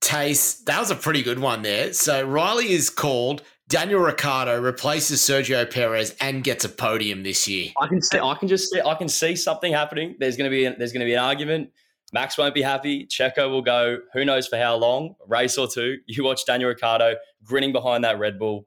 Tace, 0.00 0.64
that 0.64 0.78
was 0.78 0.90
a 0.90 0.94
pretty 0.94 1.22
good 1.22 1.38
one 1.38 1.62
there. 1.62 1.92
So 1.92 2.26
Riley 2.26 2.70
is 2.72 2.90
called. 2.90 3.42
Daniel 3.68 4.00
Ricciardo 4.00 4.58
replaces 4.60 5.20
Sergio 5.20 5.70
Perez 5.70 6.16
and 6.22 6.42
gets 6.42 6.64
a 6.64 6.70
podium 6.70 7.22
this 7.22 7.46
year. 7.46 7.70
I 7.78 7.86
can 7.86 8.00
see, 8.00 8.18
I 8.18 8.34
can 8.34 8.48
just 8.48 8.70
see, 8.70 8.80
I 8.80 8.94
can 8.94 9.08
see 9.08 9.36
something 9.36 9.72
happening. 9.72 10.16
There's 10.18 10.38
going 10.38 10.50
to 10.50 10.56
be 10.56 10.64
there's 10.64 10.92
going 10.92 11.00
to 11.00 11.06
be 11.06 11.12
an 11.12 11.22
argument. 11.22 11.70
Max 12.12 12.38
won't 12.38 12.54
be 12.54 12.62
happy. 12.62 13.06
Checo 13.06 13.50
will 13.50 13.60
go. 13.60 13.98
Who 14.14 14.24
knows 14.24 14.46
for 14.46 14.56
how 14.56 14.76
long? 14.76 15.14
Race 15.26 15.58
or 15.58 15.68
two. 15.68 15.96
You 16.06 16.24
watch 16.24 16.46
Daniel 16.46 16.70
Ricciardo 16.70 17.16
grinning 17.44 17.72
behind 17.72 18.04
that 18.04 18.18
Red 18.18 18.38
Bull. 18.38 18.66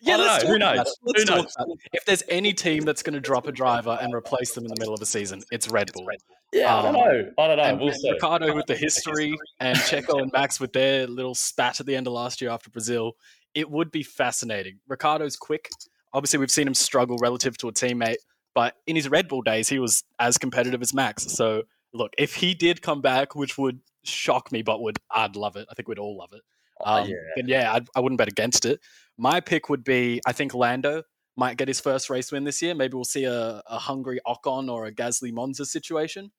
Yeah, 0.00 0.14
I 0.14 0.16
don't 0.18 0.26
let's 0.26 0.44
know. 0.44 0.50
talk 0.50 0.52
Who 0.52 0.58
knows? 0.58 0.96
Who 1.16 1.24
knows? 1.66 1.76
If 1.92 2.04
there's 2.04 2.22
any 2.28 2.52
team 2.52 2.84
that's 2.84 3.02
going 3.02 3.14
to 3.14 3.20
drop 3.20 3.46
a 3.46 3.52
driver 3.52 3.98
and 4.00 4.12
replace 4.14 4.52
them 4.54 4.64
in 4.64 4.68
the 4.68 4.76
middle 4.78 4.92
of 4.94 5.00
the 5.00 5.06
season, 5.06 5.42
it's 5.50 5.68
Red 5.68 5.92
Bull. 5.92 6.06
Yeah, 6.52 6.76
I 6.76 6.82
don't 6.82 6.94
Um, 6.96 7.00
know. 7.02 7.32
I 7.38 7.46
don't 7.48 7.56
know. 7.56 7.62
and, 7.64 7.78
we'll 7.80 7.88
and 7.88 7.96
see. 7.96 8.10
Ricciardo 8.12 8.54
with 8.54 8.66
the 8.66 8.76
history 8.76 9.36
and 9.60 9.76
Checo 9.78 10.20
and 10.22 10.30
Max 10.32 10.60
with 10.60 10.72
their 10.72 11.06
little 11.06 11.34
spat 11.34 11.80
at 11.80 11.86
the 11.86 11.96
end 11.96 12.06
of 12.06 12.12
last 12.12 12.40
year 12.40 12.50
after 12.50 12.70
Brazil, 12.70 13.16
it 13.54 13.70
would 13.70 13.90
be 13.90 14.02
fascinating. 14.02 14.78
Ricciardo's 14.86 15.36
quick. 15.36 15.70
Obviously, 16.12 16.38
we've 16.38 16.50
seen 16.50 16.66
him 16.68 16.74
struggle 16.74 17.16
relative 17.20 17.56
to 17.58 17.68
a 17.68 17.72
teammate, 17.72 18.16
but 18.54 18.76
in 18.86 18.96
his 18.96 19.08
Red 19.08 19.28
Bull 19.28 19.42
days, 19.42 19.68
he 19.68 19.78
was 19.78 20.04
as 20.18 20.38
competitive 20.38 20.82
as 20.82 20.94
Max. 20.94 21.24
So, 21.24 21.64
look, 21.92 22.12
if 22.16 22.34
he 22.34 22.54
did 22.54 22.80
come 22.80 23.00
back, 23.00 23.34
which 23.34 23.58
would 23.58 23.80
shock 24.04 24.52
me, 24.52 24.62
but 24.62 24.80
would 24.82 24.98
I'd 25.10 25.36
love 25.36 25.56
it. 25.56 25.66
I 25.70 25.74
think 25.74 25.88
we'd 25.88 25.98
all 25.98 26.16
love 26.16 26.32
it. 26.32 26.42
Oh, 26.84 27.02
Um, 27.02 27.08
yeah. 27.08 27.16
Then 27.36 27.48
yeah, 27.48 27.72
I'd, 27.72 27.88
I 27.94 28.00
wouldn't 28.00 28.18
bet 28.18 28.28
against 28.28 28.64
it. 28.64 28.80
My 29.18 29.40
pick 29.40 29.68
would 29.68 29.84
be 29.84 30.20
I 30.26 30.32
think 30.32 30.54
Lando 30.54 31.02
might 31.36 31.56
get 31.56 31.68
his 31.68 31.80
first 31.80 32.08
race 32.10 32.32
win 32.32 32.44
this 32.44 32.60
year. 32.62 32.74
Maybe 32.74 32.94
we'll 32.94 33.04
see 33.04 33.24
a, 33.24 33.62
a 33.66 33.78
hungry 33.78 34.20
Ocon 34.26 34.70
or 34.70 34.86
a 34.86 34.92
Gasly 34.92 35.32
Monza 35.32 35.66
situation. 35.66 36.30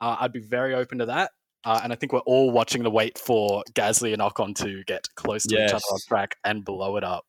Uh, 0.00 0.16
I'd 0.20 0.32
be 0.32 0.40
very 0.40 0.74
open 0.74 0.98
to 0.98 1.06
that. 1.06 1.30
Uh, 1.64 1.80
and 1.84 1.92
I 1.92 1.96
think 1.96 2.12
we're 2.12 2.18
all 2.20 2.50
watching 2.50 2.82
the 2.82 2.90
wait 2.90 3.18
for 3.18 3.62
Gasly 3.72 4.12
and 4.12 4.20
Ocon 4.20 4.54
to 4.56 4.82
get 4.84 5.06
close 5.14 5.44
to 5.44 5.54
each 5.54 5.68
other 5.70 5.76
on 5.76 5.94
Yes. 5.96 6.04
track 6.06 6.36
and 6.44 6.64
blow 6.64 6.96
it 6.96 7.04
up. 7.04 7.24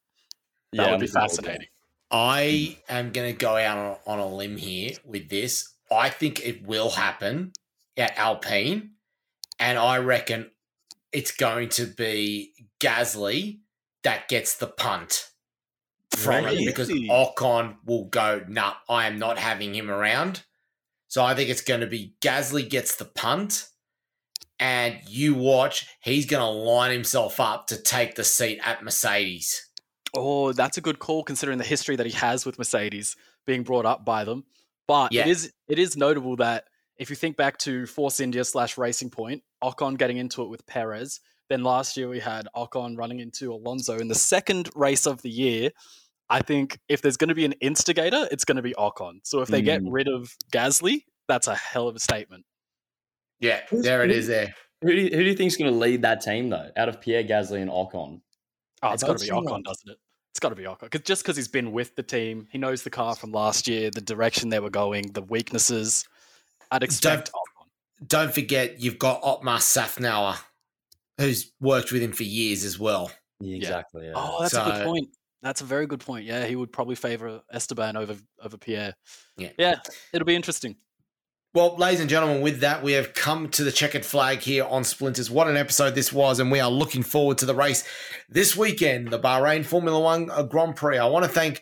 That 0.74 0.86
Yeah, 0.86 0.92
would 0.92 1.00
be 1.02 1.06
looking 1.06 1.14
forward 1.14 1.30
to 1.30 1.36
fascinating. 1.36 1.68
I 2.10 2.78
am 2.90 3.12
going 3.12 3.32
to 3.32 3.38
go 3.38 3.56
out 3.58 3.78
on, 3.78 3.98
on 4.08 4.20
a 4.20 4.28
limb 4.28 4.58
here 4.58 4.92
with 5.06 5.30
this. 5.30 5.74
I 5.92 6.10
think 6.10 6.46
it 6.46 6.66
will 6.66 6.90
happen 6.90 7.54
at 7.96 8.18
Alpine, 8.18 8.92
and 9.60 9.78
I 9.78 9.98
reckon 10.00 10.50
it's 11.14 11.32
going 11.32 11.70
to 11.70 11.86
be 11.86 12.54
Gasly 12.80 13.60
that 14.04 14.28
gets 14.28 14.56
the 14.56 14.68
punt 14.68 15.30
from 16.16 16.46
it 16.46 16.66
because 16.66 16.90
Really? 16.90 17.08
Ocon 17.10 17.78
will 17.86 18.06
go, 18.06 18.44
nah, 18.48 18.74
I 18.90 19.08
am 19.08 19.18
not 19.18 19.38
having 19.40 19.74
him 19.74 19.90
around. 19.90 20.44
So 21.08 21.24
I 21.24 21.36
think 21.36 21.50
it's 21.50 21.62
going 21.62 21.82
to 21.82 21.88
be 21.88 22.16
Gasly 22.22 22.68
gets 22.68 22.96
the 22.96 23.06
punt, 23.06 23.68
and 24.60 24.98
you 25.08 25.36
watch, 25.36 25.88
he's 26.02 26.26
going 26.26 26.42
to 26.42 26.48
line 26.48 26.92
himself 26.92 27.40
up 27.40 27.68
to 27.68 27.78
take 27.78 28.16
the 28.16 28.24
seat 28.24 28.60
at 28.66 28.84
Mercedes. 28.84 29.70
Oh, 30.16 30.54
that's 30.54 30.78
a 30.78 30.82
good 30.82 31.00
call 31.00 31.24
considering 31.24 31.58
the 31.58 31.64
history 31.64 31.96
that 31.96 32.06
he 32.06 32.12
has 32.14 32.46
with 32.46 32.58
Mercedes 32.58 33.16
being 33.46 33.64
brought 33.64 33.86
up 33.86 34.06
by 34.06 34.24
them. 34.24 34.44
But 34.88 35.12
Yeah. 35.12 35.22
it 35.24 35.28
is 35.30 35.54
it 35.68 35.80
is 35.80 35.96
notable 35.98 36.36
that 36.38 36.66
if 36.98 37.10
you 37.10 37.16
think 37.16 37.36
back 37.38 37.58
to 37.60 37.86
Force 37.88 38.20
India 38.20 38.44
slash 38.46 38.78
Racing 38.78 39.10
Point, 39.10 39.44
Ocon 39.64 39.98
getting 39.98 40.18
into 40.18 40.44
it 40.44 40.50
with 40.50 40.66
Perez. 40.68 41.22
Then 41.50 41.64
last 41.64 41.96
year 41.98 42.10
we 42.10 42.20
had 42.20 42.48
Ocon 42.56 42.98
running 42.98 43.20
into 43.20 43.54
Alonso 43.54 43.98
in 43.98 44.08
the 44.08 44.16
second 44.16 44.70
race 44.76 45.06
of 45.08 45.22
the 45.22 45.30
year. 45.30 45.72
I 46.30 46.42
think 46.42 46.80
if 46.90 47.02
there's 47.02 47.18
going 47.18 47.30
to 47.30 47.36
be 47.36 47.46
an 47.46 47.54
instigator, 47.54 48.28
it's 48.32 48.46
going 48.46 48.56
to 48.58 48.62
be 48.62 48.74
Ocon. 48.74 49.20
So 49.24 49.42
if 49.42 49.50
they 49.50 49.62
get 49.62 49.82
Mm. 49.82 49.88
rid 49.92 50.08
of 50.08 50.36
Gasly, 50.52 51.04
that's 51.28 51.48
a 51.48 51.56
hell 51.56 51.88
of 51.88 51.96
a 51.96 52.00
statement. 52.00 52.46
Yeah, 53.40 53.62
Who's- 53.70 53.84
there 53.84 54.04
it 54.04 54.10
who- 54.10 54.16
is 54.18 54.28
there. 54.28 54.54
Who 54.82 54.92
do 54.92 54.98
you, 55.02 55.10
who 55.16 55.24
do 55.24 55.30
you 55.30 55.36
think's 55.36 55.56
going 55.56 55.72
to 55.72 55.78
lead 55.78 56.02
that 56.02 56.22
team 56.22 56.50
though? 56.50 56.70
Out 56.76 56.90
of 56.90 57.00
Pierre 57.02 57.24
Gasly 57.24 57.62
and 57.62 57.70
Ocon, 57.72 58.22
Oh, 58.82 58.90
It 58.90 58.94
it's 58.96 59.04
got 59.04 59.18
to 59.18 59.24
be 59.24 59.28
seem 59.28 59.36
Ocon, 59.36 59.50
like- 59.52 59.64
doesn't 59.64 59.90
it? 59.92 59.98
It's 60.32 60.40
got 60.42 60.50
to 60.50 60.56
be 60.56 60.64
Ocon. 60.64 60.90
'Cause- 60.92 61.02
just 61.06 61.24
because 61.24 61.38
he's 61.38 61.48
been 61.48 61.72
with 61.72 61.96
the 61.96 62.04
team, 62.04 62.48
he 62.52 62.58
knows 62.58 62.84
the 62.84 62.90
car 62.90 63.16
from 63.16 63.32
last 63.32 63.66
year, 63.68 63.92
the 63.92 64.02
direction 64.02 64.50
they 64.50 64.60
were 64.60 64.70
going, 64.70 65.12
the 65.14 65.22
weaknesses. 65.22 66.06
I'd 66.72 66.84
expect 66.84 67.32
Ocon. 67.32 67.53
Don't 68.06 68.34
forget, 68.34 68.80
you've 68.80 69.00
got 69.00 69.22
Otmar 69.24 69.58
Szafnauer, 69.60 70.38
who's 71.18 71.52
worked 71.60 71.92
with 71.92 72.02
him 72.02 72.12
for 72.12 72.24
years 72.24 72.64
as 72.64 72.80
well. 72.80 73.12
yeah, 73.40 73.58
exactly. 73.58 74.08
Yeah. 74.08 74.14
Oh, 74.16 74.38
that's 74.42 74.54
a 74.54 74.64
good 74.64 74.86
point. 74.86 75.08
That's 75.42 75.62
a 75.62 75.66
very 75.66 75.88
good 75.88 76.00
point. 76.00 76.26
Yeah, 76.26 76.46
he 76.46 76.56
would 76.56 76.72
probably 76.72 76.96
favor 76.96 77.42
Esteban 77.52 77.98
over 77.98 78.16
over 78.42 78.58
Pierre. 78.58 78.94
Yeah. 79.38 79.50
yeah, 79.58 79.76
it'll 80.14 80.26
be 80.26 80.36
interesting. 80.36 80.78
Well, 81.54 81.76
ladies 81.76 82.00
and 82.00 82.10
gentlemen, 82.10 82.42
with 82.42 82.62
that, 82.62 82.82
we 82.82 82.94
have 82.94 83.14
come 83.14 83.48
to 83.50 83.64
the 83.64 83.72
checkered 83.72 84.04
flag 84.04 84.40
here 84.40 84.64
on 84.64 84.84
Splinters. 84.84 85.30
What 85.30 85.48
an 85.48 85.56
episode 85.56 85.94
this 85.94 86.12
was, 86.12 86.40
and 86.40 86.50
we 86.50 86.60
are 86.60 86.72
looking 86.72 87.04
forward 87.04 87.38
to 87.40 87.46
the 87.46 87.54
race 87.54 87.84
this 88.28 88.58
weekend, 88.58 89.10
the 89.10 89.20
Bahrain 89.20 89.64
Formula 89.64 90.00
One 90.00 90.32
Grand 90.50 90.76
Prix. 90.76 90.98
I 90.98 91.06
want 91.06 91.26
to 91.26 91.30
thank 91.30 91.62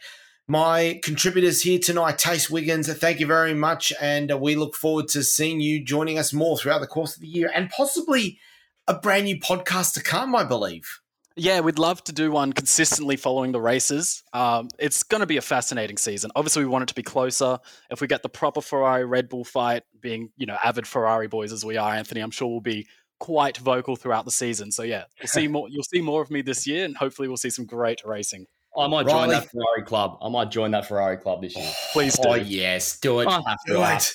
my 0.52 1.00
contributors 1.02 1.62
here 1.62 1.80
tonight, 1.80 2.18
Tace 2.18 2.50
Wiggins. 2.50 2.94
Thank 2.96 3.22
you 3.22 3.26
very 3.26 3.54
much, 3.54 3.94
and 4.02 4.30
uh, 4.30 4.38
we 4.38 4.56
look 4.56 4.76
forward 4.76 5.08
to 5.08 5.24
seeing 5.24 5.62
you 5.62 5.82
joining 5.82 6.20
us 6.20 6.34
more 6.34 6.58
throughout 6.58 6.82
the 6.82 6.88
course 6.88 7.16
of 7.16 7.22
the 7.22 7.28
year, 7.30 7.50
and 7.56 7.70
possibly 7.70 8.38
a 8.86 8.94
brand 8.94 9.24
new 9.24 9.40
podcast 9.40 9.94
to 9.94 10.04
come, 10.04 10.36
I 10.36 10.44
believe. 10.44 11.00
Yeah, 11.38 11.62
we'd 11.62 11.80
love 11.80 12.04
to 12.04 12.12
do 12.12 12.34
one 12.34 12.52
consistently 12.52 13.16
following 13.16 13.54
the 13.54 13.62
races. 13.62 14.24
Um, 14.34 14.68
it's 14.78 15.04
going 15.04 15.22
to 15.22 15.26
be 15.26 15.38
a 15.38 15.42
fascinating 15.42 15.96
season. 15.96 16.32
Obviously, 16.36 16.66
we 16.66 16.70
want 16.70 16.84
it 16.84 16.88
to 16.90 16.96
be 16.96 17.04
closer. 17.04 17.58
If 17.90 18.02
we 18.02 18.08
get 18.08 18.22
the 18.22 18.28
proper 18.28 18.60
Ferrari 18.60 19.06
Red 19.06 19.30
Bull 19.30 19.46
fight, 19.46 19.84
being 20.02 20.32
you 20.36 20.48
know 20.48 20.58
avid 20.62 20.86
Ferrari 20.86 21.28
boys 21.28 21.54
as 21.54 21.64
we 21.64 21.78
are, 21.78 21.94
Anthony, 21.94 22.20
I'm 22.20 22.30
sure 22.30 22.50
we'll 22.50 22.60
be 22.60 22.88
quite 23.22 23.56
vocal 23.56 23.96
throughout 23.96 24.26
the 24.26 24.32
season. 24.32 24.74
So 24.74 24.84
yeah, 24.84 25.06
we'll 25.22 25.30
see 25.30 25.48
more. 25.56 25.70
You'll 25.70 25.84
see 25.84 26.02
more 26.02 26.22
of 26.22 26.30
me 26.30 26.42
this 26.42 26.68
year, 26.68 26.84
and 26.84 26.98
hopefully, 26.98 27.30
we'll 27.30 27.38
see 27.38 27.52
some 27.52 27.66
great 27.66 28.02
racing. 28.04 28.48
I 28.78 28.88
might 28.88 29.08
join 29.08 29.30
that 29.30 29.50
Ferrari 29.52 29.84
club. 29.84 30.18
I 30.22 30.30
might 30.30 30.50
join 30.50 30.72
that 30.72 30.88
Ferrari 30.88 31.18
club 31.18 31.42
this 31.42 31.56
year. 31.56 31.70
Please 31.92 32.18
oh, 32.20 32.24
do. 32.24 32.30
Oh, 32.30 32.36
yes, 32.36 33.00
do 33.00 33.20
it. 33.20 33.28
I 33.28 33.42
have 33.46 33.58
to. 33.68 33.74
Do 33.74 33.84
it. 33.84 34.12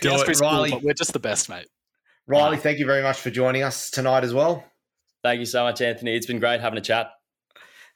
Do 0.00 0.10
Yes, 0.10 0.20
it, 0.20 0.24
Chris 0.24 0.40
Cool, 0.40 0.50
Riley. 0.50 0.80
we're 0.82 0.94
just 0.94 1.12
the 1.12 1.18
best, 1.18 1.48
mate. 1.48 1.68
Riley, 2.26 2.56
thank 2.56 2.78
you 2.78 2.86
very 2.86 3.02
much 3.02 3.18
for 3.18 3.30
joining 3.30 3.62
us 3.62 3.90
tonight 3.90 4.24
as 4.24 4.34
well. 4.34 4.64
Thank 5.22 5.40
you 5.40 5.46
so 5.46 5.64
much, 5.64 5.80
Anthony. 5.80 6.16
It's 6.16 6.26
been 6.26 6.40
great 6.40 6.60
having 6.60 6.78
a 6.78 6.82
chat. 6.82 7.10